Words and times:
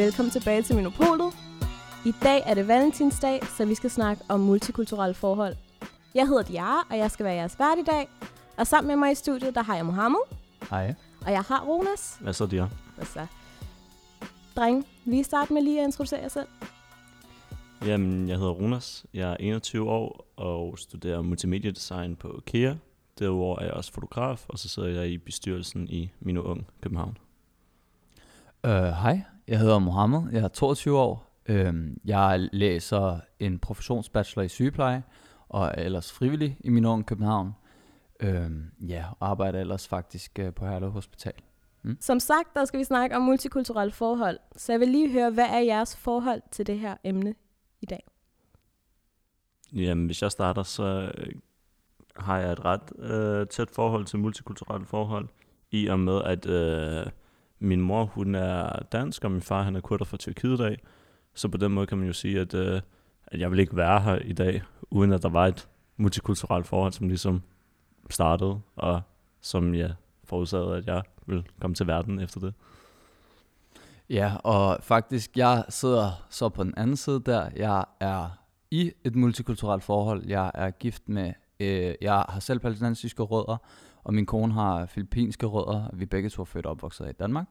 velkommen 0.00 0.30
tilbage 0.30 0.62
til 0.62 0.76
Minopolet. 0.76 1.34
I 2.06 2.12
dag 2.22 2.42
er 2.46 2.54
det 2.54 2.68
valentinsdag, 2.68 3.40
så 3.56 3.64
vi 3.64 3.74
skal 3.74 3.90
snakke 3.90 4.22
om 4.28 4.40
multikulturelle 4.40 5.14
forhold. 5.14 5.56
Jeg 6.14 6.26
hedder 6.26 6.42
Diara, 6.42 6.86
og 6.90 6.98
jeg 6.98 7.10
skal 7.10 7.24
være 7.24 7.34
jeres 7.34 7.58
vært 7.58 7.78
i 7.78 7.82
dag. 7.82 8.08
Og 8.56 8.66
sammen 8.66 8.88
med 8.88 8.96
mig 8.96 9.12
i 9.12 9.14
studiet, 9.14 9.54
der 9.54 9.62
har 9.62 9.76
jeg 9.76 9.86
Mohammed, 9.86 10.20
Hej. 10.70 10.94
og 11.26 11.32
jeg 11.32 11.42
har 11.42 11.64
Ronas. 11.64 12.18
Hvad 12.20 12.32
så, 12.32 12.46
Dia? 12.46 12.68
Hvad 12.96 13.06
så? 13.06 13.26
Dreng, 14.56 14.86
vi 15.04 15.22
starter 15.22 15.54
med 15.54 15.62
lige 15.62 15.80
at 15.80 15.86
introducere 15.86 16.20
jer 16.20 16.28
selv. 16.28 16.48
Jamen, 17.86 18.28
jeg 18.28 18.36
hedder 18.38 18.52
Runas. 18.52 19.06
Jeg 19.14 19.30
er 19.32 19.36
21 19.40 19.90
år 19.90 20.26
og 20.36 20.78
studerer 20.78 21.22
multimediedesign 21.22 22.16
på 22.16 22.42
KEA. 22.46 22.74
Derudover 23.18 23.58
er 23.58 23.64
jeg 23.64 23.72
også 23.72 23.92
fotograf, 23.92 24.44
og 24.48 24.58
så 24.58 24.68
sidder 24.68 24.88
jeg 24.88 25.08
i 25.08 25.18
bestyrelsen 25.18 25.88
i 25.88 26.10
Mino 26.20 26.42
Ung, 26.42 26.66
København. 26.82 27.16
Uh, 28.64 28.70
hej, 28.70 29.20
jeg 29.50 29.58
hedder 29.58 29.78
Mohammed. 29.78 30.32
Jeg 30.32 30.42
er 30.42 30.48
22 30.48 30.98
år. 30.98 31.42
Uh, 31.48 31.56
jeg 32.04 32.48
læser 32.52 33.20
en 33.38 33.58
professionsbachelor 33.58 34.42
i 34.42 34.48
sygepleje 34.48 35.02
og 35.48 35.66
er 35.66 35.82
ellers 35.82 36.12
frivillig 36.12 36.56
i 36.60 36.68
min 36.68 36.84
ung 36.84 37.06
København. 37.06 37.52
Uh, 38.22 38.88
ja, 38.88 39.04
og 39.20 39.28
arbejder 39.28 39.60
ellers 39.60 39.88
faktisk 39.88 40.38
uh, 40.42 40.54
på 40.54 40.66
Herlev 40.66 40.90
Hospital. 40.90 41.32
Som 42.00 42.20
sagt, 42.20 42.54
der 42.54 42.64
skal 42.64 42.80
vi 42.80 42.84
snakke 42.84 43.16
om 43.16 43.22
multikulturelle 43.22 43.92
forhold. 43.92 44.38
Så 44.56 44.72
jeg 44.72 44.80
vil 44.80 44.88
lige 44.88 45.12
høre, 45.12 45.30
hvad 45.30 45.46
er 45.46 45.58
jeres 45.58 45.96
forhold 45.96 46.42
til 46.50 46.66
det 46.66 46.78
her 46.78 46.96
emne 47.04 47.34
i 47.80 47.86
dag? 47.86 48.04
Jamen, 49.72 50.06
hvis 50.06 50.22
jeg 50.22 50.30
starter, 50.30 50.62
så 50.62 51.12
øh, 51.18 51.32
har 52.16 52.38
jeg 52.38 52.52
et 52.52 52.64
ret 52.64 52.92
øh, 52.98 53.46
tæt 53.46 53.70
forhold 53.70 54.04
til 54.04 54.18
multikulturelle 54.18 54.86
forhold, 54.86 55.28
i 55.70 55.86
og 55.86 56.00
med, 56.00 56.22
at 56.22 56.46
øh, 56.46 57.06
min 57.60 57.80
mor, 57.80 58.04
hun 58.04 58.34
er 58.34 58.82
dansk, 58.92 59.24
og 59.24 59.32
min 59.32 59.42
far, 59.42 59.62
han 59.62 59.76
er 59.76 59.80
kurder 59.80 60.04
fra 60.04 60.16
Tyrkiet 60.16 60.60
af. 60.60 60.76
Så 61.34 61.48
på 61.48 61.56
den 61.56 61.72
måde 61.72 61.86
kan 61.86 61.98
man 61.98 62.06
jo 62.06 62.12
sige, 62.12 62.40
at, 62.40 62.54
øh, 62.54 62.80
at 63.26 63.40
jeg 63.40 63.50
vil 63.50 63.58
ikke 63.58 63.76
være 63.76 64.00
her 64.00 64.16
i 64.16 64.32
dag, 64.32 64.62
uden 64.90 65.12
at 65.12 65.22
der 65.22 65.28
var 65.28 65.46
et 65.46 65.68
multikulturelt 65.96 66.66
forhold, 66.66 66.92
som 66.92 67.08
ligesom 67.08 67.42
startede, 68.10 68.60
og 68.76 69.02
som 69.40 69.74
jeg 69.74 69.94
forudsagde, 70.24 70.76
at 70.76 70.86
jeg 70.86 71.02
vil 71.26 71.46
komme 71.60 71.74
til 71.74 71.86
verden 71.86 72.20
efter 72.20 72.40
det. 72.40 72.54
Ja, 74.10 74.36
og 74.36 74.78
faktisk, 74.82 75.36
jeg 75.36 75.64
sidder 75.68 76.26
så 76.30 76.48
på 76.48 76.64
den 76.64 76.74
anden 76.76 76.96
side 76.96 77.22
der. 77.26 77.50
Jeg 77.56 77.84
er 78.00 78.28
i 78.70 78.92
et 79.04 79.16
multikulturelt 79.16 79.82
forhold. 79.82 80.26
Jeg 80.26 80.50
er 80.54 80.70
gift 80.70 81.08
med, 81.08 81.32
øh, 81.60 81.94
jeg 82.00 82.24
har 82.28 82.40
selv 82.40 82.58
palæstinensiske 82.58 83.22
rødder, 83.22 83.56
og 84.04 84.14
min 84.14 84.26
kone 84.26 84.52
har 84.52 84.86
filippinske 84.86 85.46
rødder. 85.46 85.90
Vi 85.92 86.06
begge 86.06 86.28
to 86.28 86.42
er 86.42 86.46
født 86.46 86.66
og 86.66 86.70
opvokset 86.72 87.08
i 87.08 87.12
Danmark. 87.12 87.46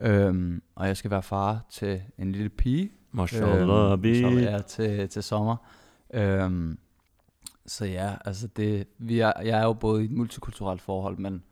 Øhm, 0.00 0.62
og 0.74 0.86
jeg 0.86 0.96
skal 0.96 1.10
være 1.10 1.22
far 1.22 1.64
til 1.70 2.02
en 2.18 2.32
lille 2.32 2.48
pige, 2.48 2.90
Mashallah, 3.12 3.92
øhm, 3.92 4.14
som 4.14 4.38
er 4.38 4.58
til, 4.62 5.08
til 5.08 5.22
sommer. 5.22 5.56
Øhm, 6.14 6.78
så 7.66 7.84
ja, 7.84 8.14
altså 8.24 8.46
det, 8.46 8.86
vi 8.98 9.20
er, 9.20 9.32
jeg 9.44 9.58
er 9.60 9.64
jo 9.64 9.72
både 9.72 10.02
i 10.02 10.04
et 10.04 10.10
multikulturelt 10.10 10.82
forhold, 10.82 11.18
men 11.18 11.42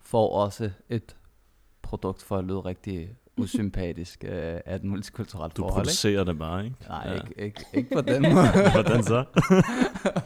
får 0.00 0.32
også 0.32 0.70
et 0.88 1.16
produkt 1.82 2.22
for 2.22 2.36
at 2.36 2.44
lyde 2.44 2.60
rigtig 2.60 3.16
usympatisk 3.42 4.24
øh, 4.24 4.60
af 4.66 4.74
et 4.76 4.84
multikulturelt 4.84 5.56
Du 5.56 5.62
forhold. 5.62 5.80
Ikke? 5.82 5.86
producerer 5.86 6.24
det 6.24 6.38
bare, 6.38 6.64
ikke? 6.64 6.76
Nej, 6.88 7.08
Ja. 7.08 7.14
ikke, 7.14 7.34
ikke, 7.38 7.64
ikke 7.74 7.90
på 7.94 8.00
den 8.00 8.22
måde. 8.34 8.70
Hvordan 8.72 9.02
så? 9.02 9.24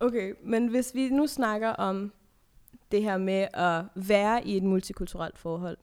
Okay, 0.00 0.32
men 0.44 0.66
hvis 0.68 0.94
vi 0.94 1.08
nu 1.08 1.26
snakker 1.26 1.68
om 1.68 2.12
det 2.92 3.02
her 3.02 3.18
med 3.18 3.48
at 3.54 3.84
være 3.94 4.46
i 4.46 4.56
et 4.56 4.62
multikulturelt 4.62 5.38
forhold, 5.38 5.76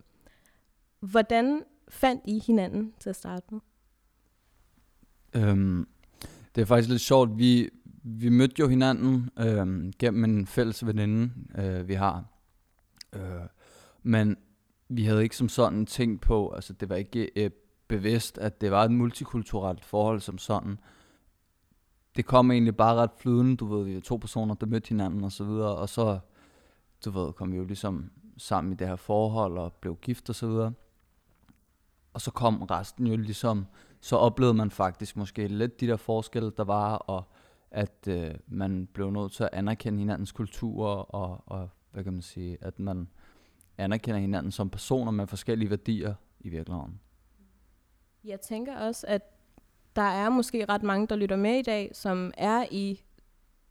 hvordan 1.00 1.64
fandt 1.90 2.22
I 2.26 2.40
hinanden 2.48 2.94
til 3.00 3.10
at 3.10 3.16
starte 3.16 3.46
med? 3.52 3.60
øhm, 5.36 5.88
det 6.56 6.62
er 6.62 6.66
faktisk 6.66 6.90
lidt 6.90 7.02
sjovt. 7.02 7.38
Vi, 7.38 7.70
vi 8.04 8.30
mødte 8.30 8.56
jo 8.60 8.68
hinanden 8.68 9.30
øhm, 9.40 9.94
gennem 10.00 10.24
en 10.24 10.48
fælles 10.48 10.86
veninde, 10.86 11.32
øh, 11.58 11.88
vi 11.88 11.94
har. 11.94 12.26
Øh, 13.14 13.22
men 14.04 14.38
vi 14.90 15.04
havde 15.04 15.24
ikke 15.24 15.38
som 15.38 15.50
sådan 15.50 15.86
tænkt 15.86 16.22
på, 16.22 16.50
altså 16.50 16.74
det 16.74 16.90
var 16.90 16.96
ikke 16.96 17.32
øh, 17.36 17.52
bevidst, 17.88 18.38
at 18.38 18.62
det 18.62 18.72
var 18.72 18.84
et 18.84 18.92
multikulturelt 18.92 19.86
forhold 19.86 20.20
som 20.20 20.38
sådan. 20.38 20.80
Det 22.16 22.26
kom 22.26 22.52
egentlig 22.52 22.76
bare 22.76 22.96
ret 22.96 23.12
flydende, 23.18 23.58
du 23.58 23.66
ved, 23.66 23.86
vi 23.86 23.96
var 23.96 24.02
to 24.02 24.18
personer, 24.18 24.56
der 24.56 24.66
mødte 24.66 24.90
hinanden 24.90 25.24
og 25.24 25.32
så 25.32 25.44
videre, 25.44 25.76
og 25.76 25.90
så, 25.90 26.20
du 27.06 27.12
ved, 27.12 27.34
kom 27.34 27.52
vi 27.52 27.58
jo 27.58 27.64
ligesom 27.64 28.12
sammen 28.38 28.74
i 28.74 28.76
det 28.76 28.88
her 28.88 28.96
forhold 28.96 29.58
og 29.58 29.74
blev 29.74 29.98
gift 30.02 30.30
og 30.30 30.36
så 30.36 30.48
videre. 30.48 30.74
Og 32.14 32.22
så 32.22 32.32
kom 32.32 32.62
resten 32.62 33.08
jo 33.08 33.18
ligesom, 33.18 33.66
så 34.02 34.16
oplevede 34.16 34.54
man 34.54 34.72
faktisk 34.72 35.18
måske 35.18 35.48
lidt 35.48 35.80
de 35.80 35.88
der 35.88 35.98
forskelle, 35.98 36.52
der 36.58 36.64
var, 36.64 36.96
og 36.96 37.24
at 37.72 38.08
øh, 38.08 38.34
man 38.48 38.88
blev 38.94 39.12
nødt 39.12 39.32
til 39.32 39.44
at 39.44 39.50
anerkende 39.54 40.00
hinandens 40.00 40.32
kulturer, 40.32 40.96
og, 40.96 41.44
og 41.46 41.70
hvad 41.92 42.04
kan 42.04 42.14
man 42.14 42.22
sige, 42.22 42.58
at 42.62 42.80
man 42.80 43.08
anerkender 43.78 44.20
hinanden 44.20 44.52
som 44.52 44.70
personer 44.70 45.12
med 45.12 45.28
forskellige 45.28 45.70
værdier 45.70 46.14
i 46.40 46.50
virkeligheden. 46.50 47.00
Jeg 48.24 48.42
tænker 48.42 48.78
også, 48.78 49.08
at 49.08 49.22
der 49.96 50.02
er 50.02 50.30
måske 50.30 50.66
ret 50.66 50.84
mange, 50.84 51.08
der 51.08 51.16
lytter 51.16 51.36
med 51.36 51.60
i 51.60 51.62
dag, 51.62 51.92
som 51.94 52.32
er 52.38 52.66
i 52.72 53.02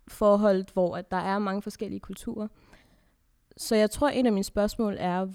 forhold, 0.09 0.65
hvor 0.73 0.97
at 0.97 1.11
der 1.11 1.17
er 1.17 1.39
mange 1.39 1.63
forskellige 1.63 2.01
kulturer. 2.01 2.49
Så 3.57 3.77
jeg 3.77 3.91
tror, 3.91 4.09
en 4.09 4.27
af 4.27 4.33
mine 4.33 4.45
spørgsmål 4.45 4.97
er, 4.99 5.27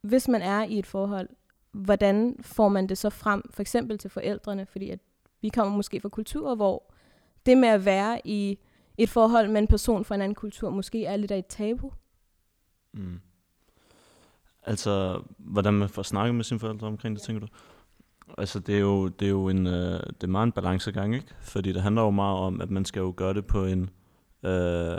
hvis 0.00 0.28
man 0.28 0.42
er 0.42 0.64
i 0.64 0.78
et 0.78 0.86
forhold, 0.86 1.28
hvordan 1.72 2.36
får 2.40 2.68
man 2.68 2.86
det 2.86 2.98
så 2.98 3.10
frem, 3.10 3.42
for 3.50 3.60
eksempel 3.60 3.98
til 3.98 4.10
forældrene, 4.10 4.66
fordi 4.66 4.90
at 4.90 4.98
vi 5.40 5.48
kommer 5.48 5.76
måske 5.76 6.00
fra 6.00 6.08
kulturer, 6.08 6.54
hvor 6.54 6.92
det 7.46 7.58
med 7.58 7.68
at 7.68 7.84
være 7.84 8.20
i 8.24 8.58
et 8.98 9.08
forhold 9.08 9.48
med 9.48 9.60
en 9.60 9.66
person 9.66 10.04
fra 10.04 10.14
en 10.14 10.20
anden 10.20 10.34
kultur, 10.34 10.70
måske 10.70 11.04
er 11.04 11.16
lidt 11.16 11.30
af 11.30 11.38
et 11.38 11.46
tabu. 11.46 11.92
Mm. 12.92 13.20
Altså, 14.62 15.22
hvordan 15.38 15.74
man 15.74 15.88
får 15.88 16.02
snakket 16.02 16.34
med 16.34 16.44
sine 16.44 16.60
forældre 16.60 16.86
omkring 16.86 17.16
det, 17.16 17.22
tænker 17.22 17.40
du? 17.40 17.52
Altså, 18.38 18.60
det 18.60 18.74
er 18.74 18.80
jo, 18.80 19.08
det 19.08 19.26
er 19.26 19.30
jo 19.30 19.48
en, 19.48 19.66
øh, 19.66 20.00
det 20.00 20.22
er 20.22 20.26
meget 20.26 20.46
en 20.46 20.52
balancegang, 20.52 21.14
ikke? 21.14 21.34
Fordi 21.40 21.72
det 21.72 21.82
handler 21.82 22.02
jo 22.02 22.10
meget 22.10 22.38
om, 22.38 22.60
at 22.60 22.70
man 22.70 22.84
skal 22.84 23.00
jo 23.00 23.14
gøre 23.16 23.34
det 23.34 23.46
på 23.46 23.64
en, 23.64 23.90
øh, 24.42 24.96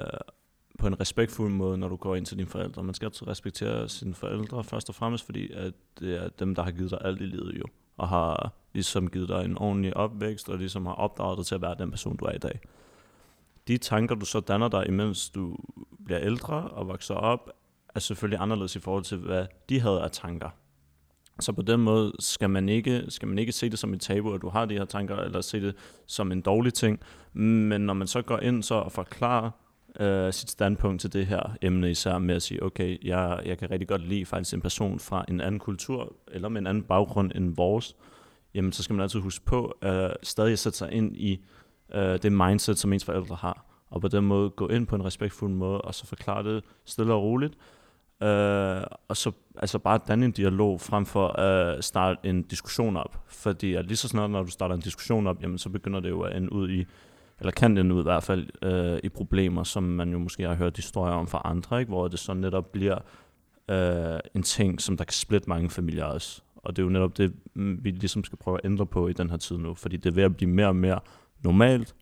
på 0.78 0.88
en 0.88 1.00
respektfuld 1.00 1.52
måde, 1.52 1.78
når 1.78 1.88
du 1.88 1.96
går 1.96 2.16
ind 2.16 2.26
til 2.26 2.38
dine 2.38 2.50
forældre. 2.50 2.84
Man 2.84 2.94
skal 2.94 3.06
altid 3.06 3.28
respektere 3.28 3.90
sine 3.90 4.14
forældre 4.14 4.64
først 4.64 4.90
og 4.90 4.96
fremmest, 4.96 5.26
fordi 5.26 5.52
at 5.52 5.74
det 6.00 6.24
er 6.24 6.30
dem, 6.30 6.56
der 6.56 6.64
har 6.64 6.72
givet 6.72 6.92
dig 6.92 7.00
alt 7.02 7.22
i 7.22 7.26
livet 7.26 7.60
jo. 7.60 7.64
Og 7.98 8.10
har 8.10 8.54
ligesom 8.74 9.10
givet 9.10 9.30
dig 9.30 9.46
en 9.46 9.58
ordentlig 9.58 9.98
opvækst, 9.98 10.50
og 10.50 10.58
ligesom 10.58 10.86
har 10.86 10.94
opdraget 10.94 11.38
dig 11.38 11.46
til 11.46 11.56
at 11.56 11.62
være 11.62 11.76
den 11.80 11.92
person, 11.92 12.18
du 12.18 12.26
er 12.26 12.32
i 12.32 12.38
dag. 12.38 12.60
De 13.68 13.78
tanker, 13.78 14.16
du 14.16 14.26
så 14.26 14.40
danner 14.40 14.68
dig, 14.68 14.88
imens 14.88 15.30
du 15.30 15.58
bliver 16.06 16.22
ældre 16.22 16.56
og 16.56 16.88
vokser 16.88 17.16
op, 17.16 17.50
er 17.96 18.00
selvfølgelig 18.00 18.40
anderledes 18.42 18.76
i 18.76 18.80
forhold 18.80 19.04
til, 19.04 19.18
hvad 19.18 19.46
de 19.70 19.80
havde 19.80 20.02
af 20.02 20.12
tanker. 20.12 20.50
Så 21.40 21.54
på 21.54 21.62
den 21.62 21.80
måde 21.80 22.14
skal 22.20 22.50
man 22.50 22.70
ikke, 22.70 23.06
skal 23.10 23.28
man 23.28 23.40
ikke 23.40 23.52
se 23.52 23.70
det 23.70 23.80
som 23.80 23.94
et 23.94 24.02
tabu, 24.02 24.34
at 24.34 24.42
du 24.42 24.50
har 24.50 24.66
de 24.66 24.74
her 24.74 24.86
tanker, 24.86 25.16
eller 25.16 25.42
se 25.42 25.62
det 25.62 25.76
som 26.06 26.32
en 26.32 26.42
dårlig 26.42 26.74
ting. 26.74 27.00
Men 27.34 27.82
når 27.82 27.94
man 27.94 28.08
så 28.08 28.22
går 28.22 28.40
ind 28.40 28.64
så 28.64 28.76
og 28.76 28.92
forklarer 28.92 29.52
øh, 30.00 30.34
sit 30.34 30.50
standpunkt 30.50 31.02
til 31.02 31.13
det 31.13 31.28
her 31.28 31.56
emne, 31.62 31.91
især 31.91 32.18
med 32.18 32.35
at 32.35 32.41
sige, 32.41 32.63
okay, 32.63 32.97
jeg, 33.06 33.41
jeg 33.46 33.58
kan 33.58 33.72
rigtig 33.72 33.88
godt 33.88 34.07
lide 34.07 34.25
faktisk 34.25 34.54
en 34.54 34.62
person 34.62 35.00
fra 35.00 35.25
en 35.27 35.42
anden 35.42 35.60
kultur, 35.60 36.13
eller 36.27 36.50
med 36.50 36.62
en 36.62 36.68
anden 36.68 36.83
baggrund 36.83 37.31
end 37.36 37.56
vores, 37.56 37.95
jamen 38.54 38.72
så 38.72 38.83
skal 38.83 38.94
man 38.94 39.04
altid 39.04 39.19
huske 39.19 39.45
på 39.45 39.77
øh, 39.81 40.04
at 40.04 40.18
stadig 40.24 40.60
sætte 40.60 40.77
sig 40.77 40.92
ind 40.92 41.16
i 41.16 41.45
øh, 41.94 42.22
det 42.22 42.31
mindset, 42.31 42.80
som 42.80 42.94
ens 42.94 43.06
forældre 43.06 43.36
har. 43.36 43.66
Og 43.89 44.01
på 44.01 44.07
den 44.07 44.24
måde 44.24 44.50
gå 44.50 44.68
ind 44.68 44.88
på 44.88 44.95
en 44.95 45.06
respektfuld 45.06 45.51
måde, 45.51 45.81
og 45.81 45.95
så 45.95 46.07
forklare 46.07 46.44
det 46.44 46.63
stille 46.86 47.13
og 47.13 47.24
roligt. 47.24 47.54
Øh, 48.24 48.81
og 49.07 49.18
så 49.18 49.31
altså 49.57 49.80
bare 49.80 50.00
danne 50.07 50.25
en 50.25 50.31
dialog, 50.31 50.81
frem 50.81 51.06
for 51.06 51.27
at 51.27 51.83
starte 51.83 52.19
en 52.30 52.44
diskussion 52.44 52.98
op. 52.98 53.24
Fordi 53.27 53.74
at 53.74 53.86
lige 53.86 53.98
så 53.98 54.07
snart, 54.07 54.30
når 54.30 54.44
du 54.44 54.51
starter 54.51 54.75
en 54.75 54.81
diskussion 54.81 55.27
op, 55.27 55.42
jamen 55.42 55.57
så 55.57 55.69
begynder 55.69 56.00
det 56.00 56.10
jo 56.10 56.22
at 56.22 56.38
ende 56.38 56.51
ud 56.51 56.69
i, 56.69 56.86
eller 57.39 57.51
kan 57.51 57.75
det 57.75 57.81
ende 57.81 57.95
ud 57.95 58.00
i 58.00 58.04
hvert 58.04 58.24
fald, 58.24 58.48
øh, 58.62 59.00
i 59.04 59.10
problemer, 59.10 59.63
som 59.63 59.84
man 59.84 60.12
jo 60.12 60.19
måske 60.19 60.44
har 60.44 60.56
hørt 60.56 60.75
historier 60.75 61.13
om 61.13 61.28
fra 61.28 61.42
andre, 61.45 61.80
ikke? 61.80 61.89
hvor 61.89 62.07
det 62.07 62.19
så 62.19 62.34
netop 62.34 62.72
bliver 62.72 62.98
øh, 63.69 64.19
en 64.36 64.44
ting, 64.44 64.81
som 64.81 64.98
der 64.98 65.04
kan 65.04 65.13
splitte 65.13 65.50
mange 65.50 65.69
familier 65.69 66.06
også. 66.06 66.42
Og 66.56 66.75
det 66.75 66.81
er 66.81 66.84
jo 66.86 66.89
netop 66.89 67.18
det, 67.18 67.34
mm, 67.54 67.80
vi 67.84 67.92
ligesom 67.92 68.24
skal 68.24 68.38
prøve 68.38 68.57
at 68.57 68.66
ændre 68.66 68.86
på 68.86 69.07
i 69.07 69.13
den 69.13 69.30
her 69.30 69.38
tid 69.38 69.57
nu, 69.57 69.74
fordi 69.74 69.98
det 69.98 70.10
er 70.10 70.13
ved 70.13 70.24
at 70.24 70.38
blive 70.38 70.51
mere 70.51 70.68
og 70.68 70.75
mere 70.75 71.00
normalt. 71.44 71.95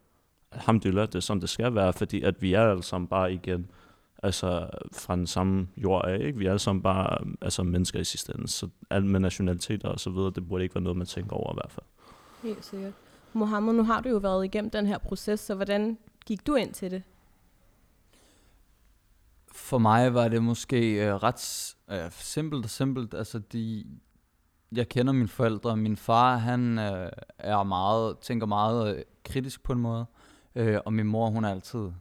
Alhamdulillah, 0.52 1.08
det 1.08 1.16
er 1.16 1.20
sådan, 1.20 1.42
det 1.42 1.50
skal 1.50 1.76
være, 1.76 1.94
fordi 1.94 2.22
at 2.22 2.42
vi 2.42 2.54
er 2.54 2.62
alle 2.62 2.84
sammen 2.84 3.08
bare 3.08 3.34
igen, 3.34 3.72
altså 4.24 4.70
fra 4.94 5.16
den 5.16 5.28
samme 5.28 5.68
jord 5.78 6.06
af, 6.08 6.20
ikke? 6.26 6.40
Vi 6.40 6.46
er 6.46 6.50
alle 6.50 6.60
sammen 6.60 6.82
bare 6.84 7.18
altså 7.42 7.64
mennesker 7.64 8.00
i 8.00 8.04
sidste 8.04 8.34
ende, 8.38 8.48
så 8.48 8.68
alt 8.90 9.06
med 9.06 9.20
nationaliteter 9.20 9.90
og 9.90 10.00
så 10.00 10.10
videre, 10.10 10.32
det 10.36 10.48
burde 10.48 10.64
ikke 10.64 10.76
være 10.76 10.84
noget, 10.84 10.98
man 10.98 11.08
tænker 11.08 11.36
over 11.36 11.54
i 11.54 11.56
hvert 11.56 11.72
fald. 11.72 11.86
Helt 12.44 12.66
sikkert. 12.66 12.94
Mohammed, 13.36 13.74
nu 13.74 13.84
har 13.84 14.02
du 14.02 14.10
jo 14.10 14.18
været 14.18 14.46
igennem 14.46 14.72
den 14.72 14.86
her 14.86 14.98
proces, 14.98 15.40
så 15.40 15.56
hvordan 15.56 15.98
gik 16.26 16.48
du 16.48 16.56
ind 16.56 16.74
til 16.74 16.92
det? 16.92 17.04
For 19.52 19.78
mig 19.78 20.14
var 20.14 20.28
det 20.28 20.44
måske 20.44 21.08
øh, 21.08 21.16
ret 21.16 21.76
øh, 21.92 22.12
simpelt 22.12 22.66
og 22.66 22.70
simpelt. 22.70 23.14
Altså, 23.14 23.40
de, 23.40 23.86
jeg 24.72 24.90
kender 24.90 25.14
mine 25.14 25.28
forældre. 25.28 25.78
Min 25.78 25.98
far, 25.98 26.38
han 26.38 26.80
øh, 26.80 27.10
er 27.38 27.64
meget, 27.64 28.18
tænker 28.20 28.48
meget 28.48 28.96
øh, 28.96 29.04
kritisk 29.26 29.64
på 29.64 29.74
en 29.74 29.80
måde. 29.80 30.06
Øh, 30.56 30.80
og 30.86 30.94
min 30.94 31.08
mor, 31.08 31.30
hun 31.30 31.46
er 31.46 31.52
altid 31.52 31.92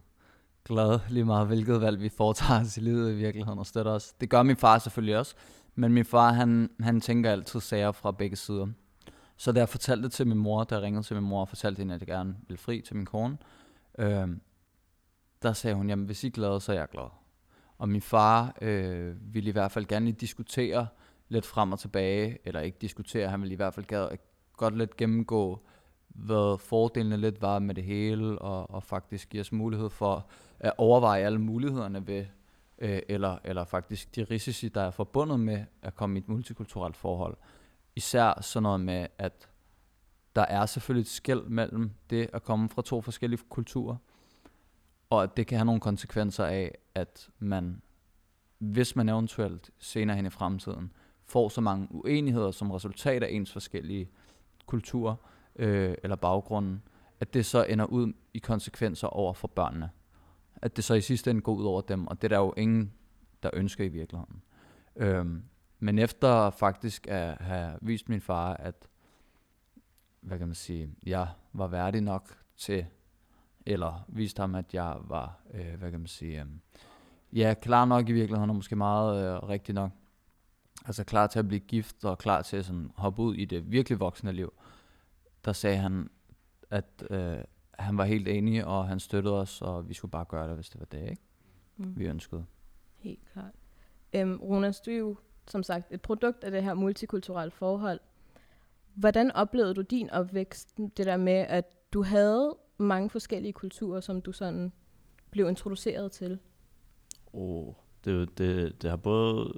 glad 0.65 0.99
lige 1.09 1.25
meget, 1.25 1.47
hvilket 1.47 1.81
valg 1.81 2.01
vi 2.01 2.09
foretager 2.09 2.61
os 2.61 2.77
i 2.77 2.79
livet 2.79 3.11
i 3.11 3.15
virkeligheden 3.15 3.59
og 3.59 3.65
støtter 3.65 3.91
os. 3.91 4.13
Det 4.21 4.29
gør 4.29 4.43
min 4.43 4.57
far 4.57 4.79
selvfølgelig 4.79 5.17
også. 5.17 5.35
Men 5.75 5.93
min 5.93 6.05
far, 6.05 6.31
han, 6.31 6.69
han 6.79 7.01
tænker 7.01 7.31
altid 7.31 7.59
sager 7.59 7.91
fra 7.91 8.11
begge 8.11 8.35
sider. 8.35 8.67
Så 9.37 9.51
da 9.51 9.59
jeg 9.59 9.69
fortalte 9.69 10.03
det 10.03 10.11
til 10.11 10.27
min 10.27 10.37
mor, 10.37 10.63
da 10.63 10.75
jeg 10.75 10.83
ringede 10.83 11.03
til 11.03 11.15
min 11.15 11.25
mor 11.25 11.41
og 11.41 11.49
fortalte 11.49 11.79
hende, 11.79 11.95
at 11.95 12.01
jeg 12.01 12.07
gerne 12.07 12.35
ville 12.47 12.57
fri 12.57 12.81
til 12.81 12.95
min 12.95 13.05
kone, 13.05 13.37
øh, 13.97 14.27
der 15.41 15.53
sagde 15.53 15.75
hun, 15.75 15.89
jamen 15.89 16.05
hvis 16.05 16.23
I 16.23 16.27
er 16.27 16.31
glade, 16.31 16.61
så 16.61 16.71
er 16.71 16.75
jeg 16.77 16.89
glad. 16.89 17.09
Og 17.77 17.89
min 17.89 18.01
far 18.01 18.57
øh, 18.61 19.33
ville 19.33 19.49
i 19.49 19.51
hvert 19.51 19.71
fald 19.71 19.85
gerne 19.85 20.05
lige 20.05 20.17
diskutere 20.19 20.87
lidt 21.29 21.45
frem 21.45 21.71
og 21.71 21.79
tilbage, 21.79 22.37
eller 22.45 22.59
ikke 22.59 22.77
diskutere, 22.81 23.29
han 23.29 23.41
ville 23.41 23.53
i 23.53 23.55
hvert 23.55 23.73
fald 23.73 23.85
gad, 23.85 24.17
godt 24.57 24.77
lidt 24.77 24.97
gennemgå, 24.97 25.59
hvad 26.07 26.59
fordelene 26.59 27.17
lidt 27.17 27.41
var 27.41 27.59
med 27.59 27.75
det 27.75 27.83
hele, 27.83 28.39
og, 28.39 28.71
og 28.71 28.83
faktisk 28.83 29.29
give 29.29 29.41
os 29.41 29.51
mulighed 29.51 29.89
for 29.89 30.27
at 30.59 30.73
overveje 30.77 31.25
alle 31.25 31.39
mulighederne 31.39 32.07
ved, 32.07 32.25
øh, 32.79 32.99
eller, 33.09 33.37
eller 33.43 33.65
faktisk 33.65 34.15
de 34.15 34.23
risici, 34.23 34.69
der 34.69 34.81
er 34.81 34.91
forbundet 34.91 35.39
med 35.39 35.65
at 35.81 35.95
komme 35.95 36.15
i 36.15 36.21
et 36.21 36.29
multikulturelt 36.29 36.97
forhold. 36.97 37.37
Især 37.95 38.41
sådan 38.41 38.63
noget 38.63 38.81
med, 38.81 39.07
at 39.17 39.49
der 40.35 40.41
er 40.41 40.65
selvfølgelig 40.65 41.01
et 41.01 41.07
skæld 41.07 41.43
mellem 41.43 41.91
det 42.09 42.29
at 42.33 42.43
komme 42.43 42.69
fra 42.69 42.81
to 42.81 43.01
forskellige 43.01 43.41
kulturer, 43.49 43.95
og 45.09 45.23
at 45.23 45.37
det 45.37 45.47
kan 45.47 45.57
have 45.57 45.65
nogle 45.65 45.81
konsekvenser 45.81 46.45
af, 46.45 46.77
at 46.95 47.29
man, 47.39 47.81
hvis 48.57 48.95
man 48.95 49.09
eventuelt 49.09 49.71
senere 49.79 50.15
hen 50.15 50.25
i 50.25 50.29
fremtiden, 50.29 50.91
får 51.25 51.49
så 51.49 51.61
mange 51.61 51.87
uenigheder 51.91 52.51
som 52.51 52.71
resultat 52.71 53.23
af 53.23 53.27
ens 53.31 53.51
forskellige 53.51 54.09
kulturer 54.65 55.15
øh, 55.55 55.95
eller 56.03 56.15
baggrunden, 56.15 56.81
at 57.19 57.33
det 57.33 57.45
så 57.45 57.63
ender 57.63 57.85
ud 57.85 58.13
i 58.33 58.39
konsekvenser 58.39 59.07
over 59.07 59.33
for 59.33 59.47
børnene. 59.47 59.89
At 60.55 60.75
det 60.75 60.83
så 60.83 60.93
i 60.93 61.01
sidste 61.01 61.31
ende 61.31 61.41
går 61.41 61.53
ud 61.53 61.65
over 61.65 61.81
dem, 61.81 62.07
og 62.07 62.21
det 62.21 62.23
er 62.23 62.37
der 62.37 62.43
jo 62.43 62.53
ingen, 62.57 62.93
der 63.43 63.49
ønsker 63.53 63.83
i 63.83 63.87
virkeligheden. 63.87 64.41
Øhm, 64.95 65.43
men 65.79 65.99
efter 65.99 66.49
faktisk 66.49 67.07
at 67.07 67.37
have 67.37 67.79
vist 67.81 68.09
min 68.09 68.21
far, 68.21 68.53
at 68.53 68.89
hvad 70.21 70.37
kan 70.37 70.47
man 70.47 70.55
sige, 70.55 70.89
jeg 71.05 71.27
var 71.53 71.67
værdig 71.67 72.01
nok 72.01 72.37
til, 72.57 72.85
eller 73.65 74.05
vist 74.07 74.37
ham, 74.37 74.55
at 74.55 74.73
jeg 74.73 74.97
var, 75.01 75.39
øh, 75.53 75.73
hvad 75.79 75.91
kan 75.91 75.99
man 75.99 76.07
sige, 76.07 76.41
øh, 76.41 76.47
ja, 77.33 77.53
klar 77.61 77.85
nok 77.85 78.09
i 78.09 78.11
virkeligheden, 78.11 78.49
og 78.49 78.55
måske 78.55 78.75
meget 78.75 79.35
øh, 79.35 79.49
rigtig 79.49 79.75
nok. 79.75 79.91
Altså 80.85 81.03
klar 81.03 81.27
til 81.27 81.39
at 81.39 81.47
blive 81.47 81.59
gift, 81.59 82.05
og 82.05 82.17
klar 82.17 82.41
til 82.41 82.57
at 82.57 82.65
sådan, 82.65 82.91
hoppe 82.95 83.21
ud 83.21 83.35
i 83.35 83.45
det 83.45 83.71
virkelig 83.71 83.99
voksne 83.99 84.31
liv. 84.31 84.53
Der 85.45 85.53
sagde 85.53 85.77
han, 85.77 86.09
at 86.69 87.03
øh, 87.09 87.37
han 87.79 87.97
var 87.97 88.05
helt 88.05 88.27
enig, 88.27 88.65
og 88.65 88.87
han 88.87 88.99
støttede 88.99 89.41
os, 89.41 89.61
og 89.61 89.89
vi 89.89 89.93
skulle 89.93 90.11
bare 90.11 90.25
gøre 90.25 90.47
det, 90.47 90.55
hvis 90.55 90.69
det 90.69 90.79
var 90.79 90.85
det, 90.85 91.09
ikke? 91.09 91.21
Mm. 91.77 91.99
vi 91.99 92.05
ønskede. 92.05 92.45
Helt 92.97 93.31
klart. 93.33 93.53
Øhm, 94.13 94.37
Ronas, 94.37 94.81
du 94.81 94.91
er 94.91 94.97
jo 94.97 95.15
som 95.47 95.63
sagt 95.63 95.93
et 95.93 96.01
produkt 96.01 96.43
af 96.43 96.51
det 96.51 96.63
her 96.63 96.73
multikulturelle 96.73 97.51
forhold. 97.51 97.99
Hvordan 98.93 99.31
oplevede 99.31 99.73
du 99.73 99.81
din 99.81 100.09
opvækst, 100.09 100.77
det 100.77 101.05
der 101.05 101.17
med, 101.17 101.45
at 101.49 101.65
du 101.93 102.03
havde 102.03 102.55
mange 102.77 103.09
forskellige 103.09 103.53
kulturer, 103.53 103.99
som 103.99 104.21
du 104.21 104.31
sådan 104.31 104.71
blev 105.31 105.49
introduceret 105.49 106.11
til? 106.11 106.39
Oh, 107.33 107.73
det, 108.05 108.37
det, 108.37 108.81
det 108.81 108.89
har 108.89 108.97
både 108.97 109.53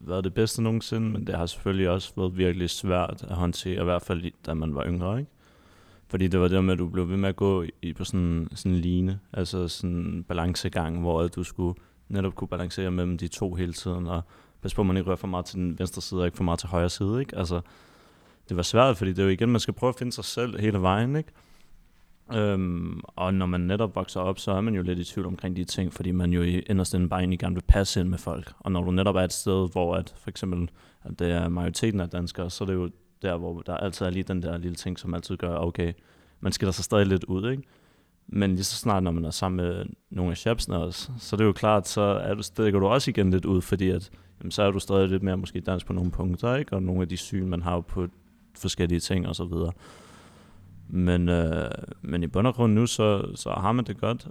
været 0.00 0.24
det 0.24 0.34
bedste 0.34 0.62
nogensinde, 0.62 1.10
men 1.10 1.26
det 1.26 1.34
har 1.34 1.46
selvfølgelig 1.46 1.90
også 1.90 2.12
været 2.16 2.36
virkelig 2.36 2.70
svært 2.70 3.24
at 3.28 3.36
håndtere, 3.36 3.80
i 3.80 3.84
hvert 3.84 4.02
fald 4.02 4.32
da 4.46 4.54
man 4.54 4.74
var 4.74 4.86
yngre, 4.86 5.18
ikke? 5.18 5.30
Fordi 6.06 6.28
det 6.28 6.40
var 6.40 6.48
det 6.48 6.64
med, 6.64 6.72
at 6.72 6.78
du 6.78 6.88
blev 6.88 7.08
ved 7.08 7.16
med 7.16 7.28
at 7.28 7.36
gå 7.36 7.64
i, 7.82 7.92
på 7.92 8.04
sådan, 8.04 8.48
sådan 8.54 8.72
en 8.72 8.78
line, 8.78 9.20
altså 9.32 9.68
sådan 9.68 9.96
en 9.96 10.24
balancegang, 10.24 11.00
hvor 11.00 11.28
du 11.28 11.42
skulle 11.44 11.74
netop 12.08 12.34
kunne 12.34 12.48
balancere 12.48 12.90
mellem 12.90 13.18
de 13.18 13.28
to 13.28 13.54
hele 13.54 13.72
tiden, 13.72 14.06
og 14.06 14.22
pas 14.64 14.74
på, 14.74 14.82
at 14.82 14.86
man 14.86 14.96
ikke 14.96 15.08
rører 15.08 15.16
for 15.16 15.26
meget 15.26 15.44
til 15.44 15.58
den 15.58 15.78
venstre 15.78 16.02
side, 16.02 16.20
og 16.20 16.26
ikke 16.26 16.36
for 16.36 16.44
meget 16.44 16.58
til 16.58 16.68
højre 16.68 16.90
side, 16.90 17.20
ikke? 17.20 17.38
Altså, 17.38 17.60
det 18.48 18.56
var 18.56 18.62
svært, 18.62 18.96
fordi 18.96 19.10
det 19.10 19.18
er 19.18 19.24
jo 19.24 19.28
igen, 19.28 19.50
man 19.50 19.60
skal 19.60 19.74
prøve 19.74 19.88
at 19.88 19.98
finde 19.98 20.12
sig 20.12 20.24
selv 20.24 20.60
hele 20.60 20.82
vejen, 20.82 21.16
ikke? 21.16 21.32
Øhm, 22.34 23.00
og 23.06 23.34
når 23.34 23.46
man 23.46 23.60
netop 23.60 23.96
vokser 23.96 24.20
op, 24.20 24.38
så 24.38 24.52
er 24.52 24.60
man 24.60 24.74
jo 24.74 24.82
lidt 24.82 24.98
i 24.98 25.04
tvivl 25.04 25.26
omkring 25.26 25.56
de 25.56 25.64
ting, 25.64 25.92
fordi 25.92 26.10
man 26.10 26.32
jo 26.32 26.42
inderst 26.42 26.94
inden 26.94 27.08
bare 27.08 27.20
egentlig 27.20 27.38
gerne 27.38 27.54
vil 27.54 27.64
passe 27.68 28.00
ind 28.00 28.08
med 28.08 28.18
folk. 28.18 28.52
Og 28.58 28.72
når 28.72 28.84
du 28.84 28.90
netop 28.90 29.16
er 29.16 29.20
et 29.20 29.32
sted, 29.32 29.72
hvor 29.72 29.96
at 29.96 30.14
for 30.16 30.30
eksempel 30.30 30.70
at 31.02 31.18
det 31.18 31.30
er 31.30 31.48
majoriteten 31.48 32.00
af 32.00 32.08
danskere, 32.08 32.50
så 32.50 32.64
er 32.64 32.66
det 32.66 32.74
jo 32.74 32.90
der, 33.22 33.36
hvor 33.36 33.60
der 33.60 33.76
altid 33.76 34.06
er 34.06 34.10
lige 34.10 34.22
den 34.22 34.42
der 34.42 34.58
lille 34.58 34.74
ting, 34.74 34.98
som 34.98 35.14
altid 35.14 35.36
gør, 35.36 35.56
okay, 35.56 35.92
man 36.40 36.52
skiller 36.52 36.72
sig 36.72 36.84
stadig 36.84 37.06
lidt 37.06 37.24
ud, 37.24 37.50
ikke? 37.50 37.62
Men 38.26 38.50
lige 38.50 38.64
så 38.64 38.76
snart, 38.76 39.02
når 39.02 39.10
man 39.10 39.24
er 39.24 39.30
sammen 39.30 39.66
med 39.66 39.86
nogle 40.10 40.30
af 40.30 40.36
chapsene 40.36 40.76
også, 40.76 41.12
så 41.18 41.36
er 41.36 41.38
det 41.38 41.44
jo 41.44 41.52
klart, 41.52 41.88
så 41.88 42.00
er 42.00 42.34
du, 42.34 42.42
stikker 42.42 42.80
du 42.80 42.86
også 42.86 43.10
igen 43.10 43.30
lidt 43.30 43.44
ud, 43.44 43.60
fordi 43.60 43.90
at, 43.90 44.10
jamen, 44.40 44.50
så 44.50 44.62
er 44.62 44.70
du 44.70 44.78
stadig 44.78 45.08
lidt 45.08 45.22
mere 45.22 45.36
måske 45.36 45.60
dansk 45.60 45.86
på 45.86 45.92
nogle 45.92 46.10
punkter, 46.10 46.56
ikke? 46.56 46.72
Og 46.72 46.82
nogle 46.82 47.02
af 47.02 47.08
de 47.08 47.16
syn, 47.16 47.48
man 47.48 47.62
har 47.62 47.80
på 47.80 48.06
forskellige 48.58 49.00
ting 49.00 49.28
og 49.28 49.36
så 49.36 49.44
videre. 49.44 49.72
Men, 50.88 51.28
øh, 51.28 51.70
men 52.02 52.22
i 52.22 52.26
bund 52.26 52.46
og 52.46 52.54
grund 52.54 52.72
nu, 52.72 52.86
så, 52.86 53.26
så 53.34 53.50
har 53.50 53.72
man 53.72 53.84
det 53.84 54.00
godt. 54.00 54.28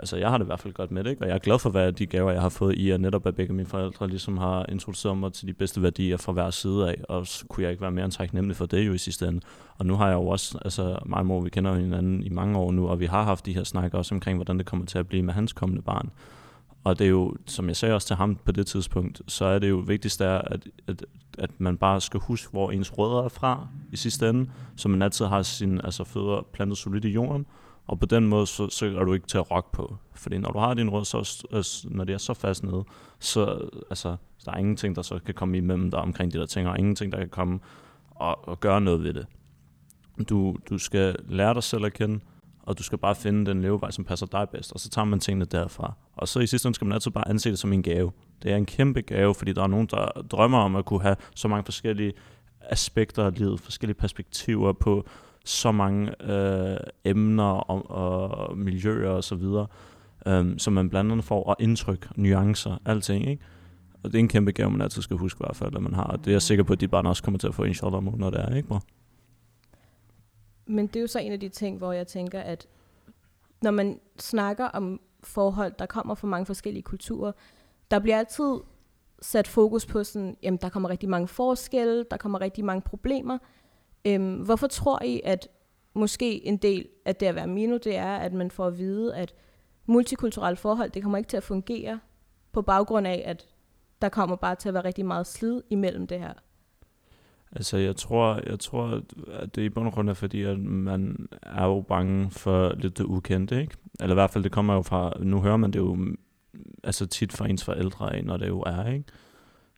Altså, 0.00 0.16
jeg 0.16 0.30
har 0.30 0.38
det 0.38 0.44
i 0.44 0.46
hvert 0.46 0.60
fald 0.60 0.74
godt 0.74 0.90
med 0.90 1.04
det, 1.04 1.10
ikke? 1.10 1.22
og 1.22 1.28
jeg 1.28 1.34
er 1.34 1.38
glad 1.38 1.58
for, 1.58 1.70
hvad 1.70 1.92
de 1.92 2.06
gaver, 2.06 2.30
jeg 2.30 2.40
har 2.40 2.48
fået 2.48 2.74
i, 2.74 2.90
at 2.90 3.00
netop 3.00 3.26
at 3.26 3.36
begge 3.36 3.54
mine 3.54 3.68
forældre 3.68 4.08
ligesom 4.08 4.38
har 4.38 4.66
introduceret 4.68 5.18
mig 5.18 5.32
til 5.32 5.48
de 5.48 5.52
bedste 5.52 5.82
værdier 5.82 6.16
fra 6.16 6.32
hver 6.32 6.50
side 6.50 6.88
af, 6.88 6.96
og 7.08 7.26
så 7.26 7.46
kunne 7.46 7.62
jeg 7.62 7.70
ikke 7.70 7.82
være 7.82 7.90
mere 7.90 8.04
end 8.04 8.12
taknemmelig 8.12 8.56
for 8.56 8.66
det 8.66 8.86
jo 8.86 8.92
i 8.92 8.98
sidste 8.98 9.28
ende. 9.28 9.40
Og 9.78 9.86
nu 9.86 9.94
har 9.94 10.06
jeg 10.06 10.14
jo 10.14 10.26
også, 10.26 10.58
altså 10.64 10.98
mig 11.06 11.18
og 11.18 11.26
mor, 11.26 11.40
vi 11.40 11.50
kender 11.50 11.74
hinanden 11.74 12.22
i 12.22 12.28
mange 12.28 12.58
år 12.58 12.72
nu, 12.72 12.88
og 12.88 13.00
vi 13.00 13.06
har 13.06 13.22
haft 13.22 13.46
de 13.46 13.54
her 13.54 13.64
snakker 13.64 13.98
også 13.98 14.14
omkring, 14.14 14.38
hvordan 14.38 14.58
det 14.58 14.66
kommer 14.66 14.86
til 14.86 14.98
at 14.98 15.08
blive 15.08 15.22
med 15.22 15.34
hans 15.34 15.52
kommende 15.52 15.82
barn. 15.82 16.10
Og 16.84 16.98
det 16.98 17.04
er 17.04 17.08
jo, 17.10 17.36
som 17.46 17.68
jeg 17.68 17.76
sagde 17.76 17.94
også 17.94 18.06
til 18.06 18.16
ham 18.16 18.36
på 18.44 18.52
det 18.52 18.66
tidspunkt, 18.66 19.22
så 19.26 19.44
er 19.44 19.58
det 19.58 19.70
jo 19.70 19.76
vigtigst 19.76 20.20
er, 20.20 20.38
at, 20.38 20.68
at, 20.86 21.04
at 21.38 21.50
man 21.58 21.76
bare 21.76 22.00
skal 22.00 22.20
huske, 22.20 22.50
hvor 22.50 22.70
ens 22.70 22.98
rødder 22.98 23.22
er 23.22 23.28
fra 23.28 23.68
i 23.92 23.96
sidste 23.96 24.28
ende, 24.28 24.50
så 24.76 24.88
man 24.88 25.02
altid 25.02 25.26
har 25.26 25.42
sine 25.42 25.84
altså, 25.84 26.04
fødder 26.04 26.46
plantet 26.52 26.78
solidt 26.78 27.04
i 27.04 27.08
jorden, 27.08 27.46
og 27.86 28.00
på 28.00 28.06
den 28.06 28.28
måde, 28.28 28.46
så, 28.46 28.68
så 28.68 28.86
er 28.86 29.04
du 29.04 29.12
ikke 29.12 29.26
til 29.26 29.38
at 29.38 29.50
rokke 29.50 29.72
på. 29.72 29.96
Fordi 30.14 30.38
når 30.38 30.50
du 30.50 30.58
har 30.58 30.74
din 30.74 30.90
rød, 30.90 31.04
så, 31.04 31.46
altså, 31.52 31.88
når 31.90 32.04
det 32.04 32.12
er 32.12 32.18
så 32.18 32.34
fast 32.34 32.64
nede, 32.64 32.84
så 33.18 33.68
altså, 33.90 34.16
der 34.44 34.52
er 34.52 34.56
ingenting, 34.56 34.96
der 34.96 35.02
så 35.02 35.18
kan 35.26 35.34
komme 35.34 35.56
imellem 35.56 35.90
dig 35.90 36.00
omkring 36.00 36.32
de 36.32 36.38
der 36.38 36.46
ting, 36.46 36.68
og 36.68 36.78
ingenting, 36.78 37.12
der 37.12 37.18
kan 37.18 37.28
komme 37.28 37.60
og, 38.10 38.48
og 38.48 38.60
gøre 38.60 38.80
noget 38.80 39.02
ved 39.02 39.14
det. 39.14 39.26
Du, 40.28 40.56
du 40.70 40.78
skal 40.78 41.16
lære 41.28 41.54
dig 41.54 41.62
selv 41.62 41.84
at 41.84 41.92
kende, 41.92 42.20
og 42.70 42.78
du 42.78 42.82
skal 42.82 42.98
bare 42.98 43.14
finde 43.14 43.50
den 43.50 43.62
levevej, 43.62 43.90
som 43.90 44.04
passer 44.04 44.26
dig 44.26 44.48
bedst, 44.52 44.72
og 44.72 44.80
så 44.80 44.90
tager 44.90 45.04
man 45.04 45.20
tingene 45.20 45.44
derfra. 45.44 45.92
Og 46.12 46.28
så 46.28 46.40
i 46.40 46.46
sidste 46.46 46.66
ende 46.66 46.74
skal 46.74 46.84
man 46.84 46.94
altid 46.94 47.10
bare 47.10 47.28
anse 47.28 47.50
det 47.50 47.58
som 47.58 47.72
en 47.72 47.82
gave. 47.82 48.12
Det 48.42 48.52
er 48.52 48.56
en 48.56 48.66
kæmpe 48.66 49.00
gave, 49.00 49.34
fordi 49.34 49.52
der 49.52 49.62
er 49.62 49.66
nogen, 49.66 49.86
der 49.86 50.06
drømmer 50.30 50.58
om 50.58 50.76
at 50.76 50.84
kunne 50.84 51.02
have 51.02 51.16
så 51.34 51.48
mange 51.48 51.64
forskellige 51.64 52.12
aspekter 52.60 53.24
af 53.24 53.38
livet, 53.38 53.60
forskellige 53.60 53.96
perspektiver 53.96 54.72
på 54.72 55.06
så 55.44 55.72
mange 55.72 56.32
øh, 56.32 56.76
emner 57.04 57.44
og, 57.44 57.90
og 57.90 58.58
miljøer 58.58 59.10
og 59.10 59.24
så 59.24 59.34
videre, 59.34 59.66
øh, 60.26 60.58
som 60.58 60.72
man 60.72 60.90
blandt 60.90 61.12
andet 61.12 61.24
får, 61.24 61.44
og 61.44 61.56
indtryk, 61.58 62.08
nuancer, 62.16 62.78
alting, 62.84 63.28
ikke? 63.28 63.42
Og 64.02 64.12
det 64.12 64.14
er 64.14 64.20
en 64.20 64.28
kæmpe 64.28 64.52
gave, 64.52 64.70
man 64.70 64.80
altid 64.80 65.02
skal 65.02 65.16
huske 65.16 65.38
i 65.38 65.44
hvert 65.46 65.56
fald, 65.56 65.76
at 65.76 65.82
man 65.82 65.94
har. 65.94 66.04
Og 66.04 66.18
det 66.18 66.26
er 66.26 66.32
jeg 66.32 66.42
sikker 66.42 66.64
på, 66.64 66.72
at 66.72 66.80
de 66.80 66.88
barn 66.88 67.06
også 67.06 67.22
kommer 67.22 67.38
til 67.38 67.46
at 67.46 67.54
få, 67.54 67.64
inshallah, 67.64 68.18
når 68.18 68.30
det 68.30 68.40
er, 68.40 68.54
ikke, 68.54 68.68
bror? 68.68 68.82
Men 70.70 70.86
det 70.86 70.96
er 70.96 71.00
jo 71.00 71.06
så 71.06 71.18
en 71.18 71.32
af 71.32 71.40
de 71.40 71.48
ting, 71.48 71.78
hvor 71.78 71.92
jeg 71.92 72.06
tænker, 72.06 72.40
at 72.40 72.68
når 73.62 73.70
man 73.70 74.00
snakker 74.18 74.64
om 74.64 75.00
forhold, 75.22 75.72
der 75.78 75.86
kommer 75.86 76.14
fra 76.14 76.26
mange 76.26 76.46
forskellige 76.46 76.82
kulturer, 76.82 77.32
der 77.90 77.98
bliver 77.98 78.18
altid 78.18 78.54
sat 79.22 79.48
fokus 79.48 79.86
på 79.86 80.04
sådan, 80.04 80.36
jamen 80.42 80.58
der 80.62 80.68
kommer 80.68 80.88
rigtig 80.88 81.08
mange 81.08 81.28
forskelle, 81.28 82.04
der 82.10 82.16
kommer 82.16 82.40
rigtig 82.40 82.64
mange 82.64 82.82
problemer. 82.82 83.38
Øhm, 84.04 84.34
hvorfor 84.34 84.66
tror 84.66 85.02
I, 85.02 85.20
at 85.24 85.48
måske 85.94 86.46
en 86.46 86.56
del 86.56 86.88
af 87.04 87.16
det 87.16 87.26
at 87.26 87.34
være 87.34 87.46
mino, 87.46 87.76
det 87.76 87.96
er, 87.96 88.16
at 88.16 88.32
man 88.32 88.50
får 88.50 88.66
at 88.66 88.78
vide, 88.78 89.16
at 89.16 89.34
multikulturelle 89.86 90.56
forhold, 90.56 90.90
det 90.90 91.02
kommer 91.02 91.18
ikke 91.18 91.28
til 91.28 91.36
at 91.36 91.42
fungere 91.42 92.00
på 92.52 92.62
baggrund 92.62 93.06
af, 93.06 93.22
at 93.26 93.48
der 94.02 94.08
kommer 94.08 94.36
bare 94.36 94.54
til 94.54 94.68
at 94.68 94.74
være 94.74 94.84
rigtig 94.84 95.06
meget 95.06 95.26
slid 95.26 95.62
imellem 95.70 96.06
det 96.06 96.20
her. 96.20 96.32
Altså, 97.52 97.76
jeg 97.76 97.96
tror, 97.96 98.40
jeg 98.46 98.60
tror, 98.60 99.02
at 99.32 99.54
det 99.54 99.62
i 99.62 99.68
bund 99.68 99.86
og 99.86 99.92
grund 99.92 100.10
er 100.10 100.14
fordi, 100.14 100.42
at 100.42 100.58
man 100.58 101.28
er 101.42 101.64
jo 101.64 101.80
bange 101.80 102.30
for 102.30 102.74
lidt 102.78 102.98
det 102.98 103.04
ukendte, 103.04 103.60
ikke? 103.60 103.74
Eller 104.00 104.14
i 104.14 104.14
hvert 104.14 104.30
fald, 104.30 104.44
det 104.44 104.52
kommer 104.52 104.74
jo 104.74 104.82
fra, 104.82 105.12
nu 105.20 105.40
hører 105.40 105.56
man 105.56 105.70
det 105.70 105.78
jo 105.78 105.94
mm, 105.94 106.18
altså 106.84 107.06
tit 107.06 107.32
fra 107.32 107.48
ens 107.48 107.64
forældre 107.64 108.16
af, 108.16 108.24
når 108.24 108.36
det 108.36 108.48
jo 108.48 108.60
er, 108.60 108.92
ikke? 108.92 109.04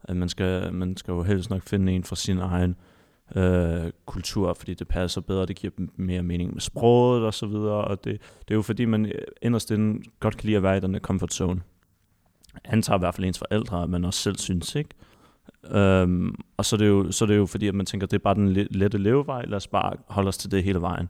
At 0.05 0.17
man 0.17 0.29
skal, 0.29 0.75
man 0.75 0.97
skal 0.97 1.13
jo 1.13 1.23
helst 1.23 1.51
nok 1.51 1.63
finde 1.63 1.93
en 1.93 2.05
fra 2.05 2.17
sin 2.17 2.39
egen 2.39 2.77
øh, 3.37 3.93
kultur, 4.07 4.55
fordi 4.55 4.75
det 4.75 4.89
passer 4.89 5.21
bedre, 5.21 5.47
det 5.47 5.57
giver 5.57 5.73
mere 5.97 6.23
mening 6.23 6.53
med 6.53 6.61
sproget 6.61 7.25
og 7.25 7.35
så 7.35 7.47
videre, 7.47 7.85
og 7.85 8.05
det, 8.05 8.21
det 8.39 8.51
er 8.51 8.55
jo 8.55 8.63
fordi, 8.63 8.85
man 8.85 9.13
inderst 9.43 9.71
inden 9.71 10.05
godt 10.21 10.37
kan 10.37 10.47
lide 10.47 10.57
at 10.57 10.63
være 10.63 10.77
i 10.77 10.81
den 10.81 10.99
comfort 10.99 11.35
zone. 11.35 11.61
Antager 12.65 12.99
i 12.99 13.01
hvert 13.01 13.15
fald 13.15 13.27
ens 13.27 13.39
forældre, 13.39 13.83
at 13.83 13.91
man 13.91 14.05
også 14.05 14.21
selv 14.21 14.37
synes, 14.37 14.75
ikke? 14.75 14.91
Øhm, 15.71 16.35
og 16.57 16.65
så 16.65 16.77
er, 16.77 16.79
det 16.79 16.89
jo, 16.89 17.13
så 17.13 17.25
er 17.25 17.27
det 17.27 17.37
jo 17.37 17.47
fordi, 17.47 17.67
at 17.67 17.75
man 17.75 17.87
tænker, 17.87 18.07
det 18.07 18.17
er 18.17 18.23
bare 18.23 18.35
den 18.35 18.53
lette 18.53 18.99
levevej, 18.99 19.45
lad 19.45 19.57
os 19.57 19.67
bare 19.67 19.93
holde 20.07 20.29
os 20.29 20.39
til 20.39 20.51
det 20.51 20.65
hele 20.65 20.81
vejen. 20.81 21.09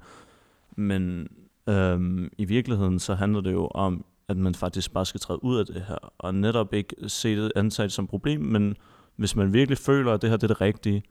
Men 0.76 1.28
øhm, 1.68 2.30
i 2.38 2.44
virkeligheden, 2.44 2.98
så 2.98 3.14
handler 3.14 3.40
det 3.40 3.52
jo 3.52 3.66
om, 3.66 4.04
at 4.28 4.36
man 4.36 4.54
faktisk 4.54 4.92
bare 4.92 5.06
skal 5.06 5.20
træde 5.20 5.44
ud 5.44 5.58
af 5.58 5.66
det 5.66 5.82
her, 5.88 6.12
og 6.18 6.34
netop 6.34 6.74
ikke 6.74 6.96
se 7.06 7.36
det 7.36 7.52
antaget 7.56 7.92
som 7.92 8.06
problem, 8.06 8.40
men 8.40 8.76
hvis 9.16 9.36
man 9.36 9.52
virkelig 9.52 9.78
føler, 9.78 10.12
at 10.12 10.22
det 10.22 10.30
her 10.30 10.36
det 10.36 10.44
er 10.44 10.54
det 10.54 10.60
rigtige, 10.60 11.02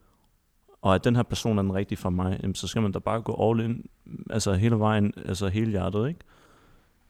og 0.81 0.95
at 0.95 1.03
den 1.03 1.15
her 1.15 1.23
person 1.23 1.57
er 1.57 1.61
den 1.61 1.73
rigtige 1.73 1.97
for 1.97 2.09
mig, 2.09 2.39
jamen, 2.41 2.55
så 2.55 2.67
skal 2.67 2.81
man 2.81 2.91
da 2.91 2.99
bare 2.99 3.21
gå 3.21 3.49
all 3.49 3.59
in, 3.59 3.85
altså 4.29 4.53
hele 4.53 4.79
vejen, 4.79 5.13
altså 5.25 5.47
hele 5.47 5.71
hjertet, 5.71 6.07
ikke? 6.07 6.19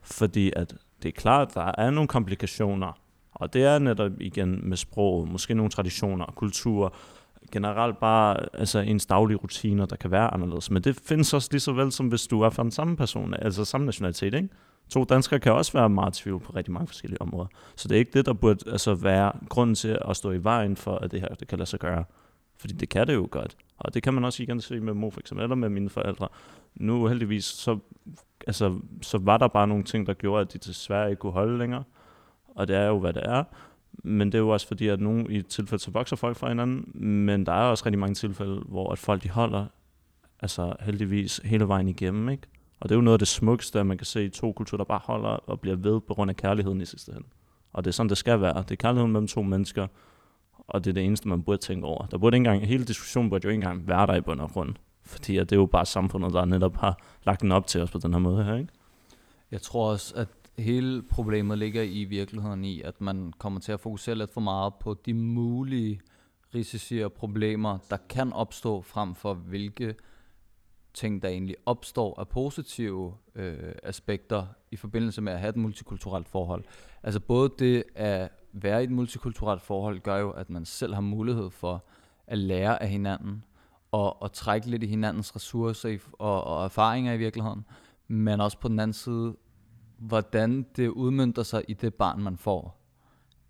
Fordi 0.01 0.51
at 0.55 0.75
det 1.03 1.09
er 1.09 1.13
klart, 1.21 1.47
at 1.47 1.53
der 1.53 1.71
er 1.77 1.89
nogle 1.89 2.07
komplikationer, 2.07 2.99
og 3.31 3.53
det 3.53 3.63
er 3.63 3.79
netop 3.79 4.11
igen 4.21 4.69
med 4.69 4.77
sprog, 4.77 5.27
måske 5.27 5.53
nogle 5.53 5.71
traditioner, 5.71 6.25
og 6.25 6.35
kultur, 6.35 6.95
generelt 7.51 7.99
bare 7.99 8.37
altså 8.53 8.79
ens 8.79 9.05
daglige 9.05 9.37
rutiner, 9.37 9.85
der 9.85 9.95
kan 9.95 10.11
være 10.11 10.33
anderledes. 10.33 10.71
Men 10.71 10.83
det 10.83 11.01
findes 11.05 11.33
også 11.33 11.49
lige 11.51 11.59
så 11.59 11.71
vel, 11.71 11.91
som 11.91 12.07
hvis 12.07 12.27
du 12.27 12.41
er 12.41 12.49
fra 12.49 12.63
den 12.63 12.71
samme 12.71 12.97
person, 12.97 13.33
altså 13.33 13.65
samme 13.65 13.85
nationalitet, 13.85 14.33
ikke? 14.33 14.49
To 14.89 15.03
danskere 15.03 15.39
kan 15.39 15.51
også 15.51 15.73
være 15.73 15.89
meget 15.89 16.13
tvivl 16.13 16.39
på 16.39 16.51
rigtig 16.55 16.73
mange 16.73 16.87
forskellige 16.87 17.21
områder. 17.21 17.47
Så 17.75 17.87
det 17.87 17.95
er 17.95 17.99
ikke 17.99 18.11
det, 18.13 18.25
der 18.25 18.33
burde 18.33 18.71
altså, 18.71 18.93
være 18.93 19.31
grunden 19.49 19.75
til 19.75 19.99
at 20.09 20.15
stå 20.15 20.31
i 20.31 20.43
vejen 20.43 20.75
for, 20.75 20.95
at 20.95 21.11
det 21.11 21.21
her 21.21 21.27
det 21.27 21.47
kan 21.47 21.57
lade 21.57 21.69
sig 21.69 21.79
gøre. 21.79 22.03
Fordi 22.57 22.73
det 22.73 22.89
kan 22.89 23.07
det 23.07 23.13
jo 23.13 23.27
godt. 23.31 23.57
Og 23.77 23.93
det 23.93 24.03
kan 24.03 24.13
man 24.13 24.23
også 24.23 24.43
igen 24.43 24.61
se 24.61 24.79
med 24.79 24.93
mor 24.93 25.09
for 25.09 25.19
eksempel, 25.19 25.43
eller 25.43 25.55
med 25.55 25.69
mine 25.69 25.89
forældre. 25.89 26.27
Nu 26.75 27.07
heldigvis, 27.07 27.45
så, 27.45 27.79
altså, 28.47 28.79
så 29.01 29.17
var 29.17 29.37
der 29.37 29.47
bare 29.47 29.67
nogle 29.67 29.83
ting, 29.83 30.07
der 30.07 30.13
gjorde, 30.13 30.41
at 30.41 30.53
de 30.53 30.57
desværre 30.57 31.09
ikke 31.09 31.19
kunne 31.19 31.31
holde 31.31 31.57
længere. 31.57 31.83
Og 32.55 32.67
det 32.67 32.75
er 32.75 32.87
jo, 32.87 32.99
hvad 32.99 33.13
det 33.13 33.23
er. 33.25 33.43
Men 34.03 34.27
det 34.27 34.35
er 34.35 34.39
jo 34.39 34.49
også 34.49 34.67
fordi, 34.67 34.87
at 34.87 34.99
nogle 34.99 35.33
i 35.33 35.41
tilfælde, 35.41 35.83
så 35.83 35.91
vokser 35.91 36.15
folk 36.15 36.37
fra 36.37 36.47
hinanden. 36.47 36.91
Men 37.25 37.45
der 37.45 37.51
er 37.51 37.63
også 37.63 37.85
rigtig 37.85 37.99
mange 37.99 38.15
tilfælde, 38.15 38.61
hvor 38.67 38.91
at 38.91 38.99
folk 38.99 39.23
de 39.23 39.29
holder 39.29 39.65
altså 40.41 40.73
heldigvis 40.79 41.41
hele 41.43 41.67
vejen 41.67 41.87
igennem, 41.87 42.29
ikke? 42.29 42.43
Og 42.79 42.89
det 42.89 42.95
er 42.95 42.97
jo 42.97 43.01
noget 43.01 43.15
af 43.15 43.19
det 43.19 43.27
smukkeste, 43.27 43.79
at 43.79 43.85
man 43.85 43.97
kan 43.97 44.05
se 44.05 44.29
to 44.29 44.51
kulturer, 44.51 44.77
der 44.77 44.85
bare 44.85 45.01
holder 45.03 45.29
og 45.29 45.59
bliver 45.59 45.75
ved 45.75 46.01
på 46.01 46.13
grund 46.13 46.29
af 46.29 46.35
kærligheden 46.35 46.81
i 46.81 46.85
sidste 46.85 47.11
ende. 47.11 47.27
Og 47.73 47.83
det 47.83 47.91
er 47.91 47.93
sådan, 47.93 48.09
det 48.09 48.17
skal 48.17 48.41
være. 48.41 48.57
Det 48.57 48.71
er 48.71 48.75
kærligheden 48.75 49.11
mellem 49.11 49.27
to 49.27 49.41
mennesker, 49.41 49.87
og 50.57 50.85
det 50.85 50.91
er 50.91 50.93
det 50.93 51.05
eneste, 51.05 51.27
man 51.27 51.43
burde 51.43 51.61
tænke 51.61 51.87
over. 51.87 52.05
Der 52.05 52.17
burde 52.17 52.37
ikke 52.37 52.49
engang, 52.49 52.67
hele 52.67 52.85
diskussionen 52.85 53.29
burde 53.29 53.45
jo 53.45 53.49
ikke 53.49 53.57
engang 53.57 53.87
være 53.87 54.07
der 54.07 54.15
i 54.15 54.21
bund 54.21 54.41
og 54.41 54.49
grund. 54.49 54.75
Fordi 55.03 55.37
at 55.37 55.49
det 55.49 55.55
er 55.55 55.59
jo 55.59 55.65
bare 55.65 55.85
samfundet, 55.85 56.33
der 56.33 56.45
netop 56.45 56.75
har 56.77 56.97
lagt 57.23 57.41
den 57.41 57.51
op 57.51 57.67
til 57.67 57.81
os 57.81 57.91
på 57.91 57.97
den 57.97 58.13
her 58.13 58.19
måde 58.19 58.43
her, 58.43 58.55
ikke? 58.55 58.73
Jeg 59.51 59.61
tror 59.61 59.91
også, 59.91 60.13
at 60.15 60.27
hele 60.61 61.01
problemet 61.01 61.57
ligger 61.57 61.81
i 61.81 62.03
virkeligheden 62.03 62.65
i, 62.65 62.81
at 62.81 63.01
man 63.01 63.33
kommer 63.37 63.59
til 63.59 63.71
at 63.71 63.79
fokusere 63.79 64.15
lidt 64.15 64.31
for 64.31 64.41
meget 64.41 64.73
på 64.75 64.93
de 65.05 65.13
mulige 65.13 66.01
risici 66.55 66.99
og 66.99 67.13
problemer, 67.13 67.77
der 67.89 67.97
kan 68.09 68.33
opstå 68.33 68.81
frem 68.81 69.15
for 69.15 69.33
hvilke 69.33 69.95
ting, 70.93 71.21
der 71.21 71.29
egentlig 71.29 71.55
opstår 71.65 72.19
af 72.19 72.27
positive 72.27 73.13
øh, 73.35 73.73
aspekter 73.83 74.45
i 74.71 74.75
forbindelse 74.75 75.21
med 75.21 75.33
at 75.33 75.39
have 75.39 75.49
et 75.49 75.55
multikulturelt 75.55 76.27
forhold. 76.27 76.63
Altså 77.03 77.19
både 77.19 77.51
det 77.59 77.83
at 77.95 78.29
være 78.53 78.81
i 78.81 78.83
et 78.83 78.91
multikulturelt 78.91 79.61
forhold 79.61 79.99
gør 79.99 80.17
jo, 80.17 80.29
at 80.29 80.49
man 80.49 80.65
selv 80.65 80.93
har 80.93 81.01
mulighed 81.01 81.49
for 81.49 81.83
at 82.27 82.37
lære 82.37 82.83
af 82.83 82.89
hinanden 82.89 83.43
og, 83.91 84.21
og 84.21 84.33
trække 84.33 84.69
lidt 84.69 84.83
i 84.83 84.87
hinandens 84.87 85.35
ressourcer 85.35 85.89
i, 85.89 85.99
og, 86.13 86.43
og 86.43 86.65
erfaringer 86.65 87.13
i 87.13 87.17
virkeligheden, 87.17 87.65
men 88.07 88.41
også 88.41 88.57
på 88.57 88.67
den 88.67 88.79
anden 88.79 88.93
side, 88.93 89.35
hvordan 90.01 90.65
det 90.75 90.87
udmyndter 90.87 91.43
sig 91.43 91.63
i 91.67 91.73
det 91.73 91.93
barn, 91.93 92.23
man 92.23 92.37
får. 92.37 92.77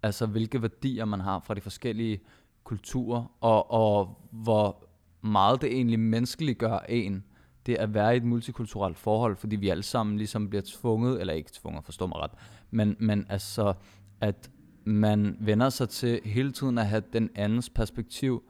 Altså 0.03 0.25
hvilke 0.25 0.61
værdier 0.61 1.05
man 1.05 1.19
har 1.19 1.39
fra 1.39 1.53
de 1.53 1.61
forskellige 1.61 2.21
kulturer, 2.63 3.31
og, 3.41 3.71
og 3.71 4.21
hvor 4.31 4.87
meget 5.21 5.61
det 5.61 5.73
egentlig 5.73 5.99
menneskeligt 5.99 6.59
gør 6.59 6.79
en, 6.79 7.23
det 7.65 7.75
at 7.75 7.93
være 7.93 8.13
i 8.13 8.17
et 8.17 8.23
multikulturelt 8.23 8.97
forhold, 8.97 9.35
fordi 9.35 9.55
vi 9.55 9.69
alle 9.69 9.83
sammen 9.83 10.17
ligesom 10.17 10.49
bliver 10.49 10.63
tvunget, 10.65 11.19
eller 11.19 11.33
ikke 11.33 11.51
tvunget, 11.53 11.85
forstå 11.85 12.07
mig 12.07 12.17
ret, 12.17 12.31
men, 12.71 12.95
men 12.99 13.25
altså, 13.29 13.73
at 14.21 14.51
man 14.83 15.37
vender 15.39 15.69
sig 15.69 15.89
til 15.89 16.21
hele 16.25 16.51
tiden 16.51 16.77
at 16.77 16.87
have 16.87 17.03
den 17.13 17.29
andens 17.35 17.69
perspektiv 17.69 18.43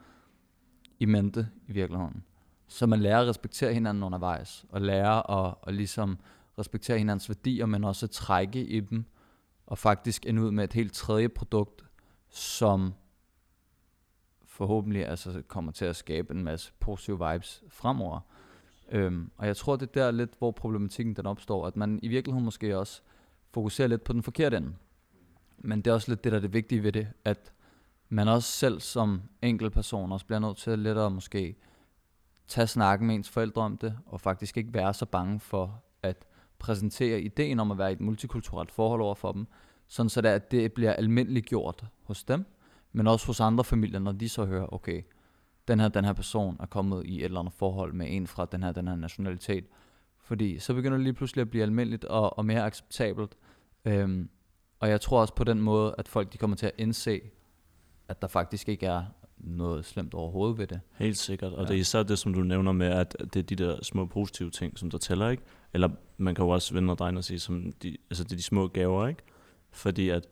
i 0.99 1.05
mente 1.05 1.47
i 1.67 1.71
virkeligheden. 1.71 2.23
Så 2.67 2.85
man 2.85 2.99
lærer 2.99 3.21
at 3.21 3.27
respektere 3.27 3.73
hinanden 3.73 4.03
undervejs, 4.03 4.65
og 4.69 4.81
lærer 4.81 5.31
at, 5.31 5.55
at 5.67 5.73
ligesom 5.73 6.17
respektere 6.59 6.97
hinandens 6.97 7.29
værdier, 7.29 7.65
men 7.65 7.83
også 7.83 8.07
trække 8.07 8.65
i 8.65 8.79
dem, 8.79 9.05
og 9.65 9.77
faktisk 9.77 10.25
ende 10.25 10.41
ud 10.41 10.51
med 10.51 10.63
et 10.63 10.73
helt 10.73 10.93
tredje 10.93 11.29
produkt, 11.29 11.85
som 12.29 12.93
forhåbentlig 14.45 15.07
altså 15.07 15.41
kommer 15.47 15.71
til 15.71 15.85
at 15.85 15.95
skabe 15.95 16.33
en 16.33 16.43
masse 16.43 16.71
positive 16.79 17.31
vibes 17.31 17.63
fremover. 17.69 18.19
Øhm, 18.91 19.31
og 19.37 19.47
jeg 19.47 19.57
tror, 19.57 19.75
det 19.75 19.87
er 19.87 20.03
der 20.03 20.11
lidt, 20.11 20.31
hvor 20.37 20.51
problematikken 20.51 21.15
den 21.15 21.25
opstår, 21.25 21.67
at 21.67 21.75
man 21.75 21.99
i 22.03 22.07
virkeligheden 22.07 22.45
måske 22.45 22.77
også 22.77 23.01
fokuserer 23.51 23.87
lidt 23.87 24.03
på 24.03 24.13
den 24.13 24.23
forkerte 24.23 24.57
ende. 24.57 24.73
Men 25.57 25.81
det 25.81 25.91
er 25.91 25.93
også 25.93 26.11
lidt 26.11 26.23
det, 26.23 26.31
der 26.31 26.37
er 26.37 26.41
det 26.41 26.53
vigtige 26.53 26.83
ved 26.83 26.91
det, 26.91 27.07
at 27.25 27.53
man 28.09 28.27
også 28.27 28.51
selv 28.51 28.79
som 28.79 29.21
person 29.73 30.11
også 30.11 30.25
bliver 30.25 30.39
nødt 30.39 30.57
til 30.57 30.79
lidt 30.79 30.97
at 30.97 31.11
måske 31.11 31.55
tage 32.47 32.67
snakken 32.67 33.07
med 33.07 33.15
ens 33.15 33.29
forældre 33.29 33.61
om 33.61 33.77
det, 33.77 33.97
og 34.05 34.21
faktisk 34.21 34.57
ikke 34.57 34.73
være 34.73 34.93
så 34.93 35.05
bange 35.05 35.39
for 35.39 35.83
præsentere 36.61 37.21
ideen 37.21 37.59
om 37.59 37.71
at 37.71 37.77
være 37.77 37.89
i 37.89 37.93
et 37.93 38.01
multikulturelt 38.01 38.71
forhold 38.71 39.01
over 39.01 39.15
for 39.15 39.31
dem, 39.31 39.47
sådan 39.87 40.09
så 40.09 40.21
det, 40.21 40.29
at 40.29 40.51
det 40.51 40.73
bliver 40.73 40.93
almindeligt 40.93 41.45
gjort 41.45 41.85
hos 42.03 42.23
dem, 42.23 42.45
men 42.91 43.07
også 43.07 43.27
hos 43.27 43.39
andre 43.39 43.63
familier, 43.63 43.99
når 43.99 44.11
de 44.11 44.29
så 44.29 44.45
hører, 44.45 44.73
okay, 44.73 45.01
den 45.67 45.79
her, 45.79 45.87
den 45.87 46.05
her 46.05 46.13
person 46.13 46.57
er 46.59 46.65
kommet 46.65 47.05
i 47.05 47.19
et 47.19 47.25
eller 47.25 47.39
andet 47.39 47.53
forhold 47.53 47.93
med 47.93 48.07
en 48.09 48.27
fra 48.27 48.45
den 48.45 48.63
her, 48.63 48.71
den 48.71 48.87
her 48.87 48.95
nationalitet. 48.95 49.65
Fordi 50.19 50.59
så 50.59 50.73
begynder 50.73 50.97
det 50.97 51.03
lige 51.03 51.13
pludselig 51.13 51.41
at 51.41 51.49
blive 51.49 51.63
almindeligt 51.63 52.05
og, 52.05 52.37
og 52.37 52.45
mere 52.45 52.63
acceptabelt. 52.63 53.35
Øhm, 53.85 54.29
og 54.79 54.89
jeg 54.89 55.01
tror 55.01 55.21
også 55.21 55.35
på 55.35 55.43
den 55.43 55.61
måde, 55.61 55.95
at 55.97 56.07
folk 56.07 56.33
de 56.33 56.37
kommer 56.37 56.57
til 56.57 56.65
at 56.65 56.71
indse, 56.77 57.21
at 58.07 58.21
der 58.21 58.27
faktisk 58.27 58.69
ikke 58.69 58.85
er 58.85 59.03
noget 59.43 59.85
slemt 59.85 60.13
overhovedet 60.13 60.57
ved 60.57 60.67
det. 60.67 60.79
Helt 60.97 61.17
sikkert, 61.17 61.53
og 61.53 61.63
ja. 61.63 61.67
det 61.67 61.75
er 61.75 61.79
især 61.79 62.03
det, 62.03 62.19
som 62.19 62.33
du 62.33 62.41
nævner 62.41 62.71
med, 62.71 62.87
at 62.87 63.15
det 63.33 63.35
er 63.35 63.43
de 63.43 63.55
der 63.55 63.83
små 63.83 64.05
positive 64.05 64.49
ting, 64.49 64.79
som 64.79 64.91
der 64.91 64.97
tæller, 64.97 65.29
ikke? 65.29 65.43
Eller 65.73 65.89
man 66.17 66.35
kan 66.35 66.45
jo 66.45 66.49
også 66.49 66.73
vende 66.73 66.91
og 66.91 66.97
dreje 66.97 67.17
og 67.17 67.23
sige, 67.23 67.39
som 67.39 67.71
de, 67.83 67.97
altså 68.09 68.23
det 68.23 68.31
er 68.31 68.35
de 68.35 68.43
små 68.43 68.67
gaver, 68.67 69.07
ikke? 69.07 69.21
Fordi 69.71 70.09
at 70.09 70.27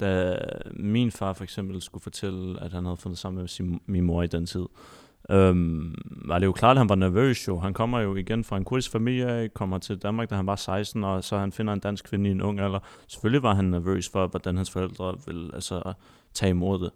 da 0.00 0.38
min 0.72 1.10
far 1.10 1.32
for 1.32 1.44
eksempel 1.44 1.82
skulle 1.82 2.02
fortælle, 2.02 2.62
at 2.62 2.72
han 2.72 2.84
havde 2.84 2.96
fundet 2.96 3.18
sammen 3.18 3.40
med 3.40 3.48
sin, 3.48 3.80
min 3.86 4.04
mor 4.04 4.22
i 4.22 4.26
den 4.26 4.46
tid, 4.46 4.66
øhm, 5.30 5.94
var 6.26 6.38
det 6.38 6.46
jo 6.46 6.52
klart, 6.52 6.76
at 6.76 6.78
han 6.78 6.88
var 6.88 6.94
nervøs 6.94 7.48
jo. 7.48 7.58
Han 7.58 7.74
kommer 7.74 8.00
jo 8.00 8.16
igen 8.16 8.44
fra 8.44 8.56
en 8.56 8.64
kurdisk 8.64 8.90
familie, 8.90 9.48
kommer 9.48 9.78
til 9.78 9.98
Danmark, 9.98 10.30
da 10.30 10.34
han 10.34 10.46
var 10.46 10.56
16, 10.56 11.04
og 11.04 11.24
så 11.24 11.38
han 11.38 11.52
finder 11.52 11.72
en 11.72 11.80
dansk 11.80 12.04
kvinde 12.04 12.28
i 12.28 12.32
en 12.32 12.42
ung 12.42 12.60
alder. 12.60 12.78
Selvfølgelig 13.06 13.42
var 13.42 13.54
han 13.54 13.64
nervøs 13.64 14.08
for, 14.08 14.26
hvordan 14.26 14.56
hans 14.56 14.70
forældre 14.70 15.16
ville 15.26 15.54
altså, 15.54 15.92
tage 16.34 16.50
imod 16.50 16.78
det. 16.78 16.90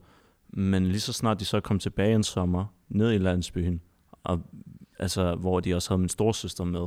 Men 0.49 0.87
lige 0.87 1.01
så 1.01 1.13
snart 1.13 1.41
de 1.41 1.45
så 1.45 1.61
kom 1.61 1.79
tilbage 1.79 2.15
en 2.15 2.23
sommer, 2.23 2.65
ned 2.89 3.13
i 3.13 3.19
landsbyen, 3.19 3.81
og, 4.25 4.41
altså, 4.99 5.35
hvor 5.35 5.61
de 5.61 5.75
også 5.75 5.91
havde 5.91 5.99
min 5.99 6.09
storsøster 6.09 6.65
med, 6.65 6.87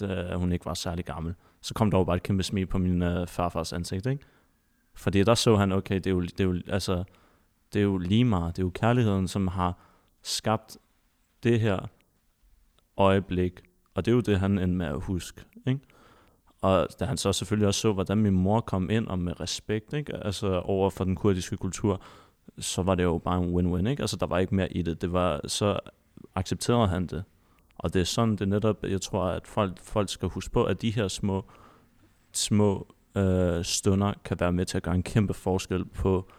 da 0.00 0.34
hun 0.36 0.52
ikke 0.52 0.66
var 0.66 0.74
særlig 0.74 1.04
gammel, 1.04 1.34
så 1.60 1.74
kom 1.74 1.90
der 1.90 1.98
jo 1.98 2.04
bare 2.04 2.16
et 2.16 2.22
kæmpe 2.22 2.42
smil 2.42 2.66
på 2.66 2.78
min 2.78 3.02
øh, 3.02 3.26
farfars 3.26 3.72
ansigt, 3.72 4.06
ikke? 4.06 4.24
Fordi 4.94 5.22
der 5.22 5.34
så 5.34 5.56
han, 5.56 5.72
okay, 5.72 5.94
det 5.94 6.06
er 6.06 6.10
jo, 6.10 6.20
det 6.20 6.40
er 6.40 6.44
jo, 6.44 6.60
altså, 6.68 7.04
det 7.72 7.78
er 7.78 7.82
jo 7.82 7.98
lige 7.98 8.24
meget, 8.24 8.56
det 8.56 8.62
er 8.62 8.66
jo 8.66 8.70
kærligheden, 8.70 9.28
som 9.28 9.48
har 9.48 9.78
skabt 10.22 10.78
det 11.42 11.60
her 11.60 11.86
øjeblik, 12.96 13.60
og 13.94 14.04
det 14.04 14.10
er 14.10 14.14
jo 14.14 14.20
det, 14.20 14.40
han 14.40 14.58
endte 14.58 14.76
med 14.76 14.86
at 14.86 15.00
huske, 15.00 15.44
ikke? 15.66 15.80
Og 16.62 16.88
da 17.00 17.04
han 17.04 17.16
så 17.16 17.32
selvfølgelig 17.32 17.68
også 17.68 17.80
så, 17.80 17.92
hvordan 17.92 18.18
min 18.18 18.34
mor 18.34 18.60
kom 18.60 18.90
ind 18.90 19.06
og 19.06 19.18
med 19.18 19.40
respekt, 19.40 19.92
ikke? 19.92 20.16
Altså 20.16 20.60
over 20.60 20.90
for 20.90 21.04
den 21.04 21.16
kurdiske 21.16 21.56
kultur, 21.56 22.02
så 22.60 22.82
var 22.82 22.94
det 22.94 23.02
jo 23.02 23.18
bare 23.18 23.42
en 23.42 23.54
win-win, 23.54 23.88
ikke? 23.88 24.02
Altså 24.02 24.16
der 24.16 24.26
var 24.26 24.38
ikke 24.38 24.54
mere 24.54 24.72
i 24.72 24.82
det. 24.82 25.02
Det 25.02 25.12
var, 25.12 25.40
så 25.48 25.78
accepterede 26.34 26.88
han 26.88 27.06
det. 27.06 27.24
Og 27.78 27.94
det 27.94 28.00
er 28.00 28.04
sådan, 28.04 28.32
det 28.32 28.40
er 28.40 28.46
netop, 28.46 28.76
jeg 28.82 29.00
tror, 29.00 29.24
at 29.24 29.46
folk, 29.46 29.78
folk 29.78 30.08
skal 30.08 30.28
huske 30.28 30.52
på, 30.52 30.64
at 30.64 30.82
de 30.82 30.90
her 30.90 31.08
små, 31.08 31.44
små 32.32 32.86
øh, 33.14 33.64
stunder 33.64 34.12
kan 34.24 34.40
være 34.40 34.52
med 34.52 34.66
til 34.66 34.76
at 34.76 34.82
gøre 34.82 34.94
en 34.94 35.02
kæmpe 35.02 35.34
forskel 35.34 35.84
på 35.84 36.30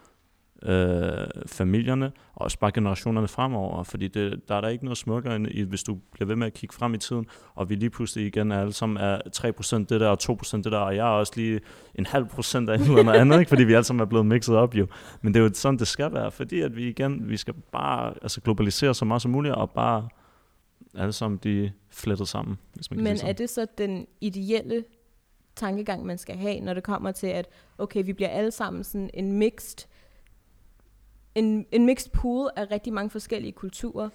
øh, 0.66 1.28
familierne, 1.46 2.12
og 2.34 2.42
også 2.42 2.60
bare 2.60 2.72
generationerne 2.72 3.28
fremover, 3.28 3.84
fordi 3.84 4.08
det, 4.08 4.42
der 4.48 4.56
er 4.56 4.62
der 4.62 4.68
ikke 4.68 4.86
noget 4.86 4.98
smukkere, 4.98 5.36
end 5.36 5.48
i, 5.52 5.62
hvis 5.62 5.84
du 5.84 5.98
bliver 6.12 6.28
ved 6.28 6.36
med 6.36 6.48
at 6.48 6.54
kigge 6.54 6.76
frem 6.76 6.94
i 6.94 6.98
tiden, 6.98 7.26
og 7.56 7.70
vi 7.70 7.76
lige 7.76 7.90
pludselig 7.90 8.28
igen 8.28 8.52
er 8.52 8.62
alle 8.62 8.74
sammen 8.74 8.98
er 8.98 9.22
3% 9.38 9.78
det 9.78 9.90
der, 9.90 10.08
og 10.08 10.18
2% 10.24 10.58
det 10.58 10.66
der, 10.66 10.78
og 10.78 10.96
jeg 10.96 11.08
er 11.08 11.12
også 11.12 11.34
lige 11.36 11.60
en 11.96 12.06
halv 12.06 12.26
procent 12.26 12.70
af 12.70 12.80
noget 12.80 13.10
andet, 13.10 13.40
ikke? 13.40 13.50
fordi 13.50 13.64
vi 13.64 13.74
alle 13.74 13.84
sammen 13.84 14.02
er 14.02 14.06
blevet 14.06 14.26
mixet 14.26 14.56
op 14.56 14.76
jo. 14.76 14.88
Men 15.22 15.34
det 15.34 15.40
er 15.40 15.44
jo 15.44 15.54
sådan, 15.54 15.80
det 15.80 15.88
skal 15.88 16.14
være, 16.14 16.32
fordi 16.32 16.62
at 16.62 16.76
vi 16.76 16.90
igen, 16.90 17.30
vi 17.30 17.38
skal 17.38 17.54
bare 17.72 18.14
altså 18.22 18.42
globalisere 18.42 18.94
så 18.96 19.06
meget 19.06 19.22
som 19.22 19.32
muligt, 19.32 19.56
og 19.56 19.72
bare 19.72 20.08
alle 20.96 21.14
sammen 21.14 21.40
de 21.44 21.72
flettet 21.90 22.28
sammen. 22.28 22.58
Hvis 22.74 22.92
man 22.92 22.98
kan 22.98 23.04
Men 23.04 23.18
sige 23.18 23.30
er 23.30 23.34
det 23.34 23.50
så 23.50 23.66
den 23.78 24.08
ideelle 24.22 24.84
tankegang, 25.56 26.06
man 26.06 26.18
skal 26.18 26.36
have, 26.36 26.60
når 26.60 26.74
det 26.74 26.84
kommer 26.84 27.12
til, 27.12 27.28
at 27.28 27.48
okay, 27.78 28.06
vi 28.06 28.14
bliver 28.14 28.30
alle 28.30 28.52
sammen 28.52 28.84
sådan 28.84 29.10
en 29.14 29.32
mixed 29.32 29.88
en, 31.36 31.66
en 31.72 31.86
mixed 31.86 32.12
pool 32.12 32.50
af 32.56 32.72
rigtig 32.72 32.94
mange 32.94 33.10
forskellige 33.10 33.52
kulturer. 33.52 34.10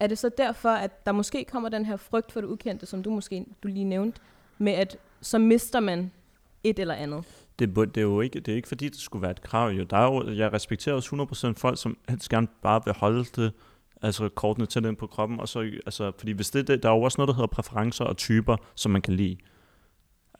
Er 0.00 0.06
det 0.06 0.18
så 0.18 0.30
derfor, 0.38 0.68
at 0.68 1.06
der 1.06 1.12
måske 1.12 1.44
kommer 1.44 1.68
den 1.68 1.84
her 1.84 1.96
frygt 1.96 2.32
for 2.32 2.40
det 2.40 2.48
ukendte, 2.48 2.86
som 2.86 3.02
du 3.02 3.10
måske 3.10 3.46
du 3.62 3.68
lige 3.68 3.84
nævnte, 3.84 4.20
med 4.58 4.72
at 4.72 4.96
så 5.20 5.38
mister 5.38 5.80
man 5.80 6.12
et 6.64 6.78
eller 6.78 6.94
andet? 6.94 7.24
Det, 7.58 7.76
det, 7.76 7.96
er 7.96 8.02
jo 8.02 8.20
ikke, 8.20 8.40
det 8.40 8.52
er 8.52 8.56
ikke 8.56 8.68
fordi, 8.68 8.88
det 8.88 8.98
skulle 8.98 9.22
være 9.22 9.30
et 9.30 9.42
krav. 9.42 9.70
Jo. 9.70 9.84
Der 9.84 9.96
er 9.96 10.04
jo, 10.04 10.32
jeg 10.32 10.52
respekterer 10.52 10.94
også 10.94 11.28
100% 11.50 11.52
folk, 11.56 11.78
som 11.78 11.96
helst 12.08 12.28
gerne 12.28 12.46
bare 12.62 12.80
vil 12.84 12.94
holde 12.94 13.24
det, 13.24 13.52
altså 14.02 14.28
kortene 14.28 14.66
til 14.66 14.84
den 14.84 14.96
på 14.96 15.06
kroppen. 15.06 15.40
Og 15.40 15.48
så, 15.48 15.60
altså, 15.60 16.12
fordi 16.18 16.32
hvis 16.32 16.50
det, 16.50 16.68
der 16.68 16.90
er 16.90 16.94
jo 16.94 17.02
også 17.02 17.18
noget, 17.18 17.28
der 17.28 17.34
hedder 17.34 17.46
præferencer 17.46 18.04
og 18.04 18.16
typer, 18.16 18.56
som 18.74 18.92
man 18.92 19.02
kan 19.02 19.14
lide. 19.14 19.36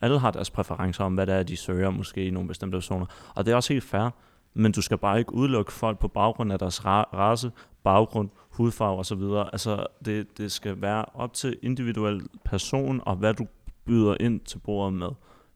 Alle 0.01 0.19
har 0.19 0.31
deres 0.31 0.51
præferencer 0.51 1.05
om, 1.05 1.15
hvad 1.15 1.27
det 1.27 1.35
er, 1.35 1.43
de 1.43 1.57
søger 1.57 1.91
måske 1.91 2.27
i 2.27 2.31
nogle 2.31 2.49
bestemte 2.49 2.77
personer. 2.77 3.07
Og 3.35 3.47
det 3.47 3.53
er 3.53 3.57
også 3.57 3.73
helt 3.73 3.85
fair, 3.85 4.11
men 4.55 4.73
du 4.73 4.83
skal 4.83 4.99
bare 4.99 5.19
ikke 5.19 5.35
udelukke 5.35 5.73
folk 5.73 5.99
på 5.99 6.09
baggrund 6.09 6.53
af 6.53 6.59
deres 6.59 6.87
race, 6.87 7.51
baggrund, 7.85 8.29
hudfarve 8.51 8.99
osv. 8.99 9.23
Altså, 9.53 9.87
det, 10.05 10.39
det 10.39 10.53
skal 10.53 10.81
være 10.81 11.05
op 11.15 11.33
til 11.33 11.59
individuel 11.63 12.23
person, 12.45 13.01
og 13.07 13.17
hvad 13.17 13.35
du 13.35 13.47
byder 13.85 14.17
ind 14.21 14.41
til 14.41 14.59
bordet 14.59 14.95
med. 14.95 15.09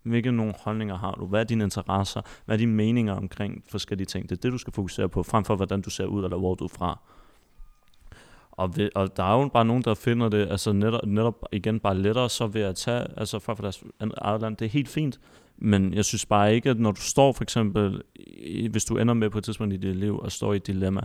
Hvilke 0.02 0.32
nogle 0.32 0.54
holdninger 0.60 0.96
har 0.96 1.12
du? 1.12 1.26
Hvad 1.26 1.40
er 1.40 1.44
dine 1.44 1.64
interesser? 1.64 2.22
Hvad 2.44 2.56
er 2.56 2.58
dine 2.58 2.72
meninger 2.72 3.14
omkring 3.14 3.64
forskellige 3.68 4.06
ting? 4.06 4.28
Det 4.28 4.36
er 4.36 4.40
det, 4.40 4.52
du 4.52 4.58
skal 4.58 4.72
fokusere 4.72 5.08
på, 5.08 5.22
frem 5.22 5.44
for 5.44 5.56
hvordan 5.56 5.80
du 5.80 5.90
ser 5.90 6.04
ud, 6.04 6.24
eller 6.24 6.38
hvor 6.38 6.54
du 6.54 6.64
er 6.64 6.68
fra. 6.68 6.98
Og, 8.52 8.76
ved, 8.76 8.90
og 8.94 9.16
der 9.16 9.24
er 9.24 9.42
jo 9.42 9.48
bare 9.48 9.64
nogen, 9.64 9.82
der 9.82 9.94
finder 9.94 10.28
det 10.28 10.48
altså 10.50 10.72
netop, 10.72 11.06
netop 11.06 11.44
igen 11.52 11.80
bare 11.80 11.96
lettere 11.96 12.28
så 12.28 12.46
ved 12.46 12.62
at 12.62 12.76
tage 12.76 13.06
altså 13.16 13.38
fra 13.38 13.54
deres 13.54 13.84
eget 14.18 14.40
land. 14.40 14.56
Det 14.56 14.64
er 14.64 14.70
helt 14.70 14.88
fint, 14.88 15.20
men 15.56 15.94
jeg 15.94 16.04
synes 16.04 16.26
bare 16.26 16.54
ikke, 16.54 16.70
at 16.70 16.78
når 16.78 16.92
du 16.92 17.00
står 17.00 17.32
for 17.32 17.42
eksempel, 17.42 18.02
hvis 18.70 18.84
du 18.84 18.99
ender 18.99 19.14
med 19.14 19.30
på 19.30 19.38
et 19.38 19.44
tidspunkt 19.44 19.75
i 19.75 19.76
dit 19.76 19.96
liv 19.96 20.18
og 20.18 20.32
står 20.32 20.52
i 20.52 20.56
et 20.56 20.66
dilemma, 20.66 21.00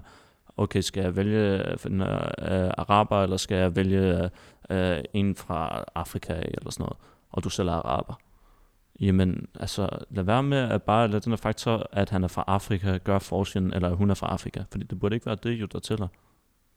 okay, 0.58 0.82
skal 0.82 1.04
jeg 1.04 1.16
vælge 1.16 1.64
en 1.86 2.02
uh, 2.02 2.08
araber, 2.78 3.24
eller 3.24 3.38
skal 3.38 3.58
jeg 3.58 3.76
vælge 3.76 4.30
uh, 4.70 4.78
en 5.14 5.36
fra 5.36 5.84
Afrika, 5.96 6.34
eller 6.34 6.72
sådan 6.72 6.84
noget, 6.84 6.98
og 7.30 7.44
du 7.44 7.50
selv 7.50 7.68
er 7.68 7.74
araber. 7.74 8.20
Jamen, 9.00 9.48
altså, 9.60 9.90
lad 10.10 10.24
være 10.24 10.44
med 10.44 10.58
at 10.58 10.84
bare 10.84 11.08
lade 11.08 11.22
den 11.22 11.32
her 11.32 11.38
faktor, 11.38 11.88
at 11.92 12.10
han 12.10 12.24
er 12.24 12.28
fra 12.28 12.44
Afrika, 12.48 12.98
gøre 12.98 13.20
forskellen, 13.20 13.74
eller 13.74 13.94
hun 13.94 14.10
er 14.10 14.14
fra 14.14 14.28
Afrika. 14.28 14.64
Fordi 14.72 14.86
det 14.86 15.00
burde 15.00 15.16
ikke 15.16 15.26
være 15.26 15.38
det, 15.44 15.52
jo, 15.52 15.66
der 15.66 15.80
tæller. 15.80 16.08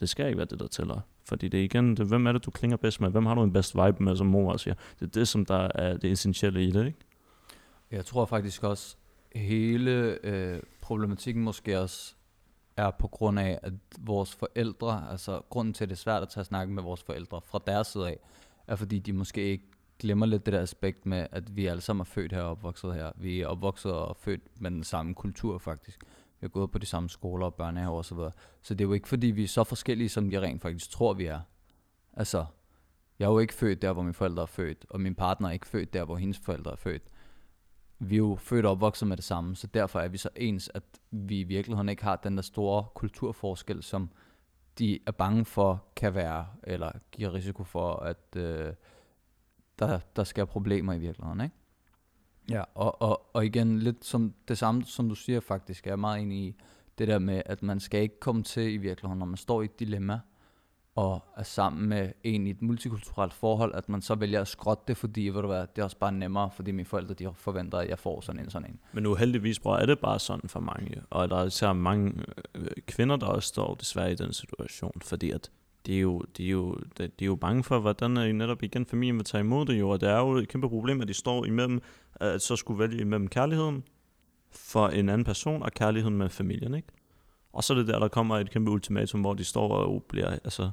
Det 0.00 0.08
skal 0.08 0.26
ikke 0.26 0.38
være 0.38 0.46
det, 0.50 0.60
der 0.60 0.66
tæller. 0.66 1.00
Fordi 1.28 1.48
det 1.48 1.60
er 1.60 1.64
igen, 1.64 1.96
det, 1.96 2.06
hvem 2.06 2.26
er 2.26 2.32
det, 2.32 2.44
du 2.44 2.50
klinger 2.50 2.76
bedst 2.76 3.00
med? 3.00 3.10
Hvem 3.10 3.26
har 3.26 3.34
du 3.34 3.42
en 3.42 3.52
bedst 3.52 3.74
vibe 3.74 4.04
med, 4.04 4.16
som 4.16 4.26
mor 4.26 4.56
siger? 4.56 4.74
Det 5.00 5.06
er 5.06 5.10
det, 5.10 5.28
som 5.28 5.44
der 5.44 5.68
er 5.74 5.96
det 5.96 6.12
essentielle 6.12 6.64
i 6.64 6.70
det, 6.70 6.86
ikke? 6.86 6.98
Jeg 7.92 8.04
tror 8.04 8.24
faktisk 8.24 8.62
også, 8.62 8.96
hele 9.34 10.18
øh, 10.22 10.62
problematikken 10.80 11.42
måske 11.42 11.80
også 11.80 12.14
er 12.76 12.90
på 12.90 13.08
grund 13.08 13.38
af, 13.38 13.58
at 13.62 13.72
vores 13.98 14.34
forældre, 14.34 15.10
altså 15.10 15.40
grunden 15.50 15.74
til, 15.74 15.84
at 15.84 15.88
det 15.88 15.96
er 15.96 15.98
svært 15.98 16.22
at 16.22 16.28
tage 16.28 16.44
snakken 16.44 16.74
med 16.74 16.82
vores 16.82 17.02
forældre 17.02 17.40
fra 17.40 17.60
deres 17.66 17.86
side 17.86 18.08
af, 18.08 18.18
er 18.66 18.76
fordi 18.76 18.98
de 18.98 19.12
måske 19.12 19.42
ikke 19.42 19.64
glemmer 19.98 20.26
lidt 20.26 20.46
det 20.46 20.54
der 20.54 20.60
aspekt 20.60 21.06
med, 21.06 21.26
at 21.30 21.56
vi 21.56 21.66
alle 21.66 21.80
sammen 21.80 22.00
er 22.00 22.04
født 22.04 22.32
her 22.32 22.42
og 22.42 22.50
opvokset 22.50 22.94
her. 22.94 23.12
Vi 23.16 23.40
er 23.40 23.46
opvokset 23.46 23.92
og 23.92 24.16
født 24.16 24.60
med 24.60 24.70
den 24.70 24.84
samme 24.84 25.14
kultur 25.14 25.58
faktisk. 25.58 26.04
Vi 26.40 26.44
har 26.44 26.48
gået 26.48 26.70
på 26.70 26.78
de 26.78 26.86
samme 26.86 27.08
skoler 27.08 27.46
og 27.46 27.54
børnehaver 27.54 27.98
osv. 27.98 28.16
Så, 28.16 28.30
så 28.62 28.74
det 28.74 28.84
er 28.84 28.88
jo 28.88 28.92
ikke 28.92 29.08
fordi, 29.08 29.26
vi 29.26 29.44
er 29.44 29.48
så 29.48 29.64
forskellige, 29.64 30.08
som 30.08 30.30
de 30.30 30.40
rent 30.40 30.62
faktisk 30.62 30.90
tror, 30.90 31.12
vi 31.14 31.24
er. 31.24 31.40
Altså, 32.12 32.44
jeg 33.18 33.24
er 33.24 33.30
jo 33.30 33.38
ikke 33.38 33.54
født 33.54 33.82
der, 33.82 33.92
hvor 33.92 34.02
mine 34.02 34.14
forældre 34.14 34.42
er 34.42 34.46
født, 34.46 34.86
og 34.90 35.00
min 35.00 35.14
partner 35.14 35.48
er 35.48 35.52
ikke 35.52 35.66
født 35.66 35.92
der, 35.92 36.04
hvor 36.04 36.16
hendes 36.16 36.38
forældre 36.38 36.72
er 36.72 36.76
født. 36.76 37.02
Vi 38.04 38.14
er 38.14 38.18
jo 38.18 38.36
født 38.36 38.66
og 38.66 38.72
opvokset 38.72 39.08
med 39.08 39.16
det 39.16 39.24
samme, 39.24 39.56
så 39.56 39.66
derfor 39.66 40.00
er 40.00 40.08
vi 40.08 40.18
så 40.18 40.28
ens, 40.36 40.70
at 40.74 40.82
vi 41.10 41.40
i 41.40 41.42
virkeligheden 41.42 41.88
ikke 41.88 42.04
har 42.04 42.16
den 42.16 42.36
der 42.36 42.42
store 42.42 42.84
kulturforskel, 42.94 43.82
som 43.82 44.10
de 44.78 44.98
er 45.06 45.12
bange 45.12 45.44
for 45.44 45.84
kan 45.96 46.14
være, 46.14 46.46
eller 46.62 46.92
giver 47.12 47.34
risiko 47.34 47.64
for, 47.64 47.96
at 47.96 48.36
øh, 48.36 48.74
der, 49.78 49.98
der 50.16 50.24
skal 50.24 50.46
problemer 50.46 50.92
i 50.92 50.98
virkeligheden, 50.98 51.40
ikke? 51.40 51.56
Ja, 52.50 52.62
og, 52.74 53.02
og, 53.02 53.34
og 53.34 53.46
igen, 53.46 53.78
lidt 53.78 54.04
som 54.04 54.34
det 54.48 54.58
samme, 54.58 54.84
som 54.84 55.08
du 55.08 55.14
siger 55.14 55.40
faktisk, 55.40 55.86
jeg 55.86 55.92
er 55.92 55.96
meget 55.96 56.22
enig 56.22 56.38
i 56.38 56.56
det 56.98 57.08
der 57.08 57.18
med, 57.18 57.42
at 57.46 57.62
man 57.62 57.80
skal 57.80 58.02
ikke 58.02 58.20
komme 58.20 58.42
til 58.42 58.72
i 58.72 58.76
virkeligheden, 58.76 59.18
når 59.18 59.26
man 59.26 59.36
står 59.36 59.62
i 59.62 59.64
et 59.64 59.80
dilemma, 59.80 60.20
og 60.94 61.24
er 61.36 61.42
sammen 61.42 61.88
med 61.88 62.12
en 62.24 62.46
i 62.46 62.50
et 62.50 62.62
multikulturelt 62.62 63.32
forhold, 63.32 63.74
at 63.74 63.88
man 63.88 64.02
så 64.02 64.14
vælger 64.14 64.40
at 64.40 64.48
skrotte 64.48 64.84
det, 64.88 64.96
fordi 64.96 65.28
ved 65.28 65.40
du 65.40 65.46
hvad, 65.46 65.60
det 65.60 65.78
er 65.78 65.84
også 65.84 65.98
bare 65.98 66.12
nemmere, 66.12 66.50
fordi 66.50 66.70
mine 66.70 66.86
forældre 66.86 67.14
de 67.14 67.28
forventer, 67.34 67.78
at 67.78 67.88
jeg 67.88 67.98
får 67.98 68.20
sådan 68.20 68.40
en 68.40 68.50
sådan 68.50 68.70
en. 68.70 68.80
Men 68.92 69.06
uheldigvis, 69.06 69.58
bror, 69.58 69.76
er 69.76 69.86
det 69.86 69.98
bare 69.98 70.18
sådan 70.18 70.48
for 70.48 70.60
mange, 70.60 71.02
og 71.10 71.28
der 71.28 71.36
er 71.36 71.46
især 71.46 71.72
mange 71.72 72.12
øh, 72.54 72.66
kvinder, 72.86 73.16
der 73.16 73.26
også 73.26 73.48
står 73.48 73.74
desværre 73.74 74.12
i 74.12 74.14
den 74.14 74.32
situation, 74.32 74.92
fordi 75.02 75.30
at 75.30 75.50
de 75.86 75.96
er 75.96 76.00
jo, 76.00 76.22
de 76.36 76.46
er 76.46 76.50
jo, 76.50 76.74
de, 76.98 77.06
de 77.18 77.24
er 77.24 77.26
jo 77.26 77.36
bange 77.36 77.64
for, 77.64 77.78
hvordan 77.78 78.16
er 78.16 78.32
netop 78.32 78.62
igen 78.62 78.86
familien 78.86 79.16
vil 79.16 79.24
tage 79.24 79.40
imod 79.40 79.66
det 79.66 79.80
jo, 79.80 79.88
og 79.88 80.00
det 80.00 80.08
er 80.08 80.18
jo 80.18 80.32
et 80.32 80.48
kæmpe 80.48 80.68
problem, 80.68 81.00
at 81.00 81.08
de 81.08 81.14
står 81.14 81.44
imellem, 81.44 81.82
at 82.14 82.42
så 82.42 82.56
skulle 82.56 82.78
vælge 82.78 83.00
imellem 83.00 83.28
kærligheden 83.28 83.84
for 84.50 84.88
en 84.88 85.08
anden 85.08 85.24
person, 85.24 85.62
og 85.62 85.72
kærligheden 85.72 86.16
med 86.16 86.28
familien, 86.28 86.74
ikke? 86.74 86.88
Og 87.52 87.64
så 87.64 87.72
er 87.72 87.78
det 87.78 87.86
der, 87.86 87.98
der 87.98 88.08
kommer 88.08 88.36
et 88.38 88.50
kæmpe 88.50 88.70
ultimatum, 88.70 89.20
hvor 89.20 89.34
de 89.34 89.44
står 89.44 89.68
og 89.68 90.04
bliver, 90.08 90.30
altså, 90.30 90.70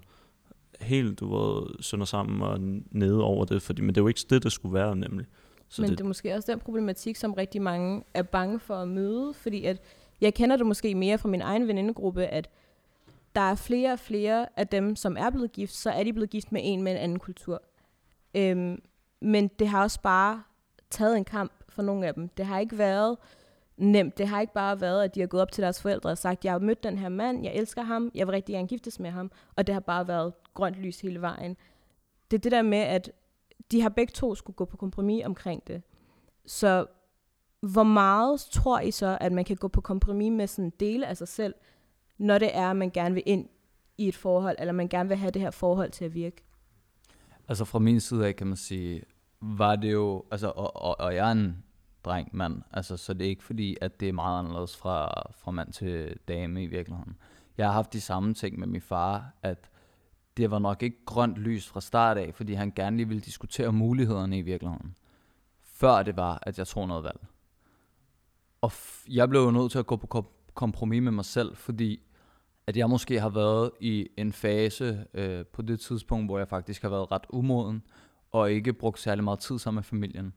helt, 0.81 1.19
du 1.19 1.35
ved, 1.35 1.83
sønder 1.83 2.05
sammen 2.05 2.41
og 2.41 2.59
nede 2.91 3.23
over 3.23 3.45
det, 3.45 3.61
fordi, 3.61 3.81
men 3.81 3.89
det 3.89 3.97
er 3.97 4.03
jo 4.03 4.07
ikke 4.07 4.25
det, 4.29 4.43
det 4.43 4.51
skulle 4.51 4.73
være, 4.73 4.95
nemlig. 4.95 5.25
Så 5.69 5.81
men 5.81 5.89
det, 5.89 5.97
det 5.97 6.03
er 6.03 6.07
måske 6.07 6.35
også 6.35 6.51
den 6.51 6.59
problematik, 6.59 7.15
som 7.15 7.33
rigtig 7.33 7.61
mange 7.61 8.03
er 8.13 8.23
bange 8.23 8.59
for 8.59 8.75
at 8.75 8.87
møde, 8.87 9.33
fordi 9.33 9.65
at 9.65 9.81
jeg 10.21 10.33
kender 10.33 10.57
det 10.57 10.65
måske 10.65 10.95
mere 10.95 11.17
fra 11.17 11.29
min 11.29 11.41
egen 11.41 11.67
venindegruppe, 11.67 12.25
at 12.25 12.49
der 13.35 13.41
er 13.41 13.55
flere 13.55 13.93
og 13.93 13.99
flere 13.99 14.47
af 14.57 14.67
dem, 14.67 14.95
som 14.95 15.17
er 15.19 15.29
blevet 15.29 15.51
gift, 15.51 15.73
så 15.73 15.89
er 15.89 16.03
de 16.03 16.13
blevet 16.13 16.29
gift 16.29 16.51
med 16.51 16.61
en 16.63 16.83
med 16.83 16.91
en 16.91 16.97
anden 16.97 17.19
kultur. 17.19 17.61
Øhm, 18.35 18.81
men 19.21 19.47
det 19.47 19.67
har 19.67 19.83
også 19.83 20.01
bare 20.01 20.43
taget 20.89 21.17
en 21.17 21.25
kamp 21.25 21.51
for 21.69 21.81
nogle 21.81 22.07
af 22.07 22.13
dem. 22.13 22.29
Det 22.29 22.45
har 22.45 22.59
ikke 22.59 22.77
været 22.77 23.17
nemt. 23.79 24.17
Det 24.17 24.27
har 24.27 24.41
ikke 24.41 24.53
bare 24.53 24.81
været, 24.81 25.03
at 25.03 25.15
de 25.15 25.19
har 25.19 25.27
gået 25.27 25.41
op 25.41 25.51
til 25.51 25.63
deres 25.63 25.81
forældre 25.81 26.09
og 26.09 26.17
sagt, 26.17 26.45
jeg 26.45 26.51
har 26.51 26.59
mødt 26.59 26.83
den 26.83 26.97
her 26.97 27.09
mand, 27.09 27.43
jeg 27.43 27.55
elsker 27.55 27.81
ham, 27.81 28.11
jeg 28.15 28.27
vil 28.27 28.31
rigtig 28.31 28.53
gerne 28.53 28.67
giftes 28.67 28.99
med 28.99 29.09
ham, 29.09 29.31
og 29.55 29.67
det 29.67 29.73
har 29.73 29.79
bare 29.79 30.07
været 30.07 30.33
grønt 30.53 30.75
lys 30.75 31.01
hele 31.01 31.21
vejen. 31.21 31.57
Det 32.31 32.37
er 32.37 32.41
det 32.41 32.51
der 32.51 32.61
med, 32.61 32.77
at 32.77 33.11
de 33.71 33.81
har 33.81 33.89
begge 33.89 34.11
to 34.11 34.35
skulle 34.35 34.55
gå 34.55 34.65
på 34.65 34.77
kompromis 34.77 35.25
omkring 35.25 35.67
det. 35.67 35.81
Så 36.45 36.85
hvor 37.59 37.83
meget 37.83 38.39
tror 38.39 38.79
I 38.79 38.91
så, 38.91 39.17
at 39.21 39.31
man 39.31 39.45
kan 39.45 39.55
gå 39.55 39.67
på 39.67 39.81
kompromis 39.81 40.31
med 40.31 40.47
sådan 40.47 40.65
en 40.65 40.73
del 40.79 41.03
af 41.03 41.17
sig 41.17 41.27
selv, 41.27 41.53
når 42.17 42.37
det 42.37 42.57
er, 42.57 42.69
at 42.69 42.75
man 42.75 42.89
gerne 42.89 43.15
vil 43.15 43.23
ind 43.25 43.49
i 43.97 44.07
et 44.07 44.15
forhold, 44.15 44.55
eller 44.59 44.71
man 44.71 44.87
gerne 44.87 45.09
vil 45.09 45.17
have 45.17 45.31
det 45.31 45.41
her 45.41 45.51
forhold 45.51 45.91
til 45.91 46.05
at 46.05 46.13
virke? 46.13 46.43
Altså 47.47 47.65
fra 47.65 47.79
min 47.79 47.99
side 47.99 48.27
af, 48.27 48.35
kan 48.35 48.47
man 48.47 48.57
sige, 48.57 49.03
var 49.41 49.75
det 49.75 49.93
jo, 49.93 50.23
altså, 50.31 50.47
og, 50.47 50.75
og, 50.75 50.99
og 50.99 51.15
jeg 51.15 51.27
er 51.27 51.31
en 51.31 51.63
dreng, 52.05 52.29
mand, 52.31 52.61
altså, 52.71 52.97
så 52.97 53.13
det 53.13 53.25
er 53.25 53.29
ikke 53.29 53.43
fordi, 53.43 53.77
at 53.81 53.99
det 53.99 54.09
er 54.09 54.13
meget 54.13 54.39
anderledes 54.39 54.77
fra, 54.77 55.11
fra 55.31 55.51
mand 55.51 55.73
til 55.73 56.17
dame 56.27 56.63
i 56.63 56.67
virkeligheden. 56.67 57.17
Jeg 57.57 57.67
har 57.67 57.73
haft 57.73 57.93
de 57.93 58.01
samme 58.01 58.33
ting 58.33 58.59
med 58.59 58.67
min 58.67 58.81
far, 58.81 59.33
at 59.43 59.69
det 60.37 60.51
var 60.51 60.59
nok 60.59 60.83
ikke 60.83 61.05
grønt 61.05 61.37
lys 61.37 61.67
fra 61.67 61.81
start 61.81 62.17
af, 62.17 62.35
fordi 62.35 62.53
han 62.53 62.71
gerne 62.75 62.97
lige 62.97 63.07
ville 63.07 63.21
diskutere 63.21 63.71
mulighederne 63.71 64.37
i 64.37 64.41
virkeligheden. 64.41 64.95
Før 65.61 66.03
det 66.03 66.17
var, 66.17 66.39
at 66.41 66.57
jeg 66.57 66.67
tog 66.67 66.87
noget 66.87 67.03
valg. 67.03 67.19
Og 68.61 68.71
jeg 69.07 69.29
blev 69.29 69.41
jo 69.41 69.51
nødt 69.51 69.71
til 69.71 69.79
at 69.79 69.85
gå 69.85 69.95
på 69.95 70.31
kompromis 70.53 71.01
med 71.01 71.11
mig 71.11 71.25
selv, 71.25 71.55
fordi 71.55 72.01
at 72.67 72.77
jeg 72.77 72.89
måske 72.89 73.19
har 73.19 73.29
været 73.29 73.71
i 73.79 74.07
en 74.17 74.33
fase 74.33 75.05
øh, 75.13 75.45
på 75.45 75.61
det 75.61 75.79
tidspunkt, 75.79 76.27
hvor 76.27 76.37
jeg 76.37 76.47
faktisk 76.47 76.81
har 76.81 76.89
været 76.89 77.11
ret 77.11 77.25
umoden, 77.29 77.83
og 78.31 78.51
ikke 78.51 78.73
brugt 78.73 78.99
særlig 78.99 79.23
meget 79.23 79.39
tid 79.39 79.59
sammen 79.59 79.77
med 79.77 79.83
familien. 79.83 80.33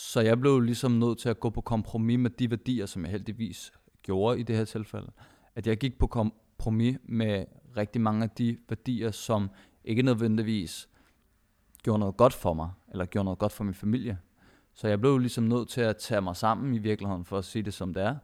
Så 0.00 0.20
jeg 0.20 0.40
blev 0.40 0.60
ligesom 0.60 0.92
nødt 0.92 1.18
til 1.18 1.28
at 1.28 1.40
gå 1.40 1.50
på 1.50 1.60
kompromis 1.60 2.18
med 2.18 2.30
de 2.30 2.50
værdier, 2.50 2.86
som 2.86 3.04
jeg 3.04 3.10
heldigvis 3.10 3.72
gjorde 4.02 4.40
i 4.40 4.42
det 4.42 4.56
her 4.56 4.64
tilfælde. 4.64 5.10
At 5.54 5.66
jeg 5.66 5.76
gik 5.76 5.98
på 5.98 6.06
kompromis 6.06 6.98
med 7.04 7.44
rigtig 7.76 8.00
mange 8.00 8.24
af 8.24 8.30
de 8.30 8.58
værdier, 8.68 9.10
som 9.10 9.50
ikke 9.84 10.02
nødvendigvis 10.02 10.88
gjorde 11.82 11.98
noget 11.98 12.16
godt 12.16 12.32
for 12.32 12.54
mig, 12.54 12.70
eller 12.92 13.04
gjorde 13.04 13.24
noget 13.24 13.38
godt 13.38 13.52
for 13.52 13.64
min 13.64 13.74
familie. 13.74 14.18
Så 14.74 14.88
jeg 14.88 15.00
blev 15.00 15.18
ligesom 15.18 15.44
nødt 15.44 15.68
til 15.68 15.80
at 15.80 15.96
tage 15.96 16.20
mig 16.20 16.36
sammen 16.36 16.74
i 16.74 16.78
virkeligheden, 16.78 17.24
for 17.24 17.38
at 17.38 17.44
sige 17.44 17.62
det 17.62 17.74
som 17.74 17.94
det 17.94 18.02
er, 18.02 18.16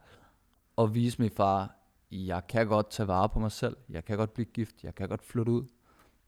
og 0.76 0.94
vise 0.94 1.22
min 1.22 1.30
far, 1.30 1.76
jeg 2.10 2.46
kan 2.46 2.66
godt 2.66 2.90
tage 2.90 3.06
vare 3.06 3.28
på 3.28 3.38
mig 3.38 3.52
selv, 3.52 3.76
jeg 3.88 4.04
kan 4.04 4.16
godt 4.16 4.34
blive 4.34 4.46
gift, 4.46 4.84
jeg 4.84 4.94
kan 4.94 5.08
godt 5.08 5.22
flytte 5.24 5.52
ud, 5.52 5.64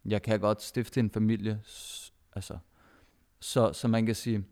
jeg 0.05 0.23
kan 0.23 0.41
godt 0.41 0.63
stifte 0.63 1.01
en 1.01 1.11
familie, 1.11 1.61
altså, 2.33 2.59
så, 3.41 3.73
så 3.73 3.89
man 3.89 4.07
kan 4.07 4.15
sige, 4.15 4.45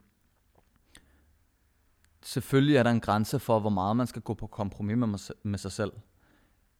selvfølgelig 2.24 2.76
er 2.76 2.82
der 2.82 2.90
en 2.90 3.00
grænse 3.00 3.38
for, 3.38 3.60
hvor 3.60 3.70
meget 3.70 3.96
man 3.96 4.06
skal 4.06 4.22
gå 4.22 4.34
på 4.34 4.46
kompromis 4.46 4.96
med, 4.96 5.34
med 5.42 5.58
sig 5.58 5.72
selv. 5.72 5.92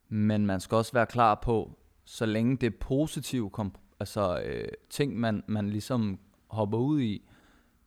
Men 0.08 0.46
man 0.46 0.60
skal 0.60 0.76
også 0.76 0.92
være 0.92 1.06
klar 1.06 1.34
på, 1.34 1.78
så 2.04 2.26
længe 2.26 2.56
det 2.56 2.66
er 2.66 2.78
positive 2.80 3.50
altså, 4.00 4.42
øh, 4.44 4.68
ting, 4.90 5.20
man, 5.20 5.44
man 5.46 5.70
ligesom 5.70 6.18
hopper 6.46 6.78
ud 6.78 7.00
i, 7.00 7.28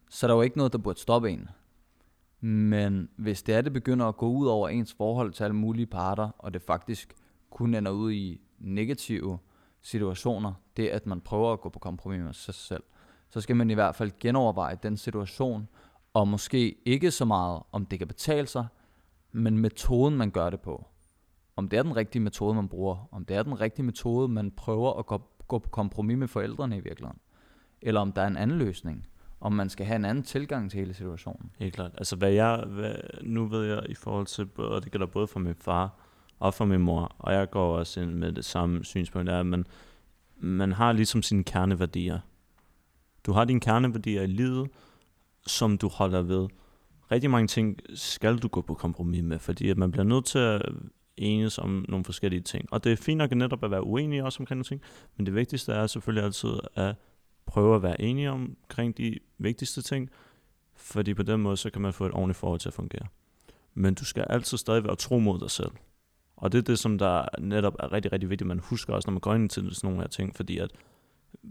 så 0.10 0.26
er 0.26 0.28
der 0.28 0.36
jo 0.36 0.42
ikke 0.42 0.58
noget, 0.58 0.74
der 0.74 0.80
burde 0.80 1.00
stoppe 1.00 1.32
en. 1.32 1.50
Men 2.40 3.10
hvis 3.16 3.44
det 3.44 3.56
er, 3.56 3.62
det 3.62 3.74
begynder 3.74 4.06
at 4.06 4.18
gå 4.18 4.30
ud 4.30 4.48
over 4.48 4.70
ens 4.70 4.94
forhold 4.94 5.34
til 5.34 5.44
alle 5.44 5.56
mulige 5.56 5.86
parter, 5.86 6.30
og 6.38 6.54
det 6.54 6.62
faktisk 6.62 7.14
kun 7.50 7.76
ender 7.76 7.92
ud 7.92 8.12
i 8.12 8.42
negative 8.60 9.40
situationer, 9.82 10.54
det 10.78 10.88
at 10.88 11.06
man 11.06 11.22
prøver 11.22 11.54
at 11.54 11.62
gå 11.62 11.70
på 11.70 11.80
kompromis 11.80 12.22
med 12.22 12.34
sig 12.34 12.54
selv, 12.54 12.84
så 13.30 13.42
skal 13.42 13.56
man 13.56 13.70
i 13.70 13.74
hvert 13.74 13.96
fald 13.96 14.12
genoverveje 14.20 14.78
den 14.84 14.98
situation, 14.98 15.68
og 16.18 16.28
måske 16.28 16.76
ikke 16.86 17.12
så 17.12 17.26
meget, 17.26 17.64
om 17.72 17.86
det 17.86 18.00
kan 18.00 18.08
betale 18.08 18.48
sig, 18.48 18.68
men 19.32 19.58
metoden, 19.58 20.18
man 20.18 20.32
gør 20.32 20.50
det 20.50 20.60
på. 20.60 20.86
Om 21.56 21.70
det 21.70 21.80
er 21.80 21.84
den 21.84 21.96
rigtige 21.96 22.22
metode, 22.22 22.56
man 22.56 22.70
bruger. 22.70 23.08
Om 23.12 23.26
det 23.26 23.38
er 23.38 23.44
den 23.44 23.62
rigtige 23.62 23.86
metode, 23.86 24.28
man 24.28 24.52
prøver 24.52 25.00
at 25.00 25.06
gå, 25.06 25.22
gå 25.48 25.60
på 25.60 25.70
kompromis 25.70 26.18
med 26.18 26.28
forældrene 26.28 26.78
i 26.78 26.80
virkeligheden. 26.80 27.20
Eller 27.82 28.02
om 28.02 28.12
der 28.12 28.22
er 28.22 28.28
en 28.28 28.38
anden 28.38 28.58
løsning. 28.58 29.08
Om 29.42 29.54
man 29.54 29.70
skal 29.70 29.86
have 29.86 29.96
en 29.96 30.06
anden 30.06 30.24
tilgang 30.24 30.72
til 30.72 30.80
hele 30.80 30.94
situationen. 30.94 31.52
Helt 31.60 31.74
klart. 31.74 31.92
Altså 31.98 32.16
hvad 32.16 32.32
jeg, 32.32 32.64
hvad, 32.68 32.96
nu 33.24 33.46
ved 33.46 33.66
jeg 33.66 33.90
i 33.90 33.96
forhold 33.96 34.26
til, 34.26 34.50
og 34.58 34.84
det 34.84 34.92
gælder 34.92 35.08
både 35.08 35.28
for 35.28 35.40
min 35.40 35.56
far 35.56 36.00
og 36.40 36.54
for 36.54 36.66
min 36.66 36.82
mor, 36.82 37.16
og 37.20 37.34
jeg 37.34 37.50
går 37.50 37.78
også 37.78 38.02
ind 38.02 38.14
med 38.14 38.32
det 38.32 38.46
samme 38.46 38.86
synspunkt, 38.86 39.30
er, 39.30 39.40
at 39.40 39.46
man, 39.46 39.66
man 40.38 40.72
har 40.72 40.92
ligesom 40.92 41.22
sine 41.22 41.44
kerneværdier. 41.44 42.20
Du 43.26 43.32
har 43.32 43.46
dine 43.46 43.60
kerneværdier 43.60 44.22
i 44.22 44.28
livet, 44.28 44.70
som 45.48 45.78
du 45.78 45.88
holder 45.88 46.22
ved. 46.22 46.48
Rigtig 47.12 47.30
mange 47.30 47.48
ting 47.48 47.80
skal 47.94 48.38
du 48.38 48.48
gå 48.48 48.62
på 48.62 48.74
kompromis 48.74 49.24
med, 49.24 49.40
fordi 49.40 49.70
at 49.70 49.78
man 49.78 49.92
bliver 49.92 50.04
nødt 50.04 50.26
til 50.26 50.40
at 50.40 50.62
enes 51.18 51.58
om 51.58 51.86
nogle 51.90 52.06
forskellige 52.06 52.42
ting. 52.42 52.74
Og 52.74 52.84
det 52.84 52.92
er 52.92 52.96
fint 52.96 53.18
nok 53.18 53.32
netop 53.32 53.64
at 53.64 53.72
være 53.72 53.84
uenige 53.84 54.26
også 54.26 54.40
omkring 54.40 54.58
nogle 54.58 54.66
ting, 54.66 54.82
men 55.18 55.26
det 55.26 55.36
vigtigste 55.36 55.74
er 55.74 55.88
selvfølgelig 55.88 56.24
altid 56.24 56.50
at 56.76 56.96
prøve 57.46 57.76
at 57.76 57.84
være 57.84 58.02
enige 58.02 58.32
omkring 58.32 58.98
de 58.98 59.20
vigtigste 59.38 59.82
ting, 59.82 60.10
fordi 60.76 61.14
på 61.14 61.24
den 61.24 61.42
måde, 61.42 61.58
så 61.58 61.70
kan 61.70 61.82
man 61.82 61.94
få 61.94 62.06
et 62.06 62.12
ordentligt 62.12 62.38
forhold 62.38 62.60
til 62.60 62.70
at 62.70 62.74
fungere. 62.74 63.08
Men 63.74 63.94
du 63.94 64.06
skal 64.06 64.26
altid 64.30 64.58
stadig 64.58 64.84
være 64.84 64.96
tro 64.96 65.20
mod 65.20 65.40
dig 65.40 65.52
selv. 65.52 65.72
Og 66.38 66.52
det 66.52 66.58
er 66.58 66.62
det, 66.62 66.80
som 66.80 66.98
der 66.98 67.26
netop 67.40 67.76
er 67.80 67.92
rigtig, 67.92 68.12
rigtig 68.12 68.30
vigtigt, 68.30 68.48
man 68.48 68.60
husker 68.60 68.94
også, 68.94 69.08
når 69.08 69.14
man 69.14 69.22
går 69.22 69.34
ind 69.34 69.50
til 69.50 69.76
sådan 69.76 69.88
nogle 69.88 70.02
her 70.02 70.08
ting, 70.08 70.36
fordi 70.36 70.58
at 70.58 70.72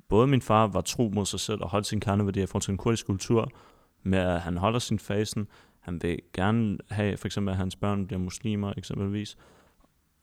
både 0.09 0.27
min 0.27 0.43
far 0.43 0.67
var 0.67 0.81
tro 0.81 1.11
mod 1.15 1.27
sig 1.27 1.41
selv 1.41 1.63
og 1.63 1.69
holdt 1.69 1.87
sin 1.87 2.01
kerneværdier 2.01 2.43
i 2.43 2.47
forhold 2.47 2.63
til 2.63 2.71
en 2.71 2.79
kurdisk 2.79 3.07
kultur, 3.07 3.53
med 4.07 4.19
at 4.19 4.41
han 4.41 4.57
holder 4.57 4.79
sin 4.79 4.99
fasen, 4.99 5.49
han 5.81 6.03
vil 6.03 6.19
gerne 6.33 6.79
have, 6.91 7.17
for 7.17 7.29
eksempel, 7.29 7.53
at 7.53 7.57
hans 7.59 7.77
børn 7.77 8.07
bliver 8.07 8.21
muslimer 8.21 8.73
eksempelvis, 8.77 9.37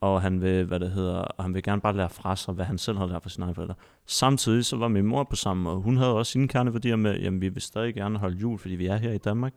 og 0.02 0.22
han 0.22 0.42
vil, 0.42 0.66
hvad 0.66 0.80
det 0.80 0.92
hedder, 0.92 1.16
og 1.16 1.44
han 1.44 1.54
vil 1.54 1.64
gerne 1.64 1.82
bare 1.82 1.96
lære 1.96 2.10
fra 2.10 2.36
sig, 2.36 2.54
hvad 2.54 2.66
han 2.66 2.78
selv 2.78 2.98
har 2.98 3.08
lært 3.08 3.24
fra 3.24 3.30
sine 3.30 3.46
egne 3.46 3.56
forældre. 3.56 3.76
Samtidig 4.06 4.66
så 4.66 4.78
var 4.78 4.88
min 4.88 5.06
mor 5.06 5.24
på 5.24 5.36
samme 5.36 5.64
måde. 5.64 5.78
Hun 5.78 5.98
havde 5.98 6.14
også 6.14 6.32
sine 6.32 6.48
kerneværdier 6.48 6.96
med, 6.96 7.20
jamen 7.20 7.42
vi 7.42 7.50
vil 7.50 7.62
stadig 7.62 7.94
gerne 7.94 8.20
holde 8.20 8.38
jul, 8.38 8.60
fordi 8.60 8.76
vi 8.76 8.86
er 8.86 8.98
her 8.98 9.12
i 9.12 9.18
Danmark, 9.18 9.54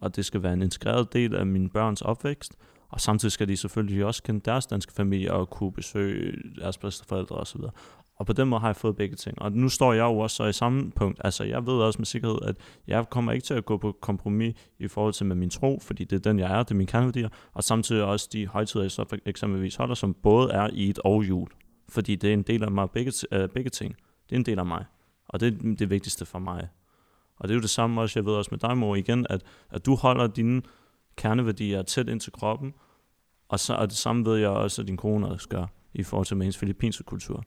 og 0.00 0.16
det 0.16 0.24
skal 0.24 0.42
være 0.42 0.52
en 0.52 0.62
integreret 0.62 1.12
del 1.12 1.34
af 1.34 1.46
mine 1.46 1.68
børns 1.70 2.02
opvækst, 2.02 2.56
og 2.88 3.00
samtidig 3.00 3.32
skal 3.32 3.48
de 3.48 3.56
selvfølgelig 3.56 4.04
også 4.04 4.22
kende 4.22 4.40
deres 4.44 4.66
danske 4.66 4.92
familie 4.92 5.32
og 5.32 5.50
kunne 5.50 5.72
besøge 5.72 6.42
deres 6.58 6.78
bedsteforældre 6.78 7.36
osv. 7.36 7.60
Og 7.60 7.72
på 8.26 8.32
den 8.32 8.48
måde 8.48 8.60
har 8.60 8.68
jeg 8.68 8.76
fået 8.76 8.96
begge 8.96 9.16
ting. 9.16 9.42
Og 9.42 9.52
nu 9.52 9.68
står 9.68 9.92
jeg 9.92 10.02
jo 10.02 10.18
også 10.18 10.36
så 10.36 10.44
i 10.44 10.52
samme 10.52 10.90
punkt. 10.90 11.20
Altså 11.24 11.44
jeg 11.44 11.66
ved 11.66 11.74
også 11.74 11.98
med 11.98 12.06
sikkerhed, 12.06 12.38
at 12.42 12.56
jeg 12.86 13.10
kommer 13.10 13.32
ikke 13.32 13.44
til 13.44 13.54
at 13.54 13.64
gå 13.64 13.76
på 13.76 13.96
kompromis 14.00 14.54
i 14.78 14.88
forhold 14.88 15.12
til 15.12 15.26
med 15.26 15.36
min 15.36 15.50
tro, 15.50 15.78
fordi 15.82 16.04
det 16.04 16.16
er 16.16 16.30
den, 16.30 16.38
jeg 16.38 16.58
er, 16.58 16.62
det 16.62 16.70
er 16.70 16.74
mine 16.74 16.86
kerneværdier. 16.86 17.28
Og 17.52 17.64
samtidig 17.64 18.04
også 18.04 18.28
de 18.32 18.46
højtider, 18.46 18.84
jeg 18.84 18.90
så 18.90 19.18
eksempelvis 19.26 19.76
holder, 19.76 19.94
som 19.94 20.14
både 20.14 20.50
er 20.50 20.68
i 20.72 20.88
et 20.88 20.98
og 20.98 21.22
jul. 21.28 21.48
Fordi 21.88 22.16
det 22.16 22.30
er 22.30 22.34
en 22.34 22.42
del 22.42 22.64
af 22.64 22.70
mig, 22.70 22.90
begge, 22.90 23.12
uh, 23.36 23.48
begge 23.54 23.70
ting. 23.70 23.96
Det 24.30 24.36
er 24.36 24.38
en 24.38 24.46
del 24.46 24.58
af 24.58 24.66
mig. 24.66 24.84
Og 25.28 25.40
det 25.40 25.54
er 25.54 25.74
det 25.78 25.90
vigtigste 25.90 26.26
for 26.26 26.38
mig. 26.38 26.68
Og 27.36 27.48
det 27.48 27.54
er 27.54 27.56
jo 27.56 27.62
det 27.62 27.70
samme 27.70 28.00
også, 28.00 28.18
jeg 28.18 28.26
ved 28.26 28.32
også 28.32 28.48
med 28.52 28.58
dig, 28.58 28.78
mor, 28.78 28.96
igen, 28.96 29.26
at, 29.30 29.42
at 29.70 29.86
du 29.86 29.94
holder 29.94 30.26
dine 30.26 30.62
kerneværdier 31.16 31.82
tæt 31.82 32.08
ind 32.08 32.20
til 32.20 32.32
kroppen, 32.32 32.74
og, 33.48 33.60
så, 33.60 33.74
og 33.74 33.88
det 33.88 33.96
samme 33.96 34.24
ved 34.24 34.36
jeg 34.36 34.48
også, 34.48 34.82
at 34.82 34.88
din 34.88 34.96
kone 34.96 35.28
også 35.28 35.48
gør 35.48 35.66
i 35.94 36.02
forhold 36.02 36.26
til 36.26 36.36
med 36.36 36.44
hendes 36.44 36.58
filippinske 36.58 37.04
kultur. 37.04 37.44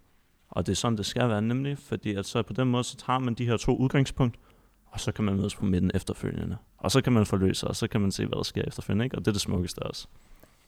Og 0.49 0.65
det 0.65 0.71
er 0.71 0.75
sådan, 0.75 0.97
det 0.97 1.05
skal 1.05 1.29
være 1.29 1.41
nemlig, 1.41 1.77
fordi 1.77 2.15
at 2.15 2.25
så 2.25 2.41
på 2.41 2.53
den 2.53 2.67
måde, 2.67 2.83
så 2.83 2.97
tager 2.97 3.19
man 3.19 3.33
de 3.33 3.45
her 3.45 3.57
to 3.57 3.75
udgangspunkt, 3.75 4.39
og 4.85 4.99
så 4.99 5.11
kan 5.11 5.25
man 5.25 5.35
mødes 5.35 5.55
på 5.55 5.65
midten 5.65 5.91
efterfølgende. 5.93 6.57
Og 6.77 6.91
så 6.91 7.01
kan 7.01 7.13
man 7.13 7.25
forløse, 7.25 7.67
og 7.67 7.75
så 7.75 7.87
kan 7.87 8.01
man 8.01 8.11
se, 8.11 8.25
hvad 8.25 8.35
der 8.35 8.43
sker 8.43 8.63
efterfølgende, 8.67 9.05
ikke? 9.05 9.17
og 9.17 9.19
det 9.19 9.27
er 9.27 9.31
det 9.31 9.41
smukkeste 9.41 9.79
også. 9.79 10.07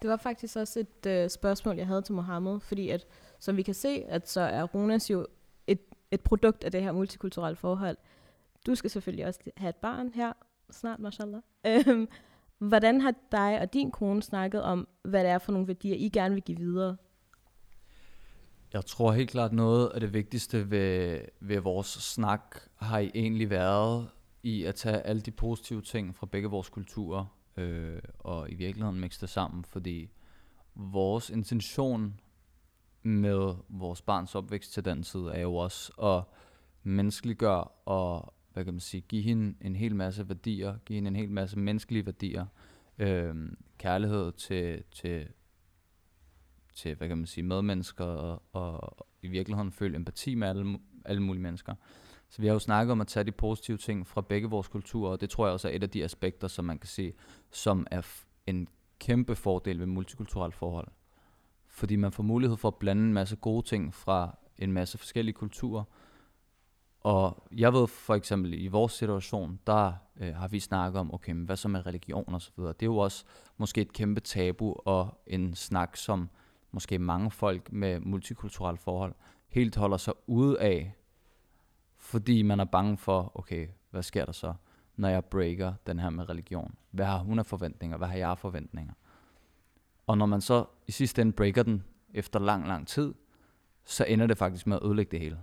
Det 0.01 0.09
var 0.09 0.17
faktisk 0.17 0.55
også 0.55 0.79
et 0.79 1.05
øh, 1.07 1.29
spørgsmål, 1.29 1.75
jeg 1.75 1.87
havde 1.87 2.01
til 2.01 2.13
Mohammed, 2.13 2.59
fordi 2.59 2.89
at, 2.89 3.05
som 3.39 3.57
vi 3.57 3.61
kan 3.61 3.73
se, 3.73 4.03
at 4.07 4.29
så 4.29 4.41
er 4.41 4.63
Ronas 4.63 5.09
jo 5.09 5.27
et, 5.67 5.79
et 6.11 6.21
produkt 6.21 6.63
af 6.63 6.71
det 6.71 6.83
her 6.83 6.91
multikulturelle 6.91 7.55
forhold. 7.55 7.97
Du 8.65 8.75
skal 8.75 8.89
selvfølgelig 8.89 9.25
også 9.25 9.39
have 9.57 9.69
et 9.69 9.75
barn 9.75 10.11
her 10.13 10.33
snart, 10.71 10.99
mashallah. 10.99 11.41
Øhm, 11.65 12.07
hvordan 12.59 13.01
har 13.01 13.13
dig 13.31 13.61
og 13.61 13.73
din 13.73 13.91
kone 13.91 14.23
snakket 14.23 14.61
om, 14.61 14.87
hvad 15.03 15.23
det 15.23 15.29
er 15.29 15.37
for 15.37 15.51
nogle 15.51 15.67
værdier, 15.67 15.95
I 15.95 16.09
gerne 16.09 16.33
vil 16.33 16.43
give 16.43 16.57
videre 16.57 16.97
jeg 18.73 18.85
tror 18.85 19.11
helt 19.11 19.29
klart 19.29 19.53
noget 19.53 19.89
af 19.89 19.99
det 19.99 20.13
vigtigste 20.13 20.71
ved, 20.71 21.21
ved 21.39 21.59
vores 21.59 21.87
snak 21.87 22.57
har 22.75 22.99
I 22.99 23.11
egentlig 23.15 23.49
været 23.49 24.09
i 24.43 24.63
at 24.63 24.75
tage 24.75 25.01
alle 25.01 25.21
de 25.21 25.31
positive 25.31 25.81
ting 25.81 26.15
fra 26.15 26.25
begge 26.25 26.49
vores 26.49 26.69
kulturer 26.69 27.25
øh, 27.57 27.99
og 28.19 28.51
i 28.51 28.55
virkeligheden 28.55 28.99
mixe 28.99 29.21
det 29.21 29.29
sammen, 29.29 29.65
fordi 29.65 30.09
vores 30.75 31.29
intention 31.29 32.19
med 33.03 33.55
vores 33.69 34.01
barns 34.01 34.35
opvækst 34.35 34.73
til 34.73 34.85
den 34.85 35.03
tid 35.03 35.19
er 35.19 35.41
jo 35.41 35.55
også 35.55 35.91
at 36.01 36.23
menneskeliggøre 36.83 37.63
og 37.85 38.33
hvad 38.53 38.65
kan 38.65 38.73
man 38.73 38.79
sige, 38.79 39.01
give 39.01 39.21
hende 39.21 39.55
en 39.61 39.75
hel 39.75 39.95
masse 39.95 40.29
værdier, 40.29 40.77
give 40.85 40.95
hende 40.95 41.07
en 41.07 41.15
hel 41.15 41.31
masse 41.31 41.59
menneskelige 41.59 42.05
værdier, 42.05 42.45
øh, 42.97 43.35
kærlighed 43.77 44.31
til, 44.31 44.83
til 44.91 45.27
til, 46.77 46.95
hvad 46.95 47.07
kan 47.07 47.17
man 47.17 47.27
sige, 47.27 47.43
medmennesker 47.43 48.05
og, 48.05 48.43
og 48.53 49.07
i 49.21 49.27
virkeligheden 49.27 49.71
føle 49.71 49.95
empati 49.95 50.35
med 50.35 50.47
alle, 50.47 50.79
alle 51.05 51.23
mulige 51.23 51.43
mennesker. 51.43 51.75
Så 52.29 52.41
vi 52.41 52.47
har 52.47 52.53
jo 52.53 52.59
snakket 52.59 52.91
om 52.91 53.01
at 53.01 53.07
tage 53.07 53.23
de 53.23 53.31
positive 53.31 53.77
ting 53.77 54.07
fra 54.07 54.21
begge 54.21 54.49
vores 54.49 54.67
kulturer, 54.67 55.11
og 55.11 55.21
det 55.21 55.29
tror 55.29 55.45
jeg 55.45 55.53
også 55.53 55.69
er 55.69 55.75
et 55.75 55.83
af 55.83 55.89
de 55.89 56.03
aspekter, 56.03 56.47
som 56.47 56.65
man 56.65 56.79
kan 56.79 56.87
se, 56.87 57.13
som 57.51 57.87
er 57.91 58.01
en 58.47 58.67
kæmpe 58.99 59.35
fordel 59.35 59.79
ved 59.79 59.85
multikulturelt 59.85 60.55
forhold. 60.55 60.87
Fordi 61.67 61.95
man 61.95 62.11
får 62.11 62.23
mulighed 62.23 62.57
for 62.57 62.67
at 62.67 62.75
blande 62.75 63.03
en 63.03 63.13
masse 63.13 63.35
gode 63.35 63.65
ting 63.65 63.93
fra 63.93 64.37
en 64.57 64.71
masse 64.71 64.97
forskellige 64.97 65.33
kulturer. 65.33 65.83
Og 66.99 67.47
jeg 67.51 67.73
ved 67.73 67.87
for 67.87 68.15
eksempel, 68.15 68.53
i 68.53 68.67
vores 68.67 68.93
situation, 68.93 69.59
der 69.67 69.93
øh, 70.19 70.35
har 70.35 70.47
vi 70.47 70.59
snakket 70.59 70.99
om, 70.99 71.13
okay, 71.13 71.31
men 71.31 71.45
hvad 71.45 71.55
så 71.55 71.67
med 71.67 71.85
religion 71.85 72.33
og 72.33 72.41
så 72.41 72.51
videre. 72.57 72.73
Det 72.73 72.81
er 72.81 72.85
jo 72.85 72.97
også 72.97 73.25
måske 73.57 73.81
et 73.81 73.93
kæmpe 73.93 74.21
tabu 74.21 74.75
og 74.85 75.21
en 75.27 75.55
snak, 75.55 75.95
som 75.95 76.29
måske 76.71 76.99
mange 76.99 77.31
folk 77.31 77.71
med 77.71 77.99
multikulturelle 77.99 78.77
forhold 78.77 79.15
helt 79.47 79.75
holder 79.75 79.97
sig 79.97 80.13
ude 80.27 80.61
af, 80.61 80.95
fordi 81.97 82.41
man 82.41 82.59
er 82.59 82.65
bange 82.65 82.97
for, 82.97 83.31
okay, 83.35 83.67
hvad 83.91 84.03
sker 84.03 84.25
der 84.25 84.31
så, 84.31 84.53
når 84.95 85.09
jeg 85.09 85.25
breaker 85.25 85.73
den 85.87 85.99
her 85.99 86.09
med 86.09 86.29
religion? 86.29 86.75
Hvad 86.91 87.05
har 87.05 87.17
hun 87.17 87.39
af 87.39 87.45
forventninger? 87.45 87.97
Hvad 87.97 88.07
har 88.07 88.17
jeg 88.17 88.29
af 88.29 88.37
forventninger? 88.37 88.93
Og 90.07 90.17
når 90.17 90.25
man 90.25 90.41
så 90.41 90.65
i 90.87 90.91
sidste 90.91 91.21
ende 91.21 91.31
breaker 91.31 91.63
den 91.63 91.83
efter 92.13 92.39
lang, 92.39 92.67
lang 92.67 92.87
tid, 92.87 93.13
så 93.85 94.05
ender 94.05 94.27
det 94.27 94.37
faktisk 94.37 94.67
med 94.67 94.77
at 94.77 94.85
ødelægge 94.85 95.11
det 95.11 95.19
hele. 95.19 95.39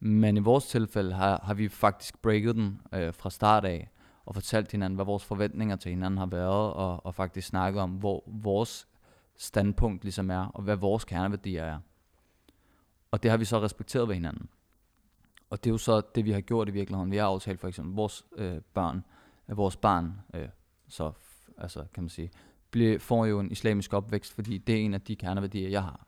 Men 0.00 0.36
i 0.36 0.40
vores 0.40 0.66
tilfælde 0.66 1.12
har, 1.12 1.40
har 1.42 1.54
vi 1.54 1.68
faktisk 1.68 2.22
breaket 2.22 2.54
den 2.54 2.80
øh, 2.92 3.14
fra 3.14 3.30
start 3.30 3.64
af, 3.64 3.90
og 4.24 4.34
fortalt 4.34 4.72
hinanden, 4.72 4.94
hvad 4.94 5.04
vores 5.04 5.24
forventninger 5.24 5.76
til 5.76 5.90
hinanden 5.90 6.18
har 6.18 6.26
været, 6.26 6.72
og, 6.72 7.06
og 7.06 7.14
faktisk 7.14 7.48
snakket 7.48 7.82
om, 7.82 7.90
hvor 7.90 8.24
vores 8.26 8.88
standpunkt 9.36 10.04
ligesom 10.04 10.30
er, 10.30 10.46
og 10.46 10.62
hvad 10.62 10.76
vores 10.76 11.04
kerneværdier 11.04 11.64
er. 11.64 11.78
Og 13.10 13.22
det 13.22 13.30
har 13.30 13.38
vi 13.38 13.44
så 13.44 13.60
respekteret 13.60 14.08
ved 14.08 14.14
hinanden. 14.14 14.48
Og 15.50 15.64
det 15.64 15.70
er 15.70 15.74
jo 15.74 15.78
så 15.78 16.02
det, 16.14 16.24
vi 16.24 16.32
har 16.32 16.40
gjort 16.40 16.68
i 16.68 16.72
virkeligheden. 16.72 17.10
Vi 17.10 17.16
har 17.16 17.26
aftalt 17.26 17.60
for 17.60 17.68
eksempel, 17.68 17.94
vores 17.94 18.24
øh, 18.36 18.60
børn, 18.74 19.04
øh, 19.48 19.56
vores 19.56 19.76
barn, 19.76 20.12
øh, 20.34 20.48
så 20.88 21.12
altså, 21.58 21.84
kan 21.94 22.02
man 22.02 22.08
sige, 22.08 22.30
bliver, 22.70 22.98
får 22.98 23.26
jo 23.26 23.40
en 23.40 23.50
islamisk 23.50 23.92
opvækst, 23.92 24.32
fordi 24.32 24.58
det 24.58 24.74
er 24.74 24.78
en 24.78 24.94
af 24.94 25.00
de 25.00 25.16
kerneværdier, 25.16 25.68
jeg 25.68 25.82
har. 25.82 26.06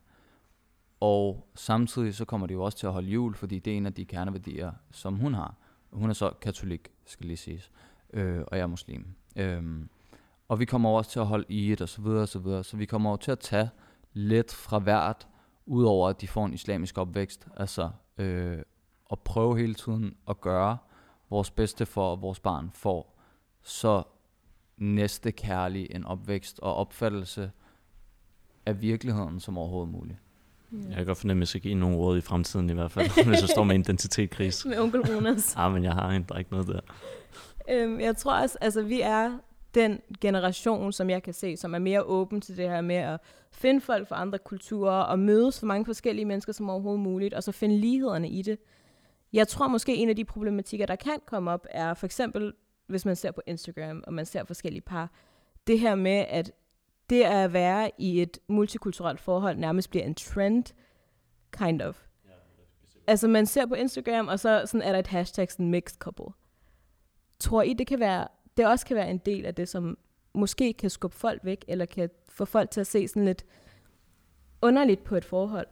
Og 0.99 1.49
samtidig 1.55 2.15
så 2.15 2.25
kommer 2.25 2.47
det 2.47 2.53
jo 2.53 2.63
også 2.63 2.77
til 2.77 2.87
at 2.87 2.93
holde 2.93 3.09
jul, 3.09 3.35
fordi 3.35 3.59
det 3.59 3.73
er 3.73 3.77
en 3.77 3.85
af 3.85 3.93
de 3.93 4.05
kerneværdier, 4.05 4.71
som 4.91 5.15
hun 5.15 5.33
har. 5.33 5.55
Hun 5.91 6.09
er 6.09 6.13
så 6.13 6.31
katolik, 6.41 6.91
skal 7.05 7.25
lige 7.25 7.37
siges, 7.37 7.71
øh, 8.13 8.41
og 8.47 8.57
jeg 8.57 8.63
er 8.63 8.67
muslim. 8.67 9.05
Øh, 9.35 9.63
og 10.47 10.59
vi 10.59 10.65
kommer 10.65 10.89
også 10.89 11.11
til 11.11 11.19
at 11.19 11.25
holde 11.25 11.45
i 11.49 11.71
et 11.71 11.81
og 11.81 11.89
så 11.89 12.01
videre 12.01 12.21
og 12.21 12.27
så 12.27 12.39
videre. 12.39 12.63
Så 12.63 12.77
vi 12.77 12.85
kommer 12.85 13.09
over 13.09 13.17
til 13.17 13.31
at 13.31 13.39
tage 13.39 13.69
lidt 14.13 14.53
fra 14.53 14.79
hvert, 14.79 15.27
udover 15.65 16.09
at 16.09 16.21
de 16.21 16.27
får 16.27 16.45
en 16.45 16.53
islamisk 16.53 16.97
opvækst. 16.97 17.47
Altså 17.57 17.89
øh, 18.17 18.57
at 19.11 19.19
prøve 19.19 19.57
hele 19.57 19.73
tiden 19.73 20.15
at 20.29 20.41
gøre 20.41 20.77
vores 21.29 21.51
bedste 21.51 21.85
for, 21.85 22.13
at 22.13 22.21
vores 22.21 22.39
barn 22.39 22.71
får 22.73 23.19
så 23.61 24.03
næste 24.77 25.31
kærlig 25.31 25.87
en 25.91 26.05
opvækst 26.05 26.59
og 26.59 26.75
opfattelse 26.75 27.51
af 28.65 28.81
virkeligheden 28.81 29.39
som 29.39 29.57
overhovedet 29.57 29.91
muligt. 29.93 30.19
Ja. 30.71 30.77
Jeg 30.87 30.95
kan 30.95 31.05
godt 31.05 31.17
fornemme, 31.17 31.39
at 31.39 31.41
jeg 31.41 31.47
skal 31.47 31.61
give 31.61 31.75
nogle 31.75 31.97
råd 31.97 32.17
i 32.17 32.21
fremtiden 32.21 32.69
i 32.69 32.73
hvert 32.73 32.91
fald, 32.91 33.25
hvis 33.29 33.41
jeg 33.41 33.49
står 33.49 33.63
med 33.63 33.79
identitetskris. 33.79 34.65
med 34.65 34.79
onkel 34.79 35.01
Ronas. 35.01 35.55
ah, 35.57 35.73
men 35.73 35.83
jeg 35.83 35.93
har 35.93 36.09
er 36.09 36.37
ikke 36.37 36.51
noget 36.51 36.67
der. 36.67 36.79
øhm, 37.69 37.99
jeg 37.99 38.17
tror 38.17 38.41
også, 38.41 38.57
altså 38.61 38.81
vi 38.81 39.01
er 39.01 39.37
den 39.77 40.01
generation, 40.21 40.91
som 40.91 41.09
jeg 41.09 41.23
kan 41.23 41.33
se, 41.33 41.57
som 41.57 41.73
er 41.73 41.79
mere 41.79 42.03
åben 42.03 42.41
til 42.41 42.57
det 42.57 42.69
her 42.69 42.81
med 42.81 42.95
at 42.95 43.19
finde 43.51 43.81
folk 43.81 44.07
fra 44.07 44.21
andre 44.21 44.37
kulturer 44.37 45.01
og 45.01 45.19
mødes 45.19 45.55
så 45.55 45.65
mange 45.65 45.85
forskellige 45.85 46.25
mennesker 46.25 46.53
som 46.53 46.69
overhovedet 46.69 47.03
muligt, 47.03 47.33
og 47.33 47.43
så 47.43 47.51
finde 47.51 47.77
lighederne 47.77 48.29
i 48.29 48.41
det. 48.41 48.59
Jeg 49.33 49.47
tror 49.47 49.67
måske, 49.67 49.95
en 49.95 50.09
af 50.09 50.15
de 50.15 50.25
problematikker, 50.25 50.85
der 50.85 50.95
kan 50.95 51.19
komme 51.25 51.51
op, 51.51 51.67
er 51.69 51.93
for 51.93 52.05
eksempel, 52.05 52.53
hvis 52.87 53.05
man 53.05 53.15
ser 53.15 53.31
på 53.31 53.41
Instagram, 53.47 54.03
og 54.07 54.13
man 54.13 54.25
ser 54.25 54.43
forskellige 54.43 54.81
par, 54.81 55.11
det 55.67 55.79
her 55.79 55.95
med, 55.95 56.25
at 56.29 56.51
det 57.09 57.23
at 57.23 57.53
være 57.53 57.91
i 57.97 58.21
et 58.21 58.39
multikulturelt 58.47 59.19
forhold 59.19 59.57
nærmest 59.57 59.89
bliver 59.89 60.05
en 60.05 60.15
trend, 60.15 60.63
kind 61.51 61.81
of. 61.81 62.03
Altså 63.07 63.27
man 63.27 63.45
ser 63.45 63.65
på 63.65 63.73
Instagram, 63.73 64.27
og 64.27 64.39
så 64.39 64.63
sådan 64.65 64.81
er 64.81 64.91
der 64.91 64.99
et 64.99 65.07
hashtag, 65.07 65.51
sådan 65.51 65.69
mixed 65.69 65.97
couple. 65.97 66.25
Tror 67.39 67.61
I, 67.61 67.73
det 67.73 67.87
kan 67.87 67.99
være, 67.99 68.27
det 68.57 68.67
også 68.67 68.85
kan 68.85 68.95
være 68.95 69.09
en 69.09 69.17
del 69.17 69.45
af 69.45 69.55
det, 69.55 69.69
som 69.69 69.97
måske 70.33 70.73
kan 70.73 70.89
skubbe 70.89 71.15
folk 71.17 71.39
væk, 71.43 71.65
eller 71.67 71.85
kan 71.85 72.09
få 72.29 72.45
folk 72.45 72.69
til 72.71 72.79
at 72.81 72.87
se 72.87 73.07
sådan 73.07 73.25
lidt 73.25 73.45
underligt 74.61 75.03
på 75.03 75.15
et 75.15 75.25
forhold? 75.25 75.67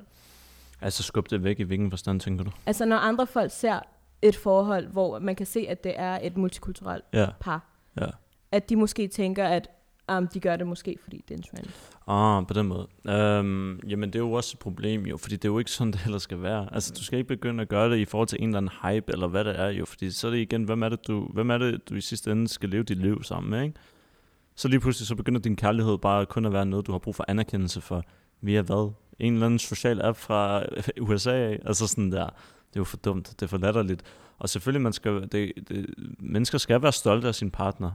Altså 0.82 1.04
skub 1.04 1.30
det 1.30 1.44
væk 1.44 1.60
i 1.60 1.64
hvilken 1.64 1.90
forstand, 1.90 2.20
tænker 2.20 2.44
du? 2.44 2.52
Altså 2.66 2.86
når 2.86 2.98
andre 2.98 3.28
folk 3.28 3.52
ser 3.52 3.80
et 4.22 4.36
forhold, 4.36 4.88
hvor 4.88 5.20
man 5.20 5.36
kan 5.36 5.46
se, 5.46 5.66
at 5.70 5.84
det 5.84 5.94
er 6.00 6.20
et 6.22 6.38
multikulturelt 6.38 7.06
Ja, 7.14 7.28
par, 7.40 7.66
ja. 8.00 8.06
at 8.52 8.70
de 8.70 8.76
måske 8.76 9.08
tænker, 9.08 9.46
at 9.48 9.70
um, 10.12 10.28
de 10.28 10.40
gør 10.40 10.56
det 10.56 10.68
måske, 10.68 10.98
fordi 11.04 11.24
det 11.28 11.34
er 11.34 11.38
en 11.38 11.44
trend. 11.44 11.68
Ah, 12.08 12.48
på 12.48 12.54
den 12.54 12.68
måde. 12.68 12.88
Um, 13.40 13.80
jamen, 13.88 14.10
det 14.10 14.16
er 14.16 14.24
jo 14.24 14.32
også 14.32 14.52
et 14.56 14.60
problem 14.60 15.06
jo, 15.06 15.18
fordi 15.18 15.36
det 15.36 15.46
er 15.46 15.52
jo 15.52 15.60
ikke 15.60 15.72
sådan, 15.72 15.92
det 15.94 16.02
heller 16.02 16.20
skal 16.20 16.42
være. 16.42 16.74
Altså, 16.74 16.94
du 16.98 17.04
skal 17.04 17.20
ikke 17.20 17.28
begynde 17.28 17.62
at 17.62 17.70
gøre 17.70 17.90
det 17.90 17.98
i 17.98 18.06
forhold 18.06 18.28
til 18.28 18.38
en 18.42 18.50
eller 18.50 18.58
anden 18.58 18.72
hype, 18.84 19.12
eller 19.14 19.28
hvad 19.28 19.44
det 19.44 19.60
er 19.60 19.70
jo, 19.70 19.86
fordi 19.86 20.12
så 20.12 20.28
er 20.28 20.32
det 20.32 20.38
igen, 20.38 20.64
hvem 20.64 20.82
er 20.84 20.90
det, 20.90 21.08
du, 21.08 21.30
hvem 21.34 21.50
er 21.50 21.58
det, 21.58 21.90
du 21.90 21.96
i 21.96 22.02
sidste 22.02 22.32
ende 22.32 22.48
skal 22.48 22.70
leve 22.70 22.84
dit 22.84 22.98
liv 22.98 23.24
sammen 23.24 23.50
med, 23.50 23.64
ikke? 23.64 23.76
Så 24.56 24.68
lige 24.68 24.80
pludselig, 24.80 25.08
så 25.08 25.16
begynder 25.16 25.40
din 25.40 25.56
kærlighed 25.56 25.98
bare 25.98 26.26
kun 26.26 26.46
at 26.46 26.54
være 26.54 26.66
noget, 26.66 26.88
du 26.88 26.92
har 26.92 27.00
brug 27.00 27.16
for 27.16 27.26
anerkendelse 27.28 27.82
for, 27.82 28.04
via 28.42 28.62
hvad? 28.62 28.92
En 29.20 29.34
eller 29.34 29.46
anden 29.46 29.60
social 29.60 30.02
app 30.02 30.18
fra 30.18 30.64
USA 31.10 31.58
altså 31.66 31.88
sådan 31.88 32.12
der. 32.12 32.26
Det 32.70 32.76
er 32.76 32.80
jo 32.80 32.84
for 32.84 32.98
dumt, 32.98 33.34
det 33.40 33.42
er 33.42 33.48
for 33.48 33.58
latterligt. 33.58 34.04
Og 34.38 34.50
selvfølgelig, 34.50 34.82
man 34.82 34.94
skal, 34.94 35.28
det, 35.32 35.52
det, 35.70 35.94
mennesker 36.20 36.58
skal 36.58 36.82
være 36.82 36.92
stolte 36.92 37.28
af 37.28 37.36
sin 37.36 37.52
partner. 37.52 37.92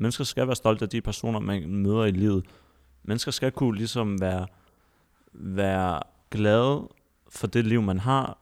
Mennesker 0.00 0.24
skal 0.24 0.46
være 0.46 0.56
stolte 0.56 0.84
af 0.84 0.88
de 0.88 1.00
personer, 1.00 1.38
man 1.38 1.68
møder 1.68 2.04
i 2.04 2.10
livet. 2.10 2.44
Mennesker 3.02 3.32
skal 3.32 3.52
kunne 3.52 3.76
ligesom 3.76 4.20
være, 4.20 4.46
være 5.32 6.00
glade 6.30 6.88
for 7.28 7.46
det 7.46 7.66
liv, 7.66 7.82
man 7.82 7.98
har, 7.98 8.38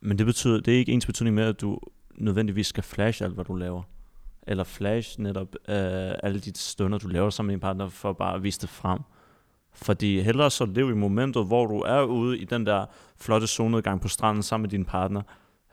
men 0.00 0.18
det 0.18 0.26
betyder, 0.26 0.60
det 0.60 0.74
er 0.74 0.78
ikke 0.78 0.92
ens 0.92 1.06
betydning 1.06 1.34
med, 1.34 1.44
at 1.44 1.60
du 1.60 1.78
nødvendigvis 2.14 2.66
skal 2.66 2.82
flash 2.82 3.22
alt, 3.22 3.34
hvad 3.34 3.44
du 3.44 3.54
laver. 3.54 3.82
Eller 4.46 4.64
flash 4.64 5.20
netop 5.20 5.54
øh, 5.68 6.12
alle 6.22 6.40
de 6.40 6.58
stunder, 6.58 6.98
du 6.98 7.08
laver 7.08 7.30
sammen 7.30 7.46
med 7.46 7.54
din 7.54 7.60
partner, 7.60 7.88
for 7.88 8.12
bare 8.12 8.34
at 8.34 8.42
vise 8.42 8.60
det 8.60 8.68
frem. 8.68 9.00
Fordi 9.72 10.20
hellere 10.20 10.50
så 10.50 10.64
lev 10.64 10.90
i 10.90 10.94
momentet, 10.94 11.46
hvor 11.46 11.66
du 11.66 11.78
er 11.80 12.02
ude 12.02 12.38
i 12.38 12.44
den 12.44 12.66
der 12.66 12.86
flotte 13.16 13.46
solnedgang 13.46 14.00
på 14.00 14.08
stranden 14.08 14.42
sammen 14.42 14.62
med 14.62 14.70
din 14.70 14.84
partner. 14.84 15.22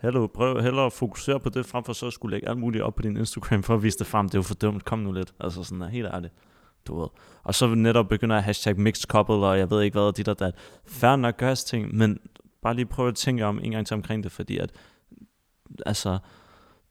Hello, 0.04 0.28
prøv 0.28 0.62
hellere 0.62 0.86
at 0.86 0.94
fokusere 0.94 1.40
på 1.40 1.50
det, 1.50 1.66
frem 1.66 1.84
for 1.84 1.94
så 1.94 2.08
at 2.08 2.14
skulle 2.14 2.36
lægge 2.36 2.50
alt 2.50 2.58
muligt 2.58 2.84
op 2.84 2.96
på 2.96 3.02
din 3.02 3.18
Instagram 3.18 3.64
for 3.64 3.74
at 3.74 3.84
vise 3.84 4.00
det 4.00 4.08
frem. 4.08 4.30
Det 4.30 4.36
er 4.36 4.40
jo 4.40 4.44
for 4.44 4.54
dumt, 4.54 4.86
kom 4.86 5.00
nu 5.00 5.12
lidt. 5.12 5.34
Altså 5.40 5.64
sådan 5.64 5.82
er 5.82 5.88
helt 5.88 6.08
ærligt. 6.14 6.34
Du 6.88 7.00
ved. 7.00 7.08
Og 7.44 7.56
så 7.56 7.68
netop 7.68 8.08
begynder 8.10 8.36
at 8.36 8.44
hashtag 8.44 8.80
mixed 8.80 9.08
couple, 9.08 9.36
og 9.36 9.60
jeg 9.60 9.70
ved 9.70 9.82
ikke 9.82 10.00
hvad, 10.00 10.14
dit 10.14 10.28
og 10.28 10.40
dat. 10.40 10.56
Færre 10.86 11.18
nok 11.18 11.38
gør 11.38 11.56
ting, 11.56 11.96
men 11.96 12.20
bare 12.62 12.74
lige 12.74 12.86
prøve 12.86 13.08
at 13.08 13.16
tænke 13.16 13.46
om 13.46 13.60
en 13.64 13.72
gang 13.72 13.88
til 13.88 13.94
omkring 13.94 14.24
det, 14.24 14.32
fordi 14.32 14.58
at, 14.58 14.72
altså, 15.86 16.18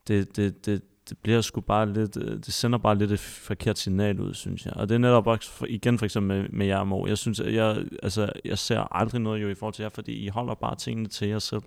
det, 0.09 0.37
det, 0.37 0.67
det, 0.67 0.83
det 1.09 1.19
bliver 1.19 1.41
sgu 1.41 1.61
bare 1.61 1.93
lidt, 1.93 2.17
øh, 2.17 2.37
det 2.37 2.53
sender 2.53 2.79
bare 2.79 2.99
lidt 2.99 3.13
et 3.13 3.21
forkert 3.21 3.79
signal 3.79 4.21
ud, 4.21 4.35
synes 4.35 4.67
jeg. 4.67 4.75
Og 4.77 4.89
det 4.89 4.95
er 4.95 4.99
netop 4.99 5.27
også, 5.27 5.51
for, 5.51 5.67
igen 5.69 5.99
for 5.99 6.05
eksempel 6.05 6.37
med, 6.37 6.49
med 6.49 6.67
jer, 6.67 6.85
Mo. 6.85 7.07
Jeg 7.07 7.19
synes, 7.19 7.41
at 7.41 7.55
jeg, 7.55 7.85
altså, 8.03 8.33
jeg 8.45 8.59
ser 8.59 8.97
aldrig 8.97 9.21
noget 9.21 9.43
jo 9.43 9.49
i 9.49 9.55
forhold 9.55 9.75
til 9.75 9.83
jer, 9.83 9.89
fordi 9.89 10.13
I 10.13 10.29
holder 10.29 10.55
bare 10.55 10.77
tingene 10.77 11.09
til 11.09 11.29
jer 11.29 11.39
selv, 11.39 11.63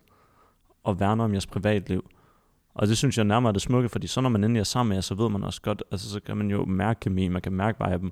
og 0.85 0.99
værner 0.99 1.23
om 1.23 1.31
jeres 1.31 1.47
privatliv. 1.47 2.09
Og 2.73 2.87
det 2.87 2.97
synes 2.97 3.17
jeg 3.17 3.25
nærmere 3.25 3.49
er 3.49 3.53
det 3.53 3.61
smukke, 3.61 3.89
fordi 3.89 4.07
så 4.07 4.21
når 4.21 4.29
man 4.29 4.43
endelig 4.43 4.59
er 4.59 4.63
sammen 4.63 4.89
med 4.89 4.97
jer, 4.97 5.01
så 5.01 5.15
ved 5.15 5.29
man 5.29 5.43
også 5.43 5.61
godt, 5.61 5.83
altså 5.91 6.09
så 6.09 6.19
kan 6.19 6.37
man 6.37 6.51
jo 6.51 6.65
mærke 6.65 6.99
kemi, 6.99 7.27
man 7.27 7.41
kan 7.41 7.53
mærke 7.53 7.85
viben, 7.89 8.11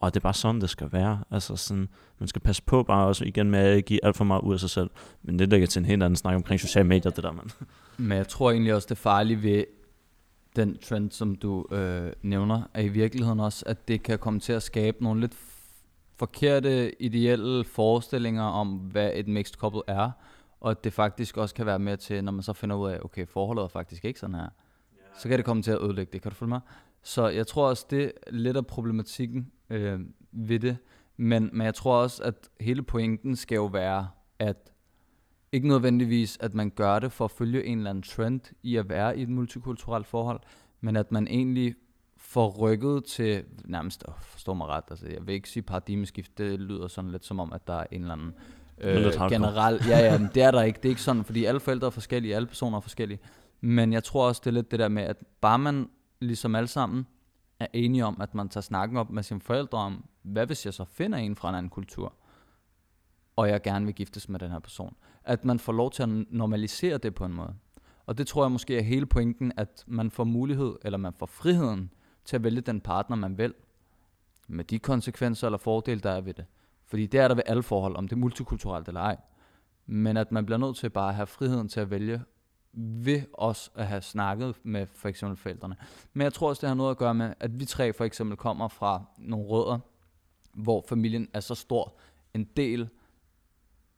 og 0.00 0.14
det 0.14 0.20
er 0.20 0.22
bare 0.22 0.34
sådan, 0.34 0.60
det 0.60 0.70
skal 0.70 0.92
være. 0.92 1.24
Altså 1.30 1.56
sådan, 1.56 1.88
man 2.18 2.28
skal 2.28 2.42
passe 2.42 2.62
på 2.62 2.82
bare 2.82 3.06
også 3.06 3.24
igen 3.24 3.50
med 3.50 3.58
at 3.58 3.84
give 3.84 4.04
alt 4.04 4.16
for 4.16 4.24
meget 4.24 4.42
ud 4.42 4.54
af 4.54 4.60
sig 4.60 4.70
selv. 4.70 4.90
Men 5.22 5.38
det 5.38 5.48
ligger 5.48 5.66
til 5.66 5.80
en 5.80 5.86
helt 5.86 6.02
anden 6.02 6.16
snak 6.16 6.34
omkring 6.34 6.60
sociale 6.60 6.88
medier, 6.88 7.12
det 7.12 7.24
der, 7.24 7.32
man. 7.32 7.50
Men 8.08 8.18
jeg 8.18 8.28
tror 8.28 8.50
egentlig 8.50 8.74
også, 8.74 8.86
det 8.88 8.98
farlige 8.98 9.42
ved 9.42 9.64
den 10.56 10.78
trend, 10.78 11.10
som 11.10 11.34
du 11.34 11.66
øh, 11.72 12.12
nævner, 12.22 12.62
er 12.74 12.82
i 12.82 12.88
virkeligheden 12.88 13.40
også, 13.40 13.64
at 13.66 13.88
det 13.88 14.02
kan 14.02 14.18
komme 14.18 14.40
til 14.40 14.52
at 14.52 14.62
skabe 14.62 15.04
nogle 15.04 15.20
lidt 15.20 15.36
forkerte 16.18 17.02
ideelle 17.02 17.64
forestillinger 17.64 18.42
om, 18.42 18.68
hvad 18.68 19.10
et 19.14 19.28
mixed 19.28 19.54
couple 19.54 19.82
er, 19.86 20.10
og 20.60 20.70
at 20.70 20.84
det 20.84 20.92
faktisk 20.92 21.36
også 21.36 21.54
kan 21.54 21.66
være 21.66 21.78
med 21.78 21.96
til, 21.96 22.24
når 22.24 22.32
man 22.32 22.42
så 22.42 22.52
finder 22.52 22.76
ud 22.76 22.90
af, 22.90 22.98
okay, 23.02 23.26
forholdet 23.26 23.62
er 23.62 23.68
faktisk 23.68 24.04
ikke 24.04 24.20
sådan 24.20 24.34
her, 24.34 24.48
så 25.18 25.28
kan 25.28 25.38
det 25.38 25.44
komme 25.44 25.62
til 25.62 25.70
at 25.70 25.82
ødelægge 25.82 26.12
det. 26.12 26.22
Kan 26.22 26.30
du 26.30 26.36
følge 26.36 26.48
mig? 26.48 26.60
Så 27.02 27.28
jeg 27.28 27.46
tror 27.46 27.68
også, 27.68 27.86
det 27.90 28.04
er 28.04 28.30
lidt 28.30 28.56
af 28.56 28.66
problematikken 28.66 29.52
øh, 29.70 30.00
ved 30.32 30.58
det, 30.58 30.76
men, 31.16 31.50
men 31.52 31.64
jeg 31.64 31.74
tror 31.74 32.02
også, 32.02 32.22
at 32.22 32.48
hele 32.60 32.82
pointen 32.82 33.36
skal 33.36 33.56
jo 33.56 33.66
være, 33.66 34.08
at 34.38 34.72
ikke 35.52 35.68
nødvendigvis, 35.68 36.38
at 36.40 36.54
man 36.54 36.70
gør 36.70 36.98
det 36.98 37.12
for 37.12 37.24
at 37.24 37.30
følge 37.30 37.64
en 37.64 37.78
eller 37.78 37.90
anden 37.90 38.02
trend 38.02 38.40
i 38.62 38.76
at 38.76 38.88
være 38.88 39.18
i 39.18 39.22
et 39.22 39.28
multikulturelt 39.28 40.06
forhold, 40.06 40.40
men 40.80 40.96
at 40.96 41.12
man 41.12 41.28
egentlig 41.28 41.74
får 42.16 42.48
rykket 42.50 43.04
til, 43.04 43.44
nærmest, 43.64 44.04
oh, 44.08 44.14
forstår 44.20 44.54
mig 44.54 44.66
ret, 44.66 44.84
altså 44.90 45.06
jeg 45.08 45.26
vil 45.26 45.34
ikke 45.34 45.48
sige 45.48 45.62
paradigmeskift, 45.62 46.38
det 46.38 46.60
lyder 46.60 46.88
sådan 46.88 47.10
lidt 47.10 47.24
som 47.24 47.40
om, 47.40 47.52
at 47.52 47.66
der 47.66 47.74
er 47.74 47.86
en 47.90 48.00
eller 48.00 48.12
anden 48.14 48.34
øh, 48.78 49.04
hardcore. 49.04 49.30
generel, 49.30 49.80
ja 49.88 49.98
ja, 49.98 50.18
men 50.18 50.30
det 50.34 50.42
er 50.42 50.50
der 50.50 50.62
ikke, 50.62 50.76
det 50.76 50.84
er 50.84 50.90
ikke 50.90 51.02
sådan, 51.02 51.24
fordi 51.24 51.44
alle 51.44 51.60
forældre 51.60 51.86
er 51.86 51.90
forskellige, 51.90 52.36
alle 52.36 52.46
personer 52.46 52.76
er 52.76 52.80
forskellige, 52.80 53.18
men 53.60 53.92
jeg 53.92 54.04
tror 54.04 54.28
også, 54.28 54.40
det 54.44 54.50
er 54.50 54.54
lidt 54.54 54.70
det 54.70 54.78
der 54.78 54.88
med, 54.88 55.02
at 55.02 55.16
bare 55.40 55.58
man 55.58 55.90
ligesom 56.20 56.54
alle 56.54 56.68
sammen 56.68 57.06
er 57.60 57.66
enige 57.72 58.04
om, 58.04 58.20
at 58.20 58.34
man 58.34 58.48
tager 58.48 58.62
snakken 58.62 58.96
op 58.96 59.10
med 59.10 59.22
sine 59.22 59.40
forældre 59.40 59.78
om, 59.78 60.04
hvad 60.22 60.46
hvis 60.46 60.66
jeg 60.66 60.74
så 60.74 60.84
finder 60.84 61.18
en 61.18 61.36
fra 61.36 61.48
en 61.48 61.54
anden 61.54 61.70
kultur, 61.70 62.12
og 63.36 63.48
jeg 63.48 63.62
gerne 63.62 63.86
vil 63.86 63.94
giftes 63.94 64.28
med 64.28 64.40
den 64.40 64.50
her 64.50 64.58
person. 64.58 64.96
At 65.24 65.44
man 65.44 65.58
får 65.58 65.72
lov 65.72 65.90
til 65.90 66.02
at 66.02 66.08
normalisere 66.30 66.98
det 66.98 67.14
på 67.14 67.24
en 67.24 67.32
måde. 67.32 67.54
Og 68.06 68.18
det 68.18 68.26
tror 68.26 68.44
jeg 68.44 68.52
måske 68.52 68.78
er 68.78 68.82
hele 68.82 69.06
pointen, 69.06 69.52
at 69.56 69.84
man 69.86 70.10
får 70.10 70.24
mulighed, 70.24 70.76
eller 70.84 70.98
man 70.98 71.12
får 71.12 71.26
friheden 71.26 71.90
til 72.24 72.36
at 72.36 72.44
vælge 72.44 72.60
den 72.60 72.80
partner, 72.80 73.16
man 73.16 73.38
vil, 73.38 73.54
med 74.48 74.64
de 74.64 74.78
konsekvenser 74.78 75.46
eller 75.46 75.58
fordele, 75.58 76.00
der 76.00 76.10
er 76.10 76.20
ved 76.20 76.34
det. 76.34 76.44
Fordi 76.86 77.06
det 77.06 77.20
er 77.20 77.28
der 77.28 77.34
ved 77.34 77.42
alle 77.46 77.62
forhold, 77.62 77.96
om 77.96 78.08
det 78.08 78.16
er 78.16 78.20
multikulturelt 78.20 78.88
eller 78.88 79.00
ej. 79.00 79.16
Men 79.86 80.16
at 80.16 80.32
man 80.32 80.46
bliver 80.46 80.58
nødt 80.58 80.76
til 80.76 80.90
bare 80.90 81.08
at 81.08 81.14
have 81.14 81.26
friheden 81.26 81.68
til 81.68 81.80
at 81.80 81.90
vælge, 81.90 82.22
ved 82.76 83.22
os 83.32 83.72
at 83.74 83.86
have 83.86 84.02
snakket 84.02 84.54
med 84.62 84.86
for 84.86 85.08
eksempel 85.08 85.36
forældrene. 85.36 85.76
Men 86.12 86.24
jeg 86.24 86.32
tror 86.32 86.48
også, 86.48 86.60
det 86.60 86.68
har 86.68 86.74
noget 86.74 86.90
at 86.90 86.96
gøre 86.96 87.14
med, 87.14 87.34
at 87.40 87.60
vi 87.60 87.64
tre 87.64 87.92
for 87.92 88.04
eksempel 88.04 88.36
kommer 88.36 88.68
fra 88.68 89.04
nogle 89.18 89.46
rødder, 89.46 89.78
hvor 90.54 90.84
familien 90.88 91.28
er 91.34 91.40
så 91.40 91.54
stor 91.54 91.98
en 92.34 92.44
del 92.44 92.88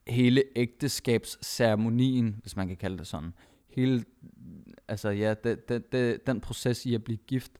hele 0.06 0.44
ægteskabsceremonien, 0.56 2.38
hvis 2.40 2.56
man 2.56 2.68
kan 2.68 2.76
kalde 2.76 2.98
det 2.98 3.06
sådan. 3.06 3.34
Hele, 3.68 4.04
altså 4.88 5.08
ja, 5.08 5.34
det, 5.44 5.68
det, 5.68 5.92
det, 5.92 6.26
den 6.26 6.40
proces 6.40 6.86
i 6.86 6.94
at 6.94 7.04
blive 7.04 7.18
gift. 7.26 7.52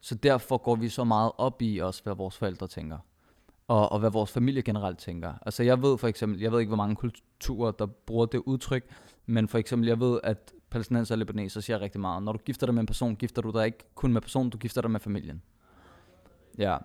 Så 0.00 0.14
derfor 0.14 0.58
går 0.58 0.76
vi 0.76 0.88
så 0.88 1.04
meget 1.04 1.32
op 1.38 1.62
i 1.62 1.78
også, 1.78 2.02
hvad 2.02 2.14
vores 2.14 2.36
forældre 2.36 2.68
tænker. 2.68 2.98
Og, 3.68 3.92
og 3.92 3.98
hvad 3.98 4.10
vores 4.10 4.32
familie 4.32 4.62
generelt 4.62 4.98
tænker. 4.98 5.32
Altså 5.46 5.62
jeg 5.62 5.82
ved 5.82 5.98
for 5.98 6.08
eksempel, 6.08 6.40
jeg 6.40 6.52
ved 6.52 6.60
ikke, 6.60 6.70
hvor 6.70 6.76
mange 6.76 6.96
kulturer, 6.96 7.70
der 7.70 7.86
bruger 7.86 8.26
det 8.26 8.38
udtryk, 8.38 8.84
men 9.26 9.48
for 9.48 9.58
eksempel, 9.58 9.88
jeg 9.88 10.00
ved, 10.00 10.20
at 10.22 10.52
palæstinenser 10.70 11.14
og 11.14 11.18
libaneser 11.18 11.60
siger 11.60 11.80
rigtig 11.80 12.00
meget, 12.00 12.22
når 12.22 12.32
du 12.32 12.38
gifter 12.38 12.66
dig 12.66 12.74
med 12.74 12.80
en 12.80 12.86
person, 12.86 13.16
gifter 13.16 13.42
du 13.42 13.50
dig 13.50 13.66
ikke 13.66 13.78
kun 13.94 14.12
med 14.12 14.20
personen, 14.20 14.50
du 14.50 14.58
gifter 14.58 14.80
dig 14.80 14.90
med 14.90 15.00
familien. 15.00 15.42
Ja. 16.58 16.76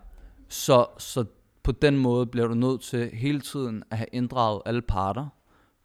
Så, 0.50 0.86
så 0.98 1.26
på 1.64 1.72
den 1.72 1.98
måde 1.98 2.26
bliver 2.26 2.48
du 2.48 2.54
nødt 2.54 2.82
til 2.82 3.10
hele 3.10 3.42
tiden 3.42 3.84
at 3.92 3.98
have 3.98 4.08
inddraget 4.12 4.62
alle 4.66 4.82
parter, 4.82 5.28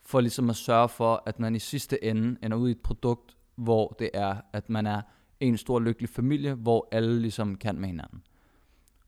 for 0.02 0.20
ligesom 0.20 0.50
at 0.50 0.56
sørge 0.56 0.88
for, 0.88 1.22
at 1.26 1.40
man 1.40 1.54
i 1.54 1.58
sidste 1.58 2.04
ende 2.04 2.36
ender 2.42 2.56
ud 2.56 2.68
i 2.68 2.72
et 2.72 2.80
produkt, 2.80 3.36
hvor 3.56 3.96
det 3.98 4.10
er, 4.14 4.36
at 4.52 4.70
man 4.70 4.86
er 4.86 5.02
en 5.40 5.56
stor 5.56 5.80
lykkelig 5.80 6.08
familie, 6.08 6.54
hvor 6.54 6.88
alle 6.92 7.20
ligesom 7.20 7.54
kan 7.54 7.78
med 7.78 7.88
hinanden. 7.88 8.22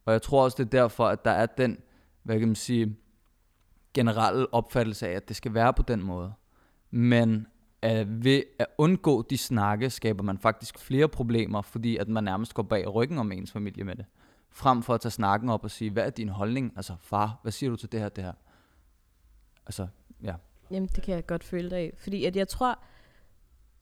Og 0.04 0.12
jeg 0.12 0.22
tror 0.22 0.44
også, 0.44 0.56
det 0.58 0.64
er 0.64 0.82
derfor, 0.82 1.06
at 1.06 1.24
der 1.24 1.30
er 1.30 1.46
den, 1.46 1.78
hvad 2.22 2.38
kan 2.38 2.48
man 2.48 2.54
sige, 2.54 2.96
generelle 3.94 4.54
opfattelse 4.54 5.08
af, 5.08 5.12
at 5.12 5.28
det 5.28 5.36
skal 5.36 5.54
være 5.54 5.72
på 5.72 5.82
den 5.82 6.02
måde. 6.02 6.32
Men 6.90 7.46
at 7.82 8.24
ved 8.24 8.42
at 8.58 8.66
undgå 8.78 9.22
de 9.22 9.38
snakke, 9.38 9.90
skaber 9.90 10.22
man 10.22 10.38
faktisk 10.38 10.78
flere 10.78 11.08
problemer, 11.08 11.62
fordi 11.62 11.96
at 11.96 12.08
man 12.08 12.24
nærmest 12.24 12.54
går 12.54 12.62
bag 12.62 12.94
ryggen 12.94 13.18
om 13.18 13.32
ens 13.32 13.52
familie 13.52 13.84
med 13.84 13.96
det. 13.96 14.04
Frem 14.50 14.82
for 14.82 14.94
at 14.94 15.00
tage 15.00 15.12
snakken 15.12 15.48
op 15.48 15.64
og 15.64 15.70
sige, 15.70 15.90
hvad 15.90 16.06
er 16.06 16.10
din 16.10 16.28
holdning? 16.28 16.72
Altså, 16.76 16.94
far, 17.00 17.38
hvad 17.42 17.52
siger 17.52 17.70
du 17.70 17.76
til 17.76 17.92
det 17.92 18.00
her, 18.00 18.08
det 18.08 18.24
her? 18.24 18.32
Altså, 19.66 19.86
ja. 20.22 20.34
Jamen, 20.70 20.88
det 20.88 21.02
kan 21.02 21.14
jeg 21.14 21.26
godt 21.26 21.44
føle 21.44 21.70
dig 21.70 21.78
af. 21.78 21.92
Fordi 21.98 22.24
at 22.24 22.36
jeg 22.36 22.48
tror, 22.48 22.78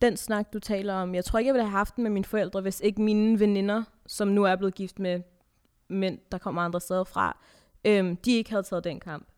den 0.03 0.17
snak, 0.17 0.53
du 0.53 0.59
taler 0.59 0.95
om, 0.95 1.15
jeg 1.15 1.25
tror 1.25 1.39
ikke, 1.39 1.47
jeg 1.47 1.55
ville 1.55 1.65
have 1.65 1.77
haft 1.77 1.97
den 1.97 2.03
med 2.03 2.11
mine 2.11 2.25
forældre, 2.25 2.61
hvis 2.61 2.81
ikke 2.81 3.03
mine 3.03 3.41
veninder, 3.41 3.83
som 4.07 4.29
nu 4.29 4.45
er 4.45 4.57
blevet 4.57 4.75
gift 4.75 4.99
med 4.99 5.21
mænd, 5.89 6.19
der 6.33 6.39
kommer 6.39 6.63
andre 6.63 6.81
steder 6.81 7.05
fra, 7.05 7.39
øhm, 7.85 8.17
de 8.17 8.37
ikke 8.37 8.51
havde 8.51 8.63
taget 8.63 8.85
den 8.85 9.01
kamp. 9.01 9.29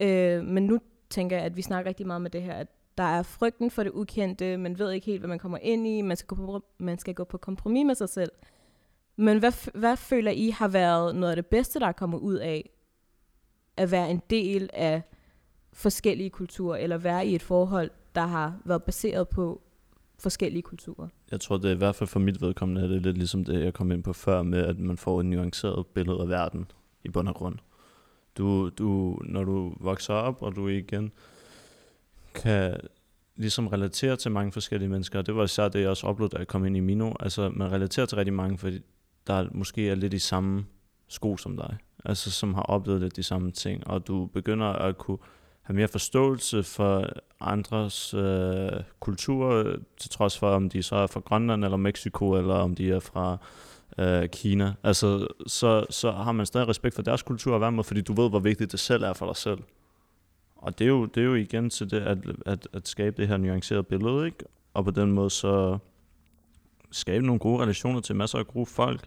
Øh, 0.00 0.44
men 0.44 0.66
nu 0.66 0.78
tænker 1.10 1.36
jeg, 1.36 1.44
at 1.46 1.56
vi 1.56 1.62
snakker 1.62 1.88
rigtig 1.88 2.06
meget 2.06 2.22
med 2.22 2.30
det 2.30 2.42
her, 2.42 2.54
at 2.54 2.68
der 2.98 3.04
er 3.04 3.22
frygten 3.22 3.70
for 3.70 3.82
det 3.82 3.92
ukendte, 3.92 4.56
man 4.56 4.78
ved 4.78 4.90
ikke 4.90 5.06
helt, 5.06 5.20
hvad 5.20 5.28
man 5.28 5.38
kommer 5.38 5.58
ind 5.58 5.86
i, 5.86 6.00
man 6.00 6.16
skal 6.16 6.26
gå 6.26 6.34
på, 6.36 6.64
man 6.78 6.98
skal 6.98 7.14
gå 7.14 7.24
på 7.24 7.38
kompromis 7.38 7.86
med 7.86 7.94
sig 7.94 8.08
selv. 8.08 8.32
Men 9.16 9.38
hvad, 9.38 9.70
hvad 9.78 9.96
føler 9.96 10.30
I 10.30 10.50
har 10.50 10.68
været 10.68 11.16
noget 11.16 11.30
af 11.30 11.36
det 11.36 11.46
bedste, 11.46 11.80
der 11.80 11.86
er 11.86 11.92
kommet 11.92 12.18
ud 12.18 12.34
af 12.34 12.70
at 13.76 13.90
være 13.90 14.10
en 14.10 14.22
del 14.30 14.70
af 14.72 15.02
forskellige 15.72 16.30
kulturer, 16.30 16.76
eller 16.76 16.98
være 16.98 17.26
i 17.26 17.34
et 17.34 17.42
forhold, 17.42 17.90
der 18.14 18.26
har 18.26 18.58
været 18.64 18.82
baseret 18.82 19.28
på 19.28 19.62
forskellige 20.18 20.62
kulturer? 20.62 21.08
Jeg 21.30 21.40
tror, 21.40 21.56
det 21.56 21.70
er 21.70 21.74
i 21.74 21.78
hvert 21.78 21.94
fald 21.94 22.08
for 22.08 22.20
mit 22.20 22.40
vedkommende, 22.40 22.82
at 22.82 22.90
det 22.90 23.02
lidt 23.02 23.18
ligesom 23.18 23.44
det, 23.44 23.64
jeg 23.64 23.74
kom 23.74 23.92
ind 23.92 24.02
på 24.02 24.12
før, 24.12 24.42
med 24.42 24.58
at 24.58 24.78
man 24.78 24.96
får 24.96 25.20
et 25.20 25.26
nuanceret 25.26 25.86
billede 25.86 26.20
af 26.20 26.28
verden 26.28 26.70
i 27.04 27.08
bund 27.08 27.28
og 27.28 27.34
grund. 27.34 27.58
Du, 28.38 28.68
du, 28.68 29.18
når 29.24 29.44
du 29.44 29.76
vokser 29.80 30.14
op, 30.14 30.42
og 30.42 30.56
du 30.56 30.68
igen 30.68 31.12
kan 32.34 32.76
ligesom 33.36 33.66
relatere 33.66 34.16
til 34.16 34.30
mange 34.30 34.52
forskellige 34.52 34.88
mennesker, 34.88 35.18
og 35.18 35.26
det 35.26 35.36
var 35.36 35.44
især 35.44 35.68
det, 35.68 35.80
jeg 35.80 35.88
også 35.88 36.06
oplevede, 36.06 36.32
da 36.32 36.38
jeg 36.38 36.46
kom 36.46 36.66
ind 36.66 36.76
i 36.76 36.80
Mino. 36.80 37.12
Altså, 37.20 37.48
man 37.48 37.72
relaterer 37.72 38.06
til 38.06 38.16
rigtig 38.16 38.34
mange, 38.34 38.58
fordi 38.58 38.80
der 39.26 39.48
måske 39.52 39.88
er 39.88 39.94
lidt 39.94 40.14
i 40.14 40.18
samme 40.18 40.64
sko 41.08 41.36
som 41.36 41.56
dig, 41.56 41.76
altså 42.04 42.30
som 42.30 42.54
har 42.54 42.62
oplevet 42.62 43.00
lidt 43.00 43.16
de 43.16 43.22
samme 43.22 43.50
ting, 43.50 43.86
og 43.86 44.06
du 44.06 44.26
begynder 44.26 44.66
at 44.66 44.98
kunne 44.98 45.18
have 45.66 45.76
mere 45.76 45.88
forståelse 45.88 46.62
for 46.62 47.06
andres 47.40 48.14
øh, 48.14 48.70
kultur, 49.00 49.76
til 49.96 50.10
trods 50.10 50.38
for, 50.38 50.50
om 50.50 50.68
de 50.68 50.82
så 50.82 50.96
er 50.96 51.06
fra 51.06 51.20
Grønland 51.20 51.64
eller 51.64 51.76
Mexico, 51.76 52.32
eller 52.32 52.54
om 52.54 52.74
de 52.74 52.92
er 52.92 53.00
fra 53.00 53.36
øh, 53.98 54.28
Kina. 54.28 54.74
Altså, 54.82 55.26
så, 55.46 55.86
så 55.90 56.10
har 56.10 56.32
man 56.32 56.46
stadig 56.46 56.68
respekt 56.68 56.94
for 56.94 57.02
deres 57.02 57.22
kultur 57.22 57.54
og 57.54 57.60
værmod, 57.60 57.84
fordi 57.84 58.00
du 58.00 58.12
ved, 58.12 58.28
hvor 58.28 58.38
vigtigt 58.38 58.72
det 58.72 58.80
selv 58.80 59.02
er 59.02 59.12
for 59.12 59.26
dig 59.26 59.36
selv. 59.36 59.58
Og 60.56 60.78
det 60.78 60.84
er 60.84 60.88
jo, 60.88 61.04
det 61.04 61.20
er 61.20 61.24
jo 61.24 61.34
igen 61.34 61.70
til 61.70 61.90
det, 61.90 62.00
at, 62.00 62.18
at, 62.46 62.68
at 62.72 62.88
skabe 62.88 63.16
det 63.22 63.28
her 63.28 63.36
nuancerede 63.36 63.82
billede, 63.82 64.26
ikke? 64.26 64.44
Og 64.74 64.84
på 64.84 64.90
den 64.90 65.12
måde 65.12 65.30
så 65.30 65.78
skabe 66.90 67.26
nogle 67.26 67.38
gode 67.38 67.62
relationer 67.62 68.00
til 68.00 68.16
masser 68.16 68.38
af 68.38 68.46
gode 68.46 68.66
folk, 68.66 69.00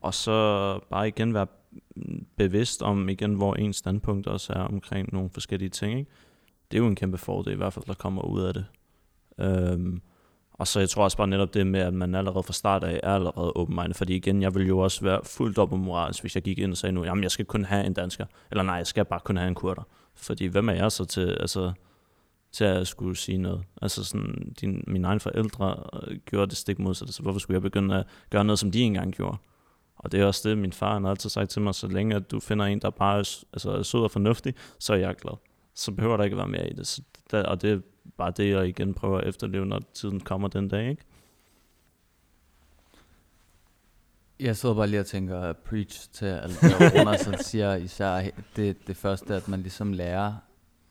og 0.00 0.14
så 0.14 0.78
bare 0.90 1.08
igen 1.08 1.34
være 1.34 1.46
bevidst 2.36 2.82
om 2.82 3.08
igen, 3.08 3.34
hvor 3.34 3.54
ens 3.54 3.76
standpunkt 3.76 4.26
også 4.26 4.52
er 4.52 4.60
omkring 4.60 5.12
nogle 5.12 5.30
forskellige 5.30 5.68
ting. 5.68 5.98
Ikke? 5.98 6.10
Det 6.70 6.76
er 6.76 6.82
jo 6.82 6.88
en 6.88 6.96
kæmpe 6.96 7.18
fordel 7.18 7.52
i 7.52 7.56
hvert 7.56 7.72
fald, 7.72 7.84
der 7.84 7.94
kommer 7.94 8.22
ud 8.22 8.40
af 8.40 8.54
det. 8.54 8.66
Øhm, 9.38 10.02
og 10.52 10.66
så 10.66 10.80
jeg 10.80 10.88
tror 10.88 11.04
også 11.04 11.16
bare 11.16 11.26
netop 11.26 11.54
det 11.54 11.66
med, 11.66 11.80
at 11.80 11.94
man 11.94 12.14
allerede 12.14 12.42
fra 12.42 12.52
start 12.52 12.84
af 12.84 13.00
er 13.02 13.14
allerede 13.14 13.52
åben 13.56 13.94
fordi 13.94 14.16
igen, 14.16 14.42
jeg 14.42 14.54
ville 14.54 14.68
jo 14.68 14.78
også 14.78 15.04
være 15.04 15.20
fuldt 15.24 15.58
op 15.58 15.72
om 15.72 15.78
moralsk, 15.78 16.20
hvis 16.22 16.34
jeg 16.34 16.42
gik 16.42 16.58
ind 16.58 16.70
og 16.70 16.76
sagde 16.76 16.92
nu, 16.92 17.04
jamen 17.04 17.22
jeg 17.22 17.30
skal 17.30 17.44
kun 17.44 17.64
have 17.64 17.86
en 17.86 17.92
dansker, 17.92 18.26
eller 18.50 18.62
nej, 18.62 18.74
jeg 18.74 18.86
skal 18.86 19.04
bare 19.04 19.20
kun 19.24 19.36
have 19.36 19.48
en 19.48 19.54
kurder. 19.54 19.82
Fordi 20.14 20.46
hvem 20.46 20.68
er 20.68 20.72
jeg 20.72 20.92
så 20.92 21.04
til, 21.04 21.36
altså, 21.40 21.72
til 22.52 22.64
at 22.64 22.88
skulle 22.88 23.16
sige 23.16 23.38
noget? 23.38 23.62
Altså 23.82 24.04
sådan, 24.04 24.54
din, 24.60 24.84
mine 24.86 25.06
egne 25.08 25.20
forældre 25.20 25.76
øh, 25.92 26.18
gjorde 26.18 26.50
det 26.50 26.56
stik 26.56 26.78
modsatte, 26.78 27.12
så 27.12 27.22
hvorfor 27.22 27.40
skulle 27.40 27.54
jeg 27.54 27.62
begynde 27.62 27.96
at 27.96 28.06
gøre 28.30 28.44
noget, 28.44 28.58
som 28.58 28.70
de 28.70 28.80
engang 28.80 29.12
gjorde? 29.12 29.36
Og 30.02 30.12
det 30.12 30.20
er 30.20 30.24
også 30.24 30.48
det, 30.48 30.58
min 30.58 30.72
far 30.72 30.92
han 30.92 31.04
har 31.04 31.10
altid 31.10 31.30
sagt 31.30 31.50
til 31.50 31.62
mig, 31.62 31.74
så 31.74 31.88
længe 31.88 32.16
at 32.16 32.30
du 32.30 32.40
finder 32.40 32.64
en, 32.64 32.78
der 32.78 32.90
bare 32.90 33.18
er, 33.18 33.44
altså, 33.52 33.70
er 33.70 33.82
sød 33.82 34.00
og 34.00 34.10
fornuftig, 34.10 34.54
så 34.78 34.92
er 34.92 34.96
jeg 34.96 35.16
glad. 35.16 35.34
Så 35.74 35.92
behøver 35.92 36.16
der 36.16 36.24
ikke 36.24 36.36
være 36.36 36.48
mere 36.48 36.70
i 36.70 36.72
det. 36.72 36.86
Så 36.86 37.02
der, 37.30 37.42
og 37.42 37.62
det 37.62 37.72
er 37.72 37.80
bare 38.16 38.32
det, 38.36 38.50
jeg 38.50 38.68
igen 38.68 38.94
prøver 38.94 39.18
at 39.18 39.28
efterleve, 39.28 39.66
når 39.66 39.80
tiden 39.94 40.20
kommer 40.20 40.48
den 40.48 40.68
dag, 40.68 40.90
ikke? 40.90 41.02
Jeg 44.40 44.56
sidder 44.56 44.74
bare 44.74 44.86
lige 44.86 45.00
og 45.00 45.06
tænker, 45.06 45.52
preach 45.52 46.10
til 46.12 46.26
alt 46.26 46.60
det, 46.60 46.72
Rona 46.94 47.16
så 47.16 47.36
siger 47.40 47.74
især 47.74 48.30
det, 48.56 48.86
det 48.86 48.96
første, 48.96 49.34
at 49.34 49.48
man 49.48 49.60
ligesom 49.60 49.92
lærer 49.92 50.34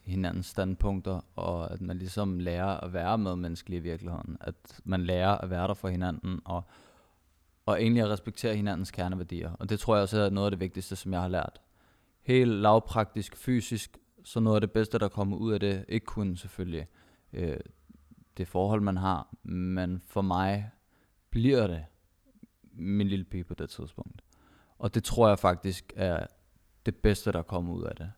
hinandens 0.03 0.45
standpunkter, 0.45 1.25
og 1.35 1.73
at 1.73 1.81
man 1.81 1.97
ligesom 1.97 2.39
lærer 2.39 2.77
at 2.77 2.93
være 2.93 3.17
med 3.17 3.35
menneskelige 3.35 3.79
i 3.79 3.83
virkeligheden. 3.83 4.37
At 4.41 4.81
man 4.83 5.03
lærer 5.03 5.37
at 5.37 5.49
være 5.49 5.67
der 5.67 5.73
for 5.73 5.87
hinanden, 5.87 6.39
og 6.45 6.63
og 7.69 7.81
egentlig 7.81 8.03
at 8.03 8.09
respektere 8.09 8.55
hinandens 8.55 8.91
kerneværdier. 8.91 9.51
Og 9.51 9.69
det 9.69 9.79
tror 9.79 9.95
jeg 9.95 10.01
også 10.01 10.19
er 10.19 10.29
noget 10.29 10.47
af 10.47 10.51
det 10.51 10.59
vigtigste, 10.59 10.95
som 10.95 11.13
jeg 11.13 11.21
har 11.21 11.27
lært. 11.27 11.61
Helt 12.21 12.51
lavpraktisk, 12.51 13.35
fysisk, 13.37 13.97
så 14.23 14.39
noget 14.39 14.55
af 14.55 14.61
det 14.61 14.71
bedste, 14.71 14.99
der 14.99 15.07
kommer 15.07 15.37
ud 15.37 15.53
af 15.53 15.59
det, 15.59 15.85
ikke 15.87 16.05
kun 16.05 16.37
selvfølgelig 16.37 16.87
øh, 17.33 17.57
det 18.37 18.47
forhold, 18.47 18.81
man 18.81 18.97
har, 18.97 19.35
men 19.43 20.01
for 20.07 20.21
mig 20.21 20.71
bliver 21.29 21.67
det 21.67 21.85
min 22.71 23.07
lille 23.07 23.25
pige 23.25 23.43
på 23.43 23.53
det 23.53 23.69
tidspunkt. 23.69 24.21
Og 24.79 24.95
det 24.95 25.03
tror 25.03 25.27
jeg 25.27 25.39
faktisk 25.39 25.93
er 25.95 26.25
det 26.85 26.95
bedste, 26.95 27.31
der 27.31 27.41
kommer 27.41 27.73
ud 27.73 27.83
af 27.83 27.95
det. 27.95 28.11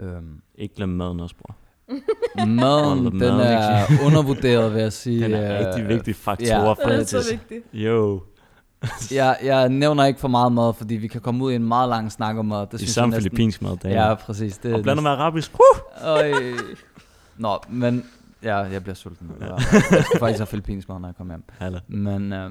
Øhm. 0.00 0.42
Ikke 0.54 0.74
glem 0.74 0.88
maden 0.88 1.20
også, 1.20 1.36
bror. 1.36 1.56
maden, 2.46 3.04
den 3.04 3.22
er 3.22 3.86
undervurderet, 4.06 4.74
vil 4.74 4.82
jeg 4.82 4.92
sige. 4.92 5.24
Den 5.24 5.32
er 5.32 5.66
rigtig 5.66 5.88
vigtig 5.88 6.16
faktor 6.16 6.46
ja, 6.46 6.72
for 6.72 6.74
det. 6.74 6.98
Det 6.98 7.14
er 7.14 7.20
så 7.20 7.30
vigtigt. 7.30 7.66
Jo. 7.72 8.22
jeg, 9.10 9.38
jeg 9.42 9.68
nævner 9.68 10.04
ikke 10.04 10.20
for 10.20 10.28
meget 10.28 10.52
mad, 10.52 10.74
fordi 10.74 10.94
vi 10.94 11.08
kan 11.08 11.20
komme 11.20 11.44
ud 11.44 11.52
i 11.52 11.54
en 11.54 11.64
meget 11.64 11.88
lang 11.88 12.12
snak 12.12 12.36
om 12.36 12.46
mad. 12.46 12.66
Det 12.66 12.80
synes 12.80 12.90
samme 12.90 13.14
filippinsk 13.14 13.62
mad. 13.62 13.76
Det 13.76 13.90
ja, 13.90 14.14
præcis. 14.14 14.58
Det, 14.58 14.74
og 14.74 14.82
blandet 14.82 15.02
med 15.02 15.10
arabisk. 15.10 15.54
Uh! 15.54 16.06
Øj. 16.06 16.32
Nå, 17.36 17.58
men 17.68 18.06
ja, 18.42 18.56
jeg 18.56 18.82
bliver 18.82 18.94
sulten. 18.94 19.30
Ja. 19.40 19.46
Jeg 19.46 20.04
skal 20.04 20.18
faktisk 20.18 20.38
have 20.38 20.46
filippinsk 20.46 20.88
mad, 20.88 20.98
når 20.98 21.08
jeg 21.08 21.16
kommer 21.16 21.34
hjem. 21.34 21.44
Halle. 21.58 21.80
Men 21.88 22.32
uh, 22.32 22.50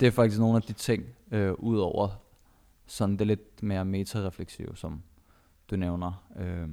det 0.00 0.06
er 0.06 0.10
faktisk 0.10 0.40
nogle 0.40 0.56
af 0.56 0.62
de 0.62 0.72
ting, 0.72 1.04
uh, 1.32 1.38
udover 1.58 2.08
sådan 2.86 3.16
det 3.16 3.26
lidt 3.26 3.62
mere 3.62 3.84
meta-refleksiv, 3.84 4.76
som 4.76 5.02
du 5.70 5.76
nævner, 5.76 6.24
uh, 6.36 6.70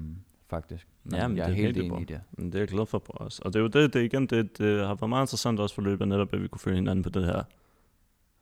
faktisk. 0.49 0.87
Men 1.03 1.15
ja, 1.15 1.27
men 1.27 1.37
jeg 1.37 1.43
er, 1.43 1.49
er 1.49 1.53
helt 1.53 1.77
enig 1.77 2.01
i 2.01 2.05
det. 2.05 2.21
Men 2.31 2.45
det 2.45 2.55
er 2.55 2.59
jeg 2.59 2.67
glad 2.67 2.85
for 2.85 2.99
på 2.99 3.13
os. 3.15 3.39
Og 3.39 3.53
det 3.53 3.59
er 3.59 3.63
jo 3.63 3.67
det, 3.67 3.93
det 3.93 4.03
igen, 4.03 4.27
det, 4.27 4.57
det 4.57 4.87
har 4.87 4.95
været 4.95 5.09
meget 5.09 5.23
interessant 5.23 5.59
også 5.59 5.75
for 5.75 5.81
løbet, 5.81 6.07
netop 6.07 6.33
at 6.33 6.41
vi 6.41 6.47
kunne 6.47 6.59
følge 6.59 6.75
hinanden 6.75 7.03
på 7.03 7.09
det 7.09 7.25
her 7.25 7.43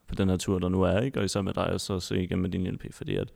på 0.08 0.14
den 0.14 0.28
her 0.28 0.36
tur, 0.36 0.58
der 0.58 0.68
nu 0.68 0.82
er, 0.82 1.00
ikke? 1.00 1.18
og 1.18 1.24
især 1.24 1.42
med 1.42 1.54
dig, 1.54 1.66
og 1.66 1.80
så 1.80 2.00
se 2.00 2.22
igennem 2.22 2.42
med 2.42 2.50
din 2.50 2.66
LP, 2.66 2.94
fordi 2.94 3.16
at 3.16 3.28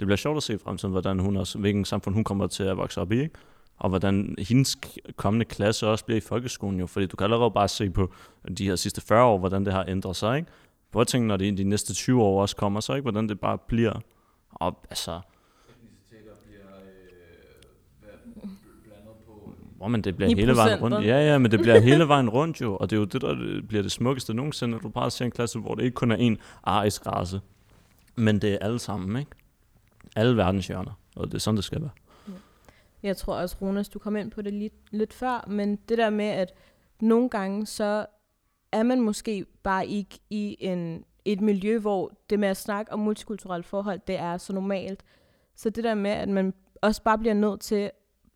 det 0.00 0.06
bliver 0.06 0.16
sjovt 0.16 0.36
at 0.36 0.42
se 0.42 0.54
i 0.54 0.58
fremtiden, 0.58 0.92
hvordan 0.92 1.18
hun 1.18 1.36
også, 1.36 1.58
hvilken 1.58 1.84
samfund 1.84 2.14
hun 2.14 2.24
kommer 2.24 2.46
til 2.46 2.62
at 2.62 2.76
vokse 2.76 3.00
op 3.00 3.12
i, 3.12 3.20
ikke? 3.20 3.34
og 3.76 3.88
hvordan 3.88 4.34
hendes 4.38 4.78
kommende 5.16 5.44
klasse 5.44 5.88
også 5.88 6.04
bliver 6.04 6.16
i 6.16 6.20
folkeskolen 6.20 6.80
jo, 6.80 6.86
fordi 6.86 7.06
du 7.06 7.16
kan 7.16 7.24
allerede 7.24 7.50
bare 7.50 7.68
se 7.68 7.90
på 7.90 8.12
de 8.58 8.66
her 8.66 8.76
sidste 8.76 9.00
40 9.00 9.24
år, 9.24 9.38
hvordan 9.38 9.64
det 9.64 9.72
har 9.72 9.84
ændret 9.88 10.16
sig, 10.16 10.36
ikke? 10.36 10.50
Prøv 10.92 11.00
at 11.00 11.06
tænke, 11.06 11.28
når 11.28 11.36
det 11.36 11.58
de 11.58 11.64
næste 11.64 11.94
20 11.94 12.22
år 12.22 12.42
også 12.42 12.56
kommer, 12.56 12.80
så 12.80 12.94
ikke, 12.94 13.02
hvordan 13.02 13.28
det 13.28 13.40
bare 13.40 13.58
bliver, 13.58 14.00
og 14.50 14.78
altså, 14.90 15.20
Hvor 19.82 19.88
men 19.88 20.04
det 20.04 20.16
bliver 20.16 20.36
hele 20.36 20.56
vejen 20.56 20.80
rundt. 20.80 21.06
Ja, 21.06 21.32
ja, 21.32 21.38
men 21.38 21.50
det 21.50 21.60
bliver 21.60 21.80
hele 21.80 22.08
vejen 22.08 22.30
rundt 22.30 22.60
jo, 22.60 22.76
og 22.76 22.90
det 22.90 22.96
er 22.96 23.00
jo 23.00 23.04
det, 23.04 23.22
der 23.22 23.60
bliver 23.68 23.82
det 23.82 23.92
smukkeste 23.92 24.34
nogensinde, 24.34 24.72
når 24.72 24.78
du 24.78 24.88
bare 24.88 25.10
ser 25.10 25.24
en 25.24 25.30
klasse, 25.30 25.58
hvor 25.58 25.74
det 25.74 25.82
ikke 25.82 25.94
kun 25.94 26.12
er 26.12 26.16
en 26.16 26.38
arisk 26.62 27.06
race, 27.06 27.40
men 28.14 28.38
det 28.38 28.52
er 28.52 28.58
alle 28.60 28.78
sammen, 28.78 29.20
ikke? 29.20 29.30
Alle 30.16 30.36
verdens 30.36 30.66
hjørner, 30.66 30.92
og 31.16 31.26
det 31.26 31.34
er 31.34 31.38
sådan, 31.38 31.56
det 31.56 31.64
skal 31.64 31.80
være. 31.80 31.90
Jeg 33.02 33.16
tror 33.16 33.34
også, 33.34 33.56
Ronas, 33.62 33.88
du 33.88 33.98
kom 33.98 34.16
ind 34.16 34.30
på 34.30 34.42
det 34.42 34.52
lidt, 34.52 34.74
lidt 34.90 35.12
før, 35.12 35.44
men 35.48 35.76
det 35.76 35.98
der 35.98 36.10
med, 36.10 36.24
at 36.24 36.54
nogle 37.00 37.28
gange 37.28 37.66
så 37.66 38.06
er 38.72 38.82
man 38.82 39.00
måske 39.00 39.46
bare 39.62 39.86
ikke 39.86 40.18
i 40.30 40.56
en, 40.60 41.04
et 41.24 41.40
miljø, 41.40 41.78
hvor 41.78 42.12
det 42.30 42.38
med 42.38 42.48
at 42.48 42.56
snakke 42.56 42.92
om 42.92 42.98
multikulturelle 42.98 43.64
forhold, 43.64 44.00
det 44.06 44.18
er 44.18 44.36
så 44.36 44.52
normalt. 44.52 45.02
Så 45.56 45.70
det 45.70 45.84
der 45.84 45.94
med, 45.94 46.10
at 46.10 46.28
man 46.28 46.54
også 46.82 47.02
bare 47.02 47.18
bliver 47.18 47.34
nødt 47.34 47.60
til 47.60 47.90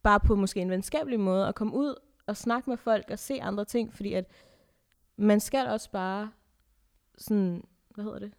bare 0.06 0.20
på 0.20 0.36
måske 0.36 0.60
en 0.60 0.70
venskabelig 0.70 1.20
måde, 1.20 1.48
at 1.48 1.54
komme 1.54 1.74
ud 1.74 1.94
og 2.26 2.36
snakke 2.36 2.70
med 2.70 2.76
folk 2.76 3.04
og 3.10 3.18
se 3.18 3.42
andre 3.42 3.64
ting, 3.64 3.94
fordi 3.94 4.12
at 4.12 4.24
man 5.16 5.40
skal 5.40 5.66
også 5.66 5.90
bare 5.90 6.30
sådan, 7.18 7.64
hvad 7.94 8.04
hedder 8.04 8.18
det? 8.18 8.32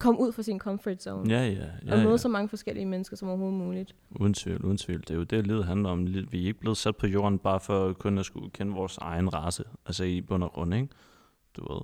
Komme 0.00 0.20
ud 0.20 0.32
fra 0.32 0.42
sin 0.42 0.58
comfort 0.58 1.02
zone. 1.02 1.30
Ja, 1.30 1.46
ja. 1.46 1.66
ja 1.86 1.92
og 1.92 1.98
møde 1.98 2.10
ja. 2.10 2.16
så 2.16 2.28
mange 2.28 2.48
forskellige 2.48 2.86
mennesker 2.86 3.16
som 3.16 3.28
overhovedet 3.28 3.58
muligt. 3.58 3.94
Uden 4.20 4.34
tvivl, 4.34 4.64
uden 4.64 4.76
tvivl. 4.76 5.00
Det 5.00 5.10
er 5.10 5.14
jo 5.14 5.22
det, 5.22 5.46
livet 5.46 5.64
handler 5.64 5.90
om. 5.90 6.06
Vi 6.06 6.42
er 6.42 6.46
ikke 6.46 6.60
blevet 6.60 6.76
sat 6.76 6.96
på 6.96 7.06
jorden 7.06 7.38
bare 7.38 7.60
for 7.60 7.92
kun 7.92 8.18
at 8.18 8.26
skulle 8.26 8.50
kende 8.50 8.72
vores 8.72 8.98
egen 8.98 9.34
race. 9.34 9.64
Altså 9.86 10.04
i 10.04 10.20
bund 10.20 10.44
og 10.44 10.52
grund, 10.52 10.74
ikke? 10.74 10.88
Du 11.56 11.72
ved. 11.72 11.80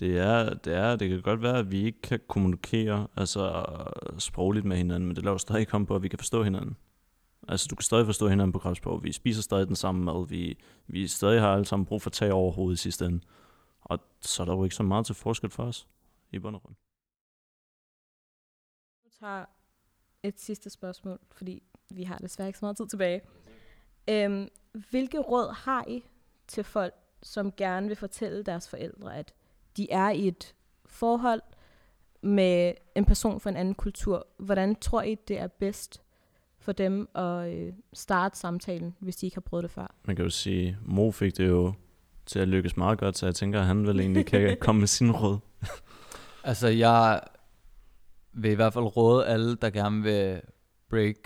Det 0.00 0.18
er, 0.18 0.54
det 0.54 0.74
er, 0.74 0.96
det 0.96 1.08
kan 1.08 1.22
godt 1.22 1.42
være, 1.42 1.58
at 1.58 1.72
vi 1.72 1.84
ikke 1.84 2.00
kan 2.02 2.20
kommunikere 2.28 3.06
altså 3.16 3.64
sprogligt 4.18 4.64
med 4.64 4.76
hinanden, 4.76 5.06
men 5.06 5.16
det 5.16 5.24
laver 5.24 5.38
stadig 5.38 5.68
komme 5.68 5.86
på, 5.86 5.94
at 5.94 6.02
vi 6.02 6.08
kan 6.08 6.18
forstå 6.18 6.42
hinanden. 6.42 6.76
Altså, 7.48 7.66
du 7.70 7.74
kan 7.74 7.82
stadig 7.82 8.06
forstå 8.06 8.28
hinanden 8.28 8.52
på 8.52 8.58
kropsprog. 8.58 9.04
Vi 9.04 9.12
spiser 9.12 9.42
stadig 9.42 9.66
den 9.68 9.76
samme 9.76 10.04
mad. 10.04 10.28
Vi, 10.28 10.58
vi 10.86 11.08
stadig 11.08 11.40
har 11.40 11.52
alle 11.52 11.64
sammen 11.64 11.86
brug 11.86 12.02
for 12.02 12.10
tag 12.10 12.32
over 12.32 12.52
hovedet 12.52 12.78
i 12.78 12.82
sidste 12.82 13.04
ende. 13.04 13.20
Og 13.80 13.98
så 14.20 14.42
er 14.42 14.44
der 14.44 14.52
jo 14.52 14.64
ikke 14.64 14.76
så 14.76 14.82
meget 14.82 15.06
til 15.06 15.14
forskel 15.14 15.50
for 15.50 15.62
os 15.62 15.88
i 16.32 16.38
bund 16.38 16.56
og 16.56 16.62
grund. 16.62 16.74
Jeg 19.04 19.12
tager 19.20 19.44
et 20.22 20.40
sidste 20.40 20.70
spørgsmål, 20.70 21.18
fordi 21.32 21.62
vi 21.90 22.02
har 22.02 22.18
desværre 22.18 22.48
ikke 22.48 22.58
så 22.58 22.64
meget 22.64 22.76
tid 22.76 22.86
tilbage. 22.86 23.20
Øhm, 24.08 24.48
hvilke 24.90 25.18
råd 25.18 25.54
har 25.54 25.84
I 25.88 26.04
til 26.46 26.64
folk, 26.64 26.94
som 27.22 27.52
gerne 27.52 27.88
vil 27.88 27.96
fortælle 27.96 28.42
deres 28.42 28.68
forældre, 28.68 29.16
at 29.16 29.34
de 29.76 29.90
er 29.90 30.10
i 30.10 30.28
et 30.28 30.54
forhold 30.86 31.42
med 32.22 32.74
en 32.96 33.04
person 33.04 33.40
fra 33.40 33.50
en 33.50 33.56
anden 33.56 33.74
kultur. 33.74 34.26
Hvordan 34.38 34.76
tror 34.76 35.02
I, 35.02 35.14
det 35.14 35.38
er 35.38 35.46
bedst 35.46 36.02
for 36.66 36.72
dem 36.72 37.08
at 37.14 37.52
øh, 37.52 37.72
starte 37.92 38.38
samtalen, 38.38 38.96
hvis 39.00 39.16
de 39.16 39.26
ikke 39.26 39.36
har 39.36 39.40
prøvet 39.40 39.62
det 39.62 39.70
før? 39.70 39.94
Man 40.04 40.16
kan 40.16 40.24
jo 40.24 40.30
sige, 40.30 40.78
Mo 40.82 41.10
fik 41.10 41.36
det 41.36 41.48
jo 41.48 41.72
til 42.26 42.38
at 42.38 42.48
lykkes 42.48 42.76
meget 42.76 42.98
godt, 42.98 43.18
så 43.18 43.26
jeg 43.26 43.34
tænker, 43.34 43.60
at 43.60 43.66
han 43.66 43.86
vel 43.86 44.00
egentlig 44.00 44.26
kan 44.26 44.56
komme 44.60 44.78
med 44.78 44.88
sin 44.88 45.12
råd. 45.12 45.38
Altså, 46.44 46.68
jeg 46.68 47.20
vil 48.32 48.50
i 48.50 48.54
hvert 48.54 48.72
fald 48.72 48.96
råde 48.96 49.26
alle, 49.26 49.56
der 49.56 49.70
gerne 49.70 50.02
vil 50.02 50.40
break 50.90 51.16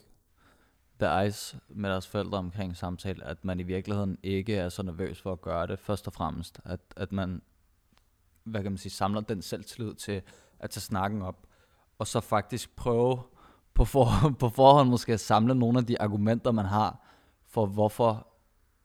the 1.00 1.26
ice 1.26 1.58
med 1.68 1.90
deres 1.90 2.06
forældre 2.06 2.38
omkring 2.38 2.76
samtale, 2.76 3.24
at 3.24 3.44
man 3.44 3.60
i 3.60 3.62
virkeligheden 3.62 4.18
ikke 4.22 4.56
er 4.56 4.68
så 4.68 4.82
nervøs 4.82 5.20
for 5.20 5.32
at 5.32 5.40
gøre 5.40 5.66
det, 5.66 5.78
først 5.78 6.06
og 6.06 6.12
fremmest. 6.12 6.60
At, 6.64 6.80
at 6.96 7.12
man, 7.12 7.42
hvad 8.44 8.62
kan 8.62 8.72
man 8.72 8.78
sige, 8.78 8.92
samler 8.92 9.20
den 9.20 9.42
selvtillid 9.42 9.94
til 9.94 10.22
at 10.58 10.70
tage 10.70 10.80
snakken 10.80 11.22
op, 11.22 11.46
og 11.98 12.06
så 12.06 12.20
faktisk 12.20 12.76
prøve 12.76 13.18
på, 13.74 13.84
for, 13.84 14.06
på 14.40 14.48
forhånd 14.48 14.88
måske 14.88 15.18
samle 15.18 15.54
nogle 15.54 15.78
af 15.78 15.86
de 15.86 16.02
argumenter, 16.02 16.52
man 16.52 16.64
har, 16.64 17.06
for 17.46 17.66
hvorfor 17.66 18.26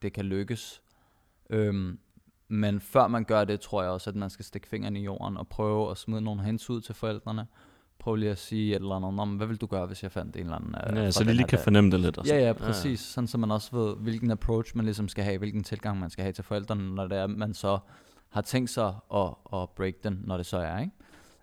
det 0.01 0.13
kan 0.13 0.25
lykkes. 0.25 0.81
Øhm, 1.49 1.99
men 2.47 2.79
før 2.79 3.07
man 3.07 3.23
gør 3.23 3.43
det, 3.43 3.59
tror 3.59 3.81
jeg 3.81 3.91
også, 3.91 4.09
at 4.09 4.15
man 4.15 4.29
skal 4.29 4.45
stikke 4.45 4.67
fingeren 4.67 4.95
i 4.95 5.03
jorden 5.03 5.37
og 5.37 5.47
prøve 5.47 5.91
at 5.91 5.97
smide 5.97 6.21
nogle 6.21 6.43
hens 6.43 6.69
ud 6.69 6.81
til 6.81 6.95
forældrene. 6.95 7.47
Prøv 7.99 8.15
lige 8.15 8.31
at 8.31 8.37
sige 8.37 8.75
et 8.75 8.75
eller 8.75 8.95
andet 8.95 9.19
om, 9.19 9.35
hvad 9.35 9.47
vil 9.47 9.57
du 9.57 9.65
gøre, 9.65 9.85
hvis 9.85 10.03
jeg 10.03 10.11
fandt 10.11 10.35
en 10.35 10.41
eller 10.41 10.55
anden... 10.55 10.75
Uh, 10.91 11.03
ja, 11.03 11.11
så 11.11 11.23
de 11.23 11.33
lige 11.33 11.47
kan 11.47 11.59
fornemme 11.59 11.91
det 11.91 11.99
lidt. 11.99 12.17
Også. 12.17 12.33
Ja, 12.33 12.45
ja, 12.47 12.53
præcis. 12.53 13.01
Ja. 13.01 13.13
Sådan 13.13 13.27
så 13.27 13.37
man 13.37 13.51
også 13.51 13.75
ved, 13.75 13.95
hvilken 13.95 14.31
approach 14.31 14.75
man 14.75 14.85
ligesom 14.85 15.07
skal 15.07 15.23
have, 15.23 15.37
hvilken 15.37 15.63
tilgang 15.63 15.99
man 15.99 16.09
skal 16.09 16.23
have 16.23 16.33
til 16.33 16.43
forældrene, 16.43 16.95
når 16.95 17.07
det 17.07 17.17
er, 17.17 17.27
man 17.27 17.53
så 17.53 17.79
har 18.29 18.41
tænkt 18.41 18.69
sig 18.69 18.93
at, 19.13 19.33
at 19.53 19.69
break 19.69 19.93
den, 20.03 20.21
når 20.23 20.37
det 20.37 20.45
så 20.45 20.57
er, 20.57 20.79
ikke? 20.79 20.91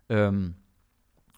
Øhm, 0.08 0.54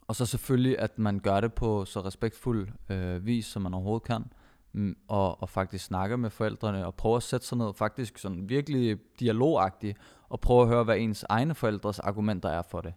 og 0.08 0.16
så 0.16 0.26
selvfølgelig, 0.26 0.78
at 0.78 0.98
man 0.98 1.18
gør 1.18 1.40
det 1.40 1.54
på 1.54 1.84
så 1.84 2.00
respektfuld 2.00 2.68
øh, 2.88 3.26
vis, 3.26 3.46
som 3.46 3.62
man 3.62 3.74
overhovedet 3.74 4.02
kan. 4.06 4.24
Mm, 4.72 4.96
og, 5.08 5.42
og 5.42 5.48
faktisk 5.48 5.84
snakke 5.84 6.16
med 6.16 6.30
forældrene 6.30 6.86
og 6.86 6.94
prøve 6.94 7.16
at 7.16 7.22
sætte 7.22 7.46
sig 7.46 7.58
ned, 7.58 7.74
faktisk 7.74 8.18
sådan 8.18 8.48
virkelig 8.48 8.98
dialogagtigt, 9.20 9.98
og 10.28 10.40
prøve 10.40 10.62
at 10.62 10.68
høre, 10.68 10.84
hvad 10.84 10.98
ens 10.98 11.24
egne 11.28 11.54
forældres 11.54 11.98
argumenter 11.98 12.48
er 12.48 12.62
for 12.62 12.80
det. 12.80 12.94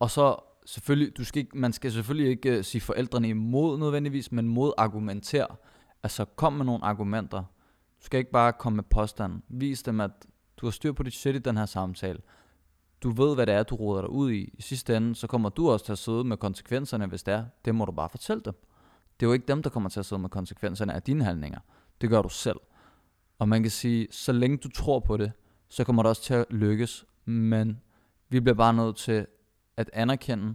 Og 0.00 0.10
så 0.10 0.36
selvfølgelig, 0.66 1.16
du 1.16 1.24
skal 1.24 1.40
ikke, 1.40 1.58
man 1.58 1.72
skal 1.72 1.92
selvfølgelig 1.92 2.30
ikke 2.30 2.58
uh, 2.58 2.64
sige 2.64 2.80
forældrene 2.80 3.28
imod 3.28 3.78
nødvendigvis, 3.78 4.32
men 4.32 4.48
mod 4.48 4.72
argumentere. 4.76 5.56
Altså 6.02 6.24
kom 6.24 6.52
med 6.52 6.64
nogle 6.64 6.84
argumenter. 6.84 7.38
Du 8.00 8.04
skal 8.04 8.18
ikke 8.18 8.30
bare 8.30 8.52
komme 8.52 8.76
med 8.76 8.84
påstanden. 8.84 9.42
Vis 9.48 9.82
dem, 9.82 10.00
at 10.00 10.10
du 10.56 10.66
har 10.66 10.70
styr 10.70 10.92
på 10.92 11.02
dit 11.02 11.14
shit 11.14 11.36
i 11.36 11.38
den 11.38 11.56
her 11.56 11.66
samtale. 11.66 12.18
Du 13.02 13.10
ved, 13.10 13.34
hvad 13.34 13.46
det 13.46 13.54
er, 13.54 13.62
du 13.62 13.76
råder 13.76 14.00
dig 14.00 14.10
ud 14.10 14.32
i. 14.32 14.54
I 14.54 14.62
sidste 14.62 14.96
ende, 14.96 15.14
så 15.14 15.26
kommer 15.26 15.48
du 15.48 15.70
også 15.70 15.84
til 15.84 15.92
at 15.92 15.98
sidde 15.98 16.24
med 16.24 16.36
konsekvenserne, 16.36 17.06
hvis 17.06 17.22
det 17.22 17.34
er. 17.34 17.44
Det 17.64 17.74
må 17.74 17.84
du 17.84 17.92
bare 17.92 18.08
fortælle 18.08 18.42
dem. 18.44 18.54
Det 19.20 19.26
er 19.26 19.28
jo 19.28 19.32
ikke 19.32 19.46
dem, 19.46 19.62
der 19.62 19.70
kommer 19.70 19.88
til 19.88 20.00
at 20.00 20.06
sidde 20.06 20.22
med 20.22 20.30
konsekvenserne 20.30 20.94
af 20.94 21.02
dine 21.02 21.24
handlinger. 21.24 21.60
Det 22.00 22.10
gør 22.10 22.22
du 22.22 22.28
selv. 22.28 22.60
Og 23.38 23.48
man 23.48 23.62
kan 23.62 23.70
sige, 23.70 24.08
så 24.10 24.32
længe 24.32 24.56
du 24.56 24.68
tror 24.68 25.00
på 25.00 25.16
det, 25.16 25.32
så 25.68 25.84
kommer 25.84 26.02
det 26.02 26.10
også 26.10 26.22
til 26.22 26.34
at 26.34 26.46
lykkes. 26.50 27.06
Men 27.24 27.80
vi 28.28 28.40
bliver 28.40 28.54
bare 28.54 28.74
nødt 28.74 28.96
til 28.96 29.26
at 29.76 29.90
anerkende, 29.92 30.54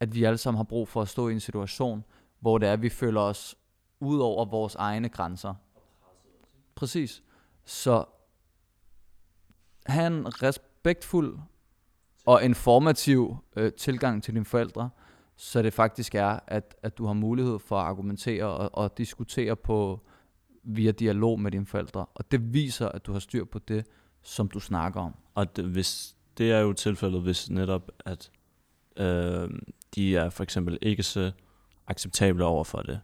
at 0.00 0.14
vi 0.14 0.24
alle 0.24 0.38
sammen 0.38 0.56
har 0.56 0.64
brug 0.64 0.88
for 0.88 1.02
at 1.02 1.08
stå 1.08 1.28
i 1.28 1.32
en 1.32 1.40
situation, 1.40 2.04
hvor 2.40 2.58
det 2.58 2.68
er, 2.68 2.72
at 2.72 2.82
vi 2.82 2.88
føler 2.88 3.20
os 3.20 3.56
ud 4.00 4.18
over 4.18 4.44
vores 4.44 4.74
egne 4.74 5.08
grænser. 5.08 5.54
Præcis. 6.74 7.22
Så 7.64 8.04
have 9.86 10.06
en 10.06 10.42
respektfuld 10.86 11.38
og 12.26 12.44
informativ 12.44 13.36
øh, 13.56 13.72
tilgang 13.72 14.22
til 14.22 14.34
dine 14.34 14.44
forældre, 14.44 14.90
så 15.36 15.62
det 15.62 15.72
faktisk 15.72 16.14
er, 16.14 16.38
at, 16.46 16.74
at 16.82 16.98
du 16.98 17.06
har 17.06 17.12
mulighed 17.12 17.58
for 17.58 17.78
at 17.78 17.86
argumentere 17.86 18.44
og, 18.44 18.74
og 18.74 18.98
diskutere 18.98 19.56
på 19.56 20.00
via 20.62 20.90
dialog 20.90 21.40
med 21.40 21.50
dine 21.50 21.66
forældre. 21.66 22.06
Og 22.14 22.30
det 22.30 22.54
viser, 22.54 22.88
at 22.88 23.06
du 23.06 23.12
har 23.12 23.18
styr 23.18 23.44
på 23.44 23.58
det, 23.58 23.86
som 24.22 24.48
du 24.48 24.60
snakker 24.60 25.00
om. 25.00 25.14
Og 25.34 25.56
det, 25.56 25.64
hvis, 25.64 26.16
det 26.38 26.52
er 26.52 26.60
jo 26.60 26.72
tilfældet, 26.72 27.22
hvis 27.22 27.50
netop, 27.50 27.90
at 28.04 28.30
øh, 28.96 29.50
de 29.94 30.16
er 30.16 30.30
for 30.30 30.42
eksempel 30.42 30.78
ikke 30.82 31.02
så 31.02 31.32
acceptable 31.86 32.44
over 32.44 32.64
for 32.64 32.78
det. 32.78 33.00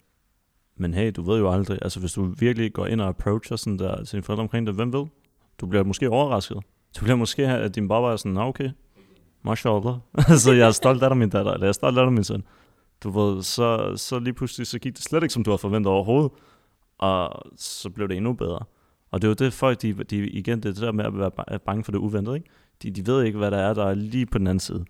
Men 0.76 0.94
hey, 0.94 1.12
du 1.16 1.22
ved 1.22 1.38
jo 1.38 1.52
aldrig, 1.52 1.78
altså 1.82 2.00
hvis 2.00 2.12
du 2.12 2.34
virkelig 2.38 2.72
går 2.72 2.86
ind 2.86 3.00
og 3.00 3.08
approacher 3.08 3.56
sådan 3.56 3.78
der 3.78 4.04
til 4.04 4.12
dine 4.12 4.22
forældre 4.22 4.42
omkring 4.42 4.66
det, 4.66 4.74
hvem 4.74 4.92
ved? 4.92 5.06
Du 5.60 5.66
bliver 5.66 5.84
måske 5.84 6.10
overrasket. 6.10 6.58
Du 6.96 7.04
bliver 7.04 7.16
måske, 7.16 7.46
at 7.46 7.74
din 7.74 7.88
baba 7.88 8.06
er 8.06 8.16
sådan, 8.16 8.36
okay, 8.36 8.70
mashallah. 9.42 9.94
altså, 10.30 10.52
jeg 10.52 10.66
er 10.66 10.72
stolt 10.72 11.02
af 11.02 11.10
dig, 11.10 11.16
min 11.16 11.30
datter, 11.30 11.52
eller 11.52 11.66
jeg 11.66 11.68
er 11.68 11.72
stolt 11.72 11.98
af 11.98 12.06
dig, 12.06 12.12
min 12.12 12.24
søn. 12.24 12.44
Du 13.02 13.10
ved, 13.10 13.42
så, 13.42 13.96
så 13.96 14.18
lige 14.18 14.34
pludselig, 14.34 14.66
så 14.66 14.78
gik 14.78 14.94
det 14.94 15.02
slet 15.02 15.22
ikke, 15.22 15.32
som 15.32 15.44
du 15.44 15.50
har 15.50 15.56
forventet 15.56 15.92
overhovedet. 15.92 16.32
Og 16.98 17.42
så 17.56 17.90
blev 17.90 18.08
det 18.08 18.16
endnu 18.16 18.32
bedre. 18.32 18.60
Og 19.10 19.22
det 19.22 19.28
er 19.28 19.30
jo 19.30 19.34
det, 19.34 19.52
folk, 19.52 19.82
de, 19.82 19.94
de 19.94 20.28
igen, 20.28 20.58
det 20.62 20.68
er 20.68 20.72
det 20.72 20.82
der 20.82 20.92
med 20.92 21.04
at 21.04 21.14
være 21.14 21.58
bange 21.58 21.84
for 21.84 21.92
det 21.92 21.98
uventede, 21.98 22.36
ikke? 22.36 22.48
De, 22.82 22.90
de 22.90 23.06
ved 23.06 23.24
ikke, 23.24 23.38
hvad 23.38 23.50
der 23.50 23.58
er, 23.58 23.74
der 23.74 23.84
er 23.84 23.94
lige 23.94 24.26
på 24.26 24.38
den 24.38 24.46
anden 24.46 24.60
side. 24.60 24.84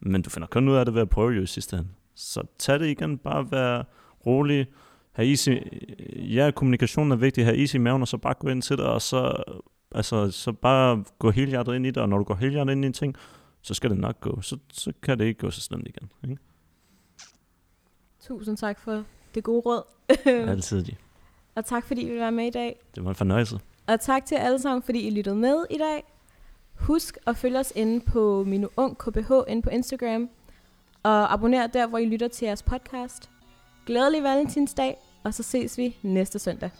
Men 0.00 0.22
du 0.22 0.30
finder 0.30 0.48
kun 0.48 0.68
ud 0.68 0.74
af 0.74 0.84
det 0.84 0.94
ved 0.94 1.02
at 1.02 1.08
prøve 1.08 1.32
jo 1.32 1.42
i 1.42 1.46
sidste 1.46 1.76
ende. 1.76 1.88
Så 2.14 2.42
tag 2.58 2.80
det 2.80 2.86
igen, 2.86 3.18
bare 3.18 3.50
vær 3.50 3.82
rolig, 4.26 4.66
have 5.12 5.28
is 5.28 5.46
i, 5.46 5.58
ja, 6.16 6.50
kommunikationen 6.50 7.12
er 7.12 7.16
vigtig, 7.16 7.44
have 7.44 7.56
is 7.56 7.74
i 7.74 7.78
maven, 7.78 8.02
og 8.02 8.08
så 8.08 8.16
bare 8.16 8.34
gå 8.38 8.48
ind 8.48 8.62
til 8.62 8.76
det, 8.76 8.86
og 8.86 9.02
så, 9.02 9.42
altså, 9.94 10.30
så 10.30 10.52
bare 10.52 11.04
gå 11.18 11.30
hele 11.30 11.50
hjertet 11.50 11.74
ind 11.74 11.86
i 11.86 11.90
det, 11.90 12.02
og 12.02 12.08
når 12.08 12.18
du 12.18 12.24
går 12.24 12.34
hele 12.34 12.52
hjertet 12.52 12.72
ind 12.72 12.84
i 12.84 12.86
en 12.86 12.92
ting, 12.92 13.16
så 13.62 13.74
skal 13.74 13.90
det 13.90 13.98
nok 13.98 14.20
gå. 14.20 14.40
Så, 14.40 14.58
så 14.72 14.92
kan 15.02 15.18
det 15.18 15.24
ikke 15.24 15.40
gå 15.40 15.50
så 15.50 15.60
slemt 15.60 15.88
igen. 15.88 16.10
Ikke? 16.24 16.42
Tusind 18.20 18.56
tak 18.56 18.80
for 18.80 19.04
det 19.34 19.44
gode 19.44 19.60
råd. 19.60 19.82
Altid 20.48 20.84
de. 20.84 20.94
Og 21.54 21.64
tak 21.64 21.86
fordi 21.86 22.00
I 22.00 22.04
ville 22.04 22.20
være 22.20 22.32
med 22.32 22.46
i 22.46 22.50
dag. 22.50 22.80
Det 22.94 23.04
var 23.04 23.10
en 23.10 23.16
fornøjelse. 23.16 23.60
Og 23.86 24.00
tak 24.00 24.26
til 24.26 24.34
alle 24.34 24.58
sammen, 24.58 24.82
fordi 24.82 25.06
I 25.06 25.10
lyttede 25.10 25.36
med 25.36 25.64
i 25.70 25.78
dag. 25.78 26.04
Husk 26.74 27.18
at 27.26 27.36
følge 27.36 27.58
os 27.58 27.72
inde 27.76 28.00
på 28.00 28.44
Minu 28.44 28.68
Ung 28.76 28.98
KBH 28.98 29.32
inde 29.48 29.62
på 29.62 29.70
Instagram. 29.70 30.28
Og 31.02 31.32
abonner 31.32 31.66
der, 31.66 31.86
hvor 31.86 31.98
I 31.98 32.06
lytter 32.06 32.28
til 32.28 32.46
jeres 32.46 32.62
podcast. 32.62 33.30
Glædelig 33.86 34.22
valentinsdag, 34.22 34.96
og 35.24 35.34
så 35.34 35.42
ses 35.42 35.78
vi 35.78 35.96
næste 36.02 36.38
søndag. 36.38 36.70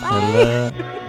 Bye! 0.00 0.44
Hello. 0.44 1.07